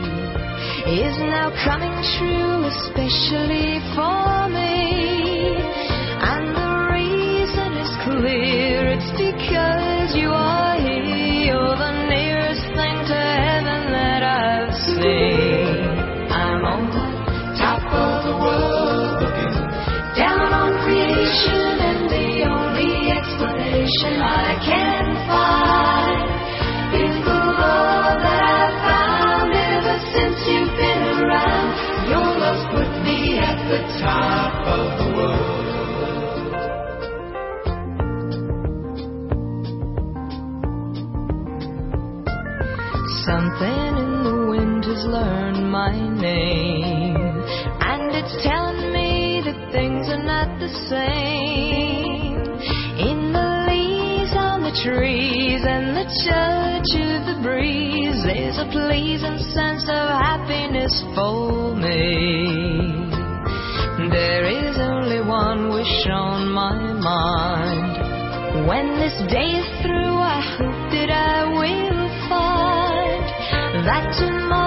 is 0.91 1.17
now 1.19 1.47
coming 1.63 1.95
true, 2.19 2.67
especially 2.67 3.79
for 3.95 4.51
me. 4.51 5.55
And 6.19 6.51
the 6.51 6.71
reason 6.91 7.71
is 7.79 7.91
clear, 8.03 8.91
it's 8.91 9.11
because 9.15 10.11
you 10.19 10.31
are 10.31 10.75
here. 10.75 11.47
You're 11.47 11.77
the 11.79 11.95
nearest 12.11 12.67
thing 12.75 12.97
to 13.07 13.15
heaven 13.15 13.81
that 13.95 14.21
I've 14.23 14.75
seen. 14.99 15.79
I'm 16.27 16.59
on 16.59 16.83
the 16.91 17.07
top 17.55 17.87
of 17.87 18.27
the 18.27 18.35
world, 18.35 19.31
down 20.19 20.51
on 20.51 20.75
creation, 20.83 21.71
and 21.87 22.01
the 22.11 22.51
only 22.51 23.15
explanation 23.15 24.19
I 24.19 24.59
can 24.59 25.07
find 25.23 26.27
is 26.99 27.15
the 27.23 27.41
the 33.71 33.79
top 34.03 34.67
of 34.67 34.85
the 34.99 35.07
world. 35.15 35.61
Something 43.23 43.95
in 43.95 44.23
the 44.27 44.37
wind 44.51 44.83
has 44.83 45.05
learned 45.07 45.71
my 45.71 45.95
name, 45.95 47.15
and 47.15 48.11
it's 48.11 48.43
telling 48.43 48.91
me 48.91 49.41
that 49.45 49.71
things 49.71 50.09
are 50.09 50.21
not 50.21 50.59
the 50.59 50.67
same. 50.91 52.43
In 52.99 53.31
the 53.31 53.71
leaves 53.71 54.33
on 54.35 54.63
the 54.63 54.75
trees 54.83 55.63
and 55.63 55.95
the 55.95 56.07
touch 56.27 56.91
of 56.99 57.23
the 57.23 57.39
breeze, 57.41 58.21
there's 58.25 58.57
a 58.57 58.67
pleasing 58.69 59.39
sense 59.55 59.87
of 59.87 60.09
happiness 60.19 60.91
for 61.15 61.73
me. 61.73 63.00
There 64.11 64.45
is 64.45 64.77
only 64.77 65.21
one 65.21 65.69
wish 65.71 66.07
on 66.11 66.51
my 66.51 66.75
mind. 66.75 68.67
When 68.67 68.99
this 68.99 69.15
day 69.31 69.51
is 69.61 69.81
through, 69.81 70.17
I 70.19 70.41
hope 70.57 70.91
that 70.91 71.09
I 71.09 71.45
will 71.47 72.09
find 72.27 73.23
that 73.87 74.13
tomorrow 74.19 74.60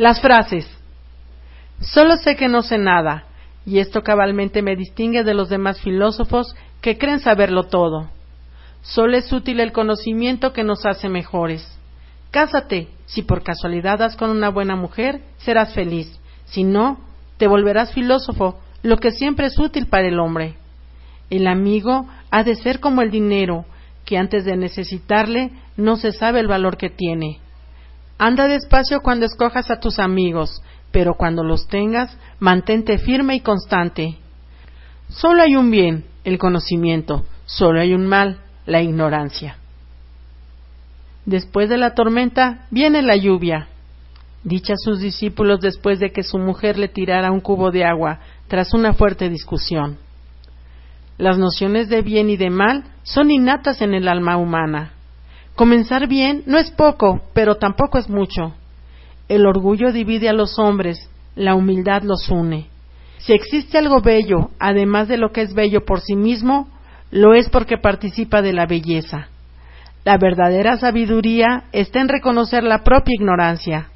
Las 0.00 0.22
frases. 0.22 0.66
Solo 1.82 2.16
sé 2.16 2.34
que 2.34 2.48
no 2.48 2.62
sé 2.62 2.78
nada, 2.78 3.24
y 3.66 3.80
esto 3.80 4.00
cabalmente 4.00 4.62
me 4.62 4.74
distingue 4.74 5.24
de 5.24 5.34
los 5.34 5.50
demás 5.50 5.78
filósofos 5.82 6.56
que 6.80 6.96
creen 6.96 7.20
saberlo 7.20 7.64
todo. 7.64 8.08
Solo 8.80 9.18
es 9.18 9.30
útil 9.30 9.60
el 9.60 9.72
conocimiento 9.72 10.54
que 10.54 10.64
nos 10.64 10.86
hace 10.86 11.10
mejores. 11.10 11.78
Cásate, 12.30 12.88
si 13.04 13.20
por 13.20 13.42
casualidad 13.42 13.98
das 13.98 14.16
con 14.16 14.30
una 14.30 14.48
buena 14.48 14.74
mujer, 14.74 15.20
serás 15.36 15.74
feliz. 15.74 16.18
Si 16.46 16.64
no, 16.64 16.98
te 17.36 17.46
volverás 17.46 17.92
filósofo, 17.92 18.58
lo 18.82 18.96
que 18.96 19.10
siempre 19.10 19.48
es 19.48 19.58
útil 19.58 19.86
para 19.86 20.08
el 20.08 20.18
hombre. 20.18 20.56
El 21.28 21.46
amigo 21.46 22.08
ha 22.30 22.42
de 22.42 22.54
ser 22.54 22.80
como 22.80 23.02
el 23.02 23.10
dinero, 23.10 23.66
que 24.06 24.16
antes 24.16 24.46
de 24.46 24.56
necesitarle 24.56 25.50
no 25.76 25.96
se 25.96 26.12
sabe 26.12 26.40
el 26.40 26.48
valor 26.48 26.78
que 26.78 26.88
tiene. 26.88 27.40
Anda 28.22 28.48
despacio 28.48 29.00
cuando 29.00 29.24
escojas 29.24 29.70
a 29.70 29.80
tus 29.80 29.98
amigos, 29.98 30.62
pero 30.90 31.14
cuando 31.14 31.42
los 31.42 31.66
tengas, 31.68 32.14
mantente 32.38 32.98
firme 32.98 33.36
y 33.36 33.40
constante. 33.40 34.18
Solo 35.08 35.42
hay 35.42 35.56
un 35.56 35.70
bien, 35.70 36.04
el 36.24 36.36
conocimiento, 36.36 37.24
solo 37.46 37.80
hay 37.80 37.94
un 37.94 38.06
mal, 38.06 38.40
la 38.66 38.82
ignorancia. 38.82 39.56
Después 41.24 41.70
de 41.70 41.78
la 41.78 41.94
tormenta 41.94 42.66
viene 42.70 43.00
la 43.00 43.16
lluvia. 43.16 43.68
Dicha 44.44 44.74
sus 44.76 45.00
discípulos 45.00 45.62
después 45.62 45.98
de 45.98 46.12
que 46.12 46.22
su 46.22 46.36
mujer 46.36 46.78
le 46.78 46.88
tirara 46.88 47.32
un 47.32 47.40
cubo 47.40 47.70
de 47.70 47.86
agua 47.86 48.18
tras 48.48 48.74
una 48.74 48.92
fuerte 48.92 49.30
discusión. 49.30 49.96
Las 51.16 51.38
nociones 51.38 51.88
de 51.88 52.02
bien 52.02 52.28
y 52.28 52.36
de 52.36 52.50
mal 52.50 52.84
son 53.02 53.30
innatas 53.30 53.80
en 53.80 53.94
el 53.94 54.08
alma 54.08 54.36
humana. 54.36 54.92
Comenzar 55.60 56.08
bien 56.08 56.42
no 56.46 56.56
es 56.56 56.70
poco, 56.70 57.20
pero 57.34 57.56
tampoco 57.56 57.98
es 57.98 58.08
mucho. 58.08 58.54
El 59.28 59.44
orgullo 59.44 59.92
divide 59.92 60.30
a 60.30 60.32
los 60.32 60.58
hombres, 60.58 61.10
la 61.36 61.54
humildad 61.54 62.02
los 62.02 62.30
une. 62.30 62.68
Si 63.18 63.34
existe 63.34 63.76
algo 63.76 64.00
bello, 64.00 64.52
además 64.58 65.06
de 65.06 65.18
lo 65.18 65.32
que 65.32 65.42
es 65.42 65.52
bello 65.52 65.84
por 65.84 66.00
sí 66.00 66.16
mismo, 66.16 66.70
lo 67.10 67.34
es 67.34 67.50
porque 67.50 67.76
participa 67.76 68.40
de 68.40 68.54
la 68.54 68.64
belleza. 68.64 69.28
La 70.02 70.16
verdadera 70.16 70.78
sabiduría 70.78 71.64
está 71.72 72.00
en 72.00 72.08
reconocer 72.08 72.62
la 72.62 72.82
propia 72.82 73.12
ignorancia. 73.14 73.90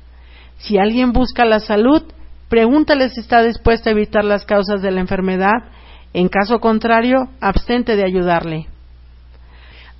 Si 0.58 0.76
alguien 0.76 1.14
busca 1.14 1.46
la 1.46 1.60
salud, 1.60 2.02
pregúntale 2.50 3.08
si 3.08 3.20
está 3.20 3.42
dispuesto 3.42 3.88
a 3.88 3.92
evitar 3.92 4.22
las 4.22 4.44
causas 4.44 4.82
de 4.82 4.90
la 4.90 5.00
enfermedad, 5.00 5.72
en 6.12 6.28
caso 6.28 6.60
contrario, 6.60 7.30
abstente 7.40 7.96
de 7.96 8.04
ayudarle. 8.04 8.66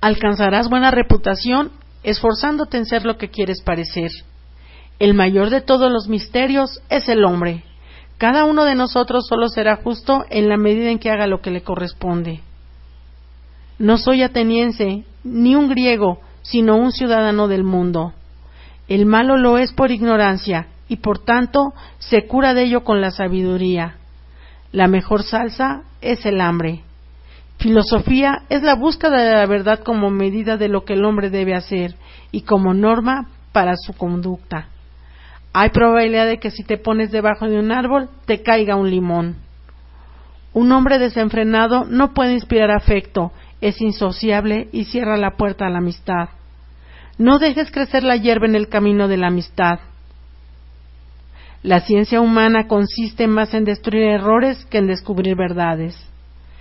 Alcanzarás 0.05 0.69
buena 0.69 0.91
reputación 0.91 1.71
esforzándote 2.03 2.77
en 2.77 2.85
ser 2.85 3.05
lo 3.05 3.17
que 3.17 3.29
quieres 3.29 3.63
parecer. 3.63 4.11
El 4.99 5.15
mayor 5.15 5.49
de 5.49 5.61
todos 5.61 5.91
los 5.91 6.07
misterios 6.07 6.79
es 6.89 7.09
el 7.09 7.25
hombre. 7.25 7.63
Cada 8.19 8.45
uno 8.45 8.65
de 8.65 8.75
nosotros 8.75 9.25
solo 9.27 9.49
será 9.49 9.77
justo 9.77 10.23
en 10.29 10.47
la 10.47 10.57
medida 10.57 10.91
en 10.91 10.99
que 10.99 11.09
haga 11.09 11.25
lo 11.25 11.41
que 11.41 11.49
le 11.49 11.63
corresponde. 11.63 12.41
No 13.79 13.97
soy 13.97 14.21
ateniense, 14.21 15.05
ni 15.23 15.55
un 15.55 15.69
griego, 15.69 16.19
sino 16.43 16.75
un 16.75 16.91
ciudadano 16.91 17.47
del 17.47 17.63
mundo. 17.63 18.13
El 18.87 19.07
malo 19.07 19.37
lo 19.37 19.57
es 19.57 19.73
por 19.73 19.89
ignorancia, 19.89 20.67
y 20.87 20.97
por 20.97 21.17
tanto 21.17 21.73
se 21.97 22.27
cura 22.27 22.53
de 22.53 22.65
ello 22.65 22.83
con 22.83 23.01
la 23.01 23.09
sabiduría. 23.09 23.95
La 24.71 24.87
mejor 24.87 25.23
salsa 25.23 25.81
es 26.01 26.27
el 26.27 26.41
hambre. 26.41 26.84
Filosofía 27.57 28.43
es 28.49 28.63
la 28.63 28.75
búsqueda 28.75 29.23
de 29.23 29.33
la 29.33 29.45
verdad 29.45 29.79
como 29.79 30.09
medida 30.11 30.57
de 30.57 30.67
lo 30.67 30.85
que 30.85 30.93
el 30.93 31.05
hombre 31.05 31.29
debe 31.29 31.55
hacer 31.55 31.95
y 32.31 32.41
como 32.41 32.73
norma 32.73 33.27
para 33.51 33.75
su 33.77 33.93
conducta. 33.93 34.67
Hay 35.53 35.69
probabilidad 35.69 36.27
de 36.27 36.37
que 36.37 36.51
si 36.51 36.63
te 36.63 36.77
pones 36.77 37.11
debajo 37.11 37.47
de 37.47 37.57
un 37.57 37.71
árbol 37.71 38.09
te 38.25 38.43
caiga 38.43 38.75
un 38.75 38.89
limón. 38.89 39.37
Un 40.53 40.71
hombre 40.71 40.99
desenfrenado 40.99 41.85
no 41.85 42.13
puede 42.13 42.33
inspirar 42.33 42.71
afecto, 42.71 43.31
es 43.61 43.81
insociable 43.81 44.67
y 44.71 44.85
cierra 44.85 45.17
la 45.17 45.37
puerta 45.37 45.65
a 45.65 45.69
la 45.69 45.77
amistad. 45.77 46.29
No 47.17 47.39
dejes 47.39 47.71
crecer 47.71 48.03
la 48.03 48.17
hierba 48.17 48.45
en 48.45 48.55
el 48.55 48.67
camino 48.67 49.07
de 49.07 49.17
la 49.17 49.27
amistad. 49.27 49.79
La 51.63 51.79
ciencia 51.79 52.19
humana 52.19 52.67
consiste 52.67 53.25
más 53.27 53.53
en 53.53 53.63
destruir 53.63 54.03
errores 54.03 54.65
que 54.65 54.79
en 54.79 54.87
descubrir 54.87 55.35
verdades. 55.35 55.97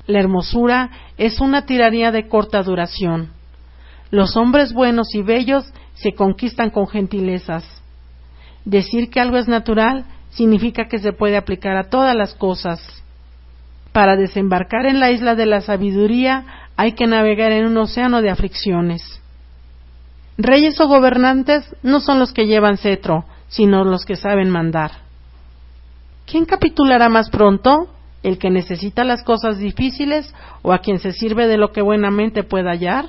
La 0.07 0.21
hermosura 0.21 0.91
es 1.17 1.41
una 1.41 1.65
tiranía 1.65 2.13
de 2.13 2.29
corta 2.29 2.63
duración. 2.63 3.31
Los 4.11 4.37
hombres 4.37 4.73
buenos 4.73 5.15
y 5.15 5.23
bellos 5.23 5.65
se 5.95 6.13
conquistan 6.13 6.71
con 6.71 6.87
gentilezas. 6.87 7.65
Decir 8.65 9.11
que 9.11 9.21
algo 9.21 9.39
es 9.39 9.49
natural 9.49 10.05
significa 10.31 10.89
que 10.89 10.99
se 10.99 11.13
puede 11.13 11.37
aplicar 11.37 11.77
a 11.77 11.89
todas 11.89 12.15
las 12.15 12.35
cosas. 12.35 12.81
Para 13.93 14.17
desembarcar 14.17 14.87
en 14.87 15.01
la 15.01 15.11
isla 15.11 15.35
de 15.35 15.47
la 15.47 15.61
sabiduría 15.61 16.45
hay 16.77 16.93
que 16.93 17.07
navegar 17.07 17.53
en 17.53 17.67
un 17.67 17.77
océano 17.79 18.21
de 18.21 18.31
aflicciones. 18.31 19.21
Reyes 20.37 20.81
o 20.81 20.89
gobernantes 20.89 21.65
no 21.83 22.01
son 22.01 22.19
los 22.19 22.33
que 22.33 22.47
llevan 22.47 22.77
cetro, 22.77 23.25
sino 23.49 23.85
los 23.85 24.05
que 24.05 24.17
saben 24.17 24.51
mandar. 24.51 24.91
¿Quién 26.27 26.45
capitulará 26.45 27.09
más 27.09 27.31
pronto? 27.31 27.94
¿El 28.25 28.39
que 28.39 28.49
necesita 28.49 29.05
las 29.05 29.23
cosas 29.23 29.59
difíciles 29.59 30.35
o 30.63 30.73
a 30.73 30.79
quien 30.79 30.99
se 30.99 31.13
sirve 31.13 31.47
de 31.47 31.59
lo 31.59 31.73
que 31.73 31.83
buenamente 31.83 32.43
pueda 32.43 32.71
hallar? 32.71 33.05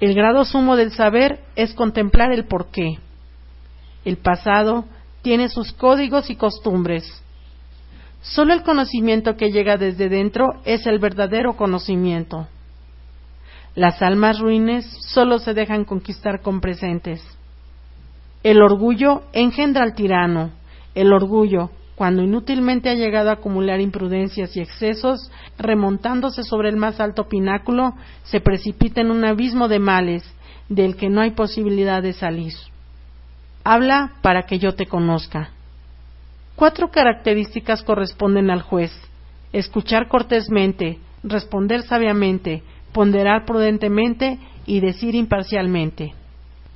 El 0.00 0.14
grado 0.14 0.46
sumo 0.46 0.74
del 0.74 0.90
saber 0.90 1.40
es 1.54 1.74
contemplar 1.74 2.32
el 2.32 2.46
porqué. 2.46 2.98
El 4.06 4.16
pasado 4.16 4.86
tiene 5.20 5.50
sus 5.50 5.74
códigos 5.74 6.30
y 6.30 6.36
costumbres. 6.36 7.22
Solo 8.22 8.54
el 8.54 8.62
conocimiento 8.62 9.36
que 9.36 9.50
llega 9.50 9.76
desde 9.76 10.08
dentro 10.08 10.46
es 10.64 10.86
el 10.86 10.98
verdadero 10.98 11.54
conocimiento. 11.56 12.48
Las 13.74 14.00
almas 14.00 14.38
ruines 14.38 14.86
solo 15.08 15.38
se 15.38 15.52
dejan 15.52 15.84
conquistar 15.84 16.40
con 16.40 16.62
presentes. 16.62 17.22
El 18.42 18.62
orgullo 18.62 19.24
engendra 19.34 19.84
al 19.84 19.94
tirano. 19.94 20.52
El 20.94 21.12
orgullo, 21.12 21.70
cuando 22.00 22.22
inútilmente 22.22 22.88
ha 22.88 22.94
llegado 22.94 23.28
a 23.28 23.34
acumular 23.34 23.78
imprudencias 23.78 24.56
y 24.56 24.60
excesos, 24.60 25.30
remontándose 25.58 26.44
sobre 26.44 26.70
el 26.70 26.78
más 26.78 26.98
alto 26.98 27.28
pináculo, 27.28 27.92
se 28.24 28.40
precipita 28.40 29.02
en 29.02 29.10
un 29.10 29.22
abismo 29.22 29.68
de 29.68 29.80
males 29.80 30.22
del 30.70 30.96
que 30.96 31.10
no 31.10 31.20
hay 31.20 31.32
posibilidad 31.32 32.02
de 32.02 32.14
salir. 32.14 32.54
Habla 33.64 34.12
para 34.22 34.44
que 34.44 34.58
yo 34.58 34.74
te 34.74 34.86
conozca. 34.86 35.50
Cuatro 36.56 36.90
características 36.90 37.82
corresponden 37.82 38.48
al 38.50 38.62
juez. 38.62 38.92
Escuchar 39.52 40.08
cortésmente, 40.08 40.98
responder 41.22 41.82
sabiamente, 41.82 42.62
ponderar 42.94 43.44
prudentemente 43.44 44.38
y 44.64 44.80
decir 44.80 45.14
imparcialmente. 45.14 46.14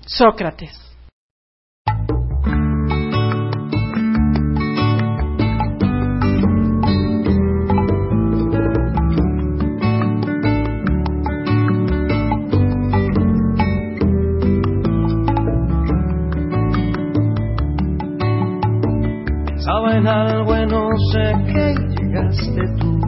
Sócrates. 0.05 0.84
En 19.87 20.09
algo 20.09 20.57
y 20.57 20.67
no 20.67 20.89
sé 21.13 21.35
qué 21.47 21.75
llegaste 21.91 22.63
tú. 22.81 23.01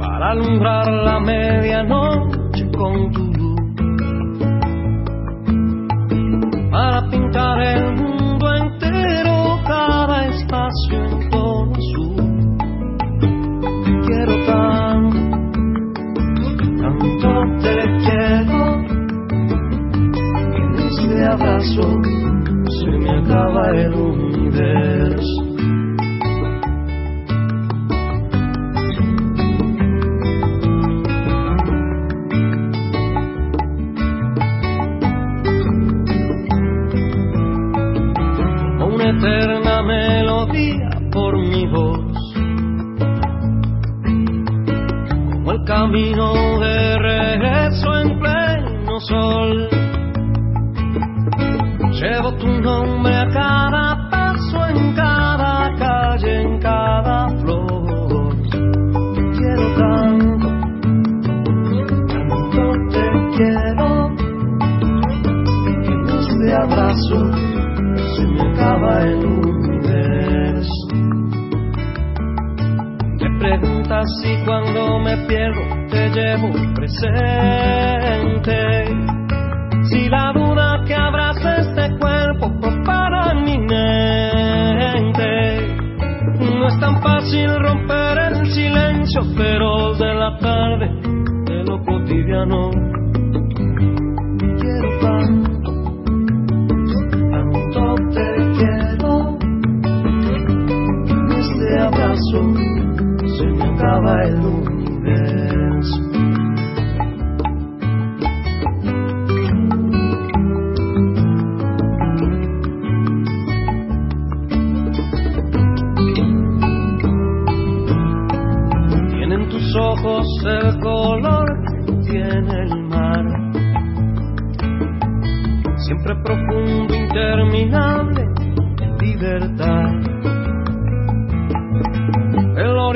Para 0.00 0.30
alumbrar 0.30 0.86
la 0.90 1.20
medianoche 1.20 2.70
con 2.76 3.12
tu 3.12 3.24
luz, 3.34 3.60
para 6.70 7.08
pintar 7.10 7.60
el 7.60 7.94
mundo 7.94 8.54
entero, 8.54 9.60
cada 9.66 10.26
espacio 10.26 11.04
en 11.04 11.30
tono 11.30 11.72
azul. 11.72 12.16
Quiero 14.06 14.46
tanto, 14.46 15.18
tanto 16.80 17.28
te 17.60 17.76
quiero, 18.02 18.60
en 20.56 20.74
este 20.74 21.26
abrazo 21.26 22.07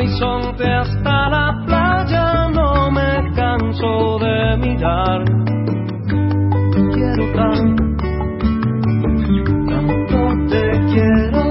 hasta 0.05 1.29
la 1.29 1.63
playa 1.65 2.49
no 2.49 2.91
me 2.91 3.33
canso 3.37 4.19
de 4.19 4.57
mirar. 4.57 5.25
Quiero 6.93 7.33
tanto 7.35 7.85
te 10.49 10.71
quiero. 10.91 11.43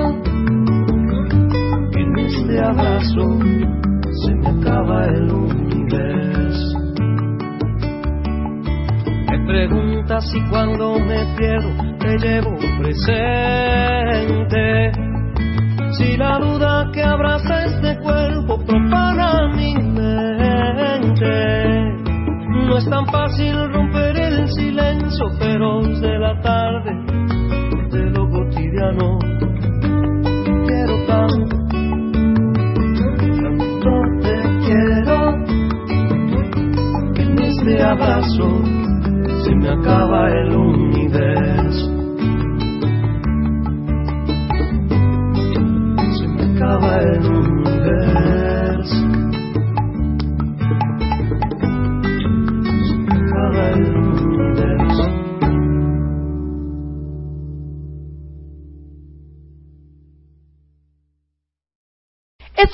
En 1.94 2.20
este 2.20 2.60
abrazo 2.60 3.40
se 4.22 4.36
me 4.36 4.50
acaba 4.50 5.06
el 5.06 5.32
universo. 5.32 6.78
Me 9.30 9.40
preguntas 9.46 10.30
si 10.30 10.42
cuando 10.50 11.00
me 11.00 11.24
pierdo 11.38 11.70
te 12.00 12.18
llevo 12.18 12.58
presente. 12.82 14.92
Si 15.98 16.18
la 16.18 16.38
duda 16.40 16.90
que 16.94 17.04
abraza 17.04 17.61
profana 18.72 19.50
mi 19.54 19.74
mente. 19.76 21.36
No 22.68 22.78
es 22.78 22.90
tan 22.90 23.06
fácil 23.08 23.54
romper 23.74 24.18
el 24.18 24.48
silencio 24.48 25.30
feroz 25.40 26.00
de 26.00 26.18
la 26.18 26.40
tarde, 26.42 26.92
de 27.92 28.10
lo 28.12 28.30
cotidiano. 28.30 29.20
Quiero 30.66 31.06
tanto 31.06 31.58
tanto 33.42 33.92
te 34.22 34.36
quiero 34.66 35.18
que 37.14 37.22
en 37.24 37.40
este 37.40 37.84
abrazo 37.84 38.48
se 39.44 39.56
me 39.56 39.70
acaba 39.70 40.30
el 40.30 40.56
universo. 40.56 40.81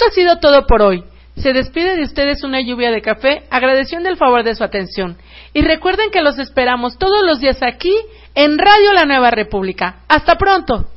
Ha 0.08 0.12
sido 0.12 0.40
todo 0.40 0.66
por 0.66 0.82
hoy. 0.82 1.04
Se 1.36 1.54
despide 1.54 1.96
de 1.96 2.04
ustedes 2.04 2.44
una 2.44 2.62
lluvia 2.62 2.90
de 2.90 3.02
café, 3.02 3.44
agradeciendo 3.52 4.10
el 4.10 4.18
favor 4.18 4.44
de 4.44 4.56
su 4.56 4.64
atención. 4.64 5.18
Y 5.54 5.62
recuerden 5.62 6.10
que 6.10 6.22
los 6.22 6.40
esperamos 6.40 6.98
todos 6.98 7.24
los 7.24 7.40
días 7.40 7.62
aquí 7.62 7.96
en 8.34 8.58
Radio 8.58 8.94
La 8.94 9.06
Nueva 9.06 9.30
República. 9.30 10.02
Hasta 10.08 10.36
pronto. 10.36 10.88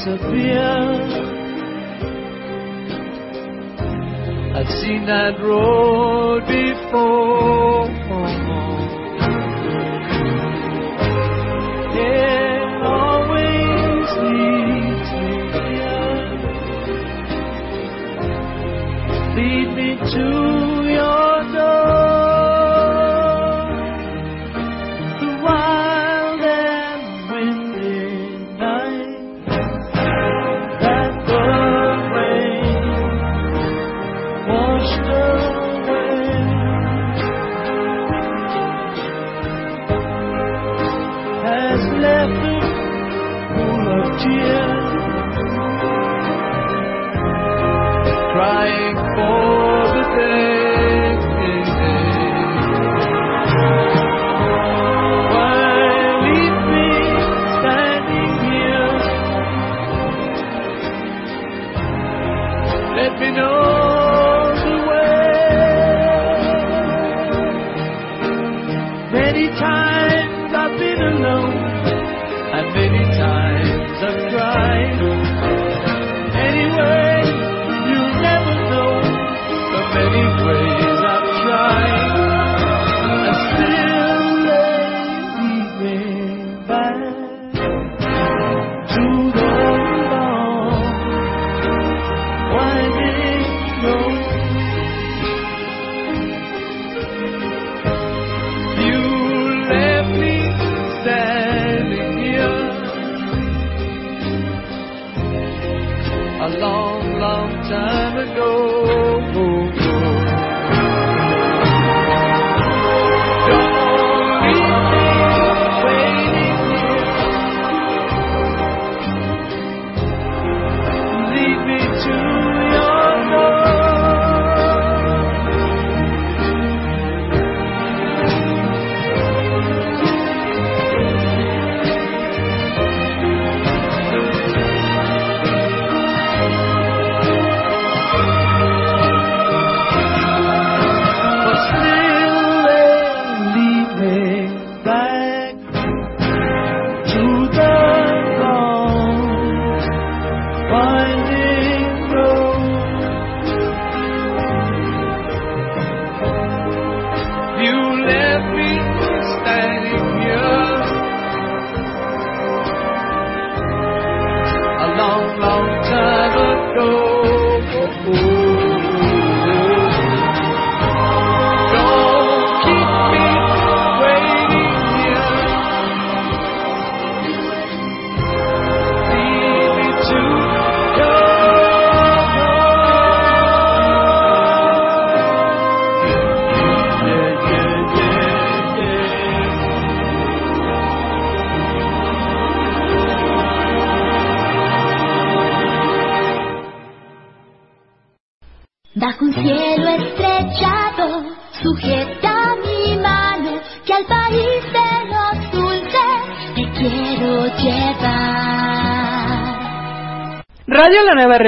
Disappear. 0.00 0.60
I've 4.56 4.68
seen 4.82 5.04
that 5.06 5.38
road 5.42 6.46
before. 6.46 7.99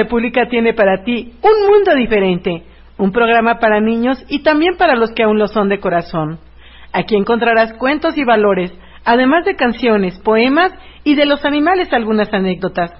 República 0.03 0.47
tiene 0.49 0.73
para 0.73 1.03
ti 1.03 1.33
Un 1.41 1.71
Mundo 1.71 1.95
Diferente, 1.95 2.63
un 2.97 3.11
programa 3.11 3.59
para 3.59 3.79
niños 3.79 4.23
y 4.27 4.43
también 4.43 4.75
para 4.77 4.95
los 4.95 5.11
que 5.13 5.23
aún 5.23 5.39
lo 5.39 5.47
son 5.47 5.69
de 5.69 5.79
corazón. 5.79 6.39
Aquí 6.91 7.15
encontrarás 7.15 7.73
cuentos 7.75 8.17
y 8.17 8.25
valores, 8.25 8.71
además 9.05 9.45
de 9.45 9.55
canciones, 9.55 10.19
poemas 10.19 10.73
y 11.05 11.15
de 11.15 11.25
los 11.25 11.45
animales 11.45 11.91
algunas 11.93 12.31
anécdotas. 12.33 12.91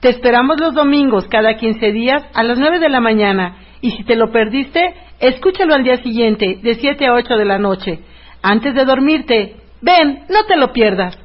Te 0.00 0.10
esperamos 0.10 0.60
los 0.60 0.74
domingos 0.74 1.26
cada 1.26 1.56
15 1.56 1.90
días 1.90 2.24
a 2.34 2.44
las 2.44 2.58
9 2.58 2.78
de 2.78 2.88
la 2.88 3.00
mañana 3.00 3.56
y 3.80 3.90
si 3.90 4.04
te 4.04 4.14
lo 4.14 4.30
perdiste, 4.30 4.94
escúchalo 5.18 5.74
al 5.74 5.82
día 5.82 5.96
siguiente 5.96 6.60
de 6.62 6.74
7 6.74 7.06
a 7.06 7.14
8 7.14 7.34
de 7.36 7.44
la 7.44 7.58
noche. 7.58 7.98
Antes 8.42 8.74
de 8.74 8.84
dormirte, 8.84 9.56
ven, 9.82 10.24
no 10.28 10.44
te 10.46 10.56
lo 10.56 10.72
pierdas. 10.72 11.18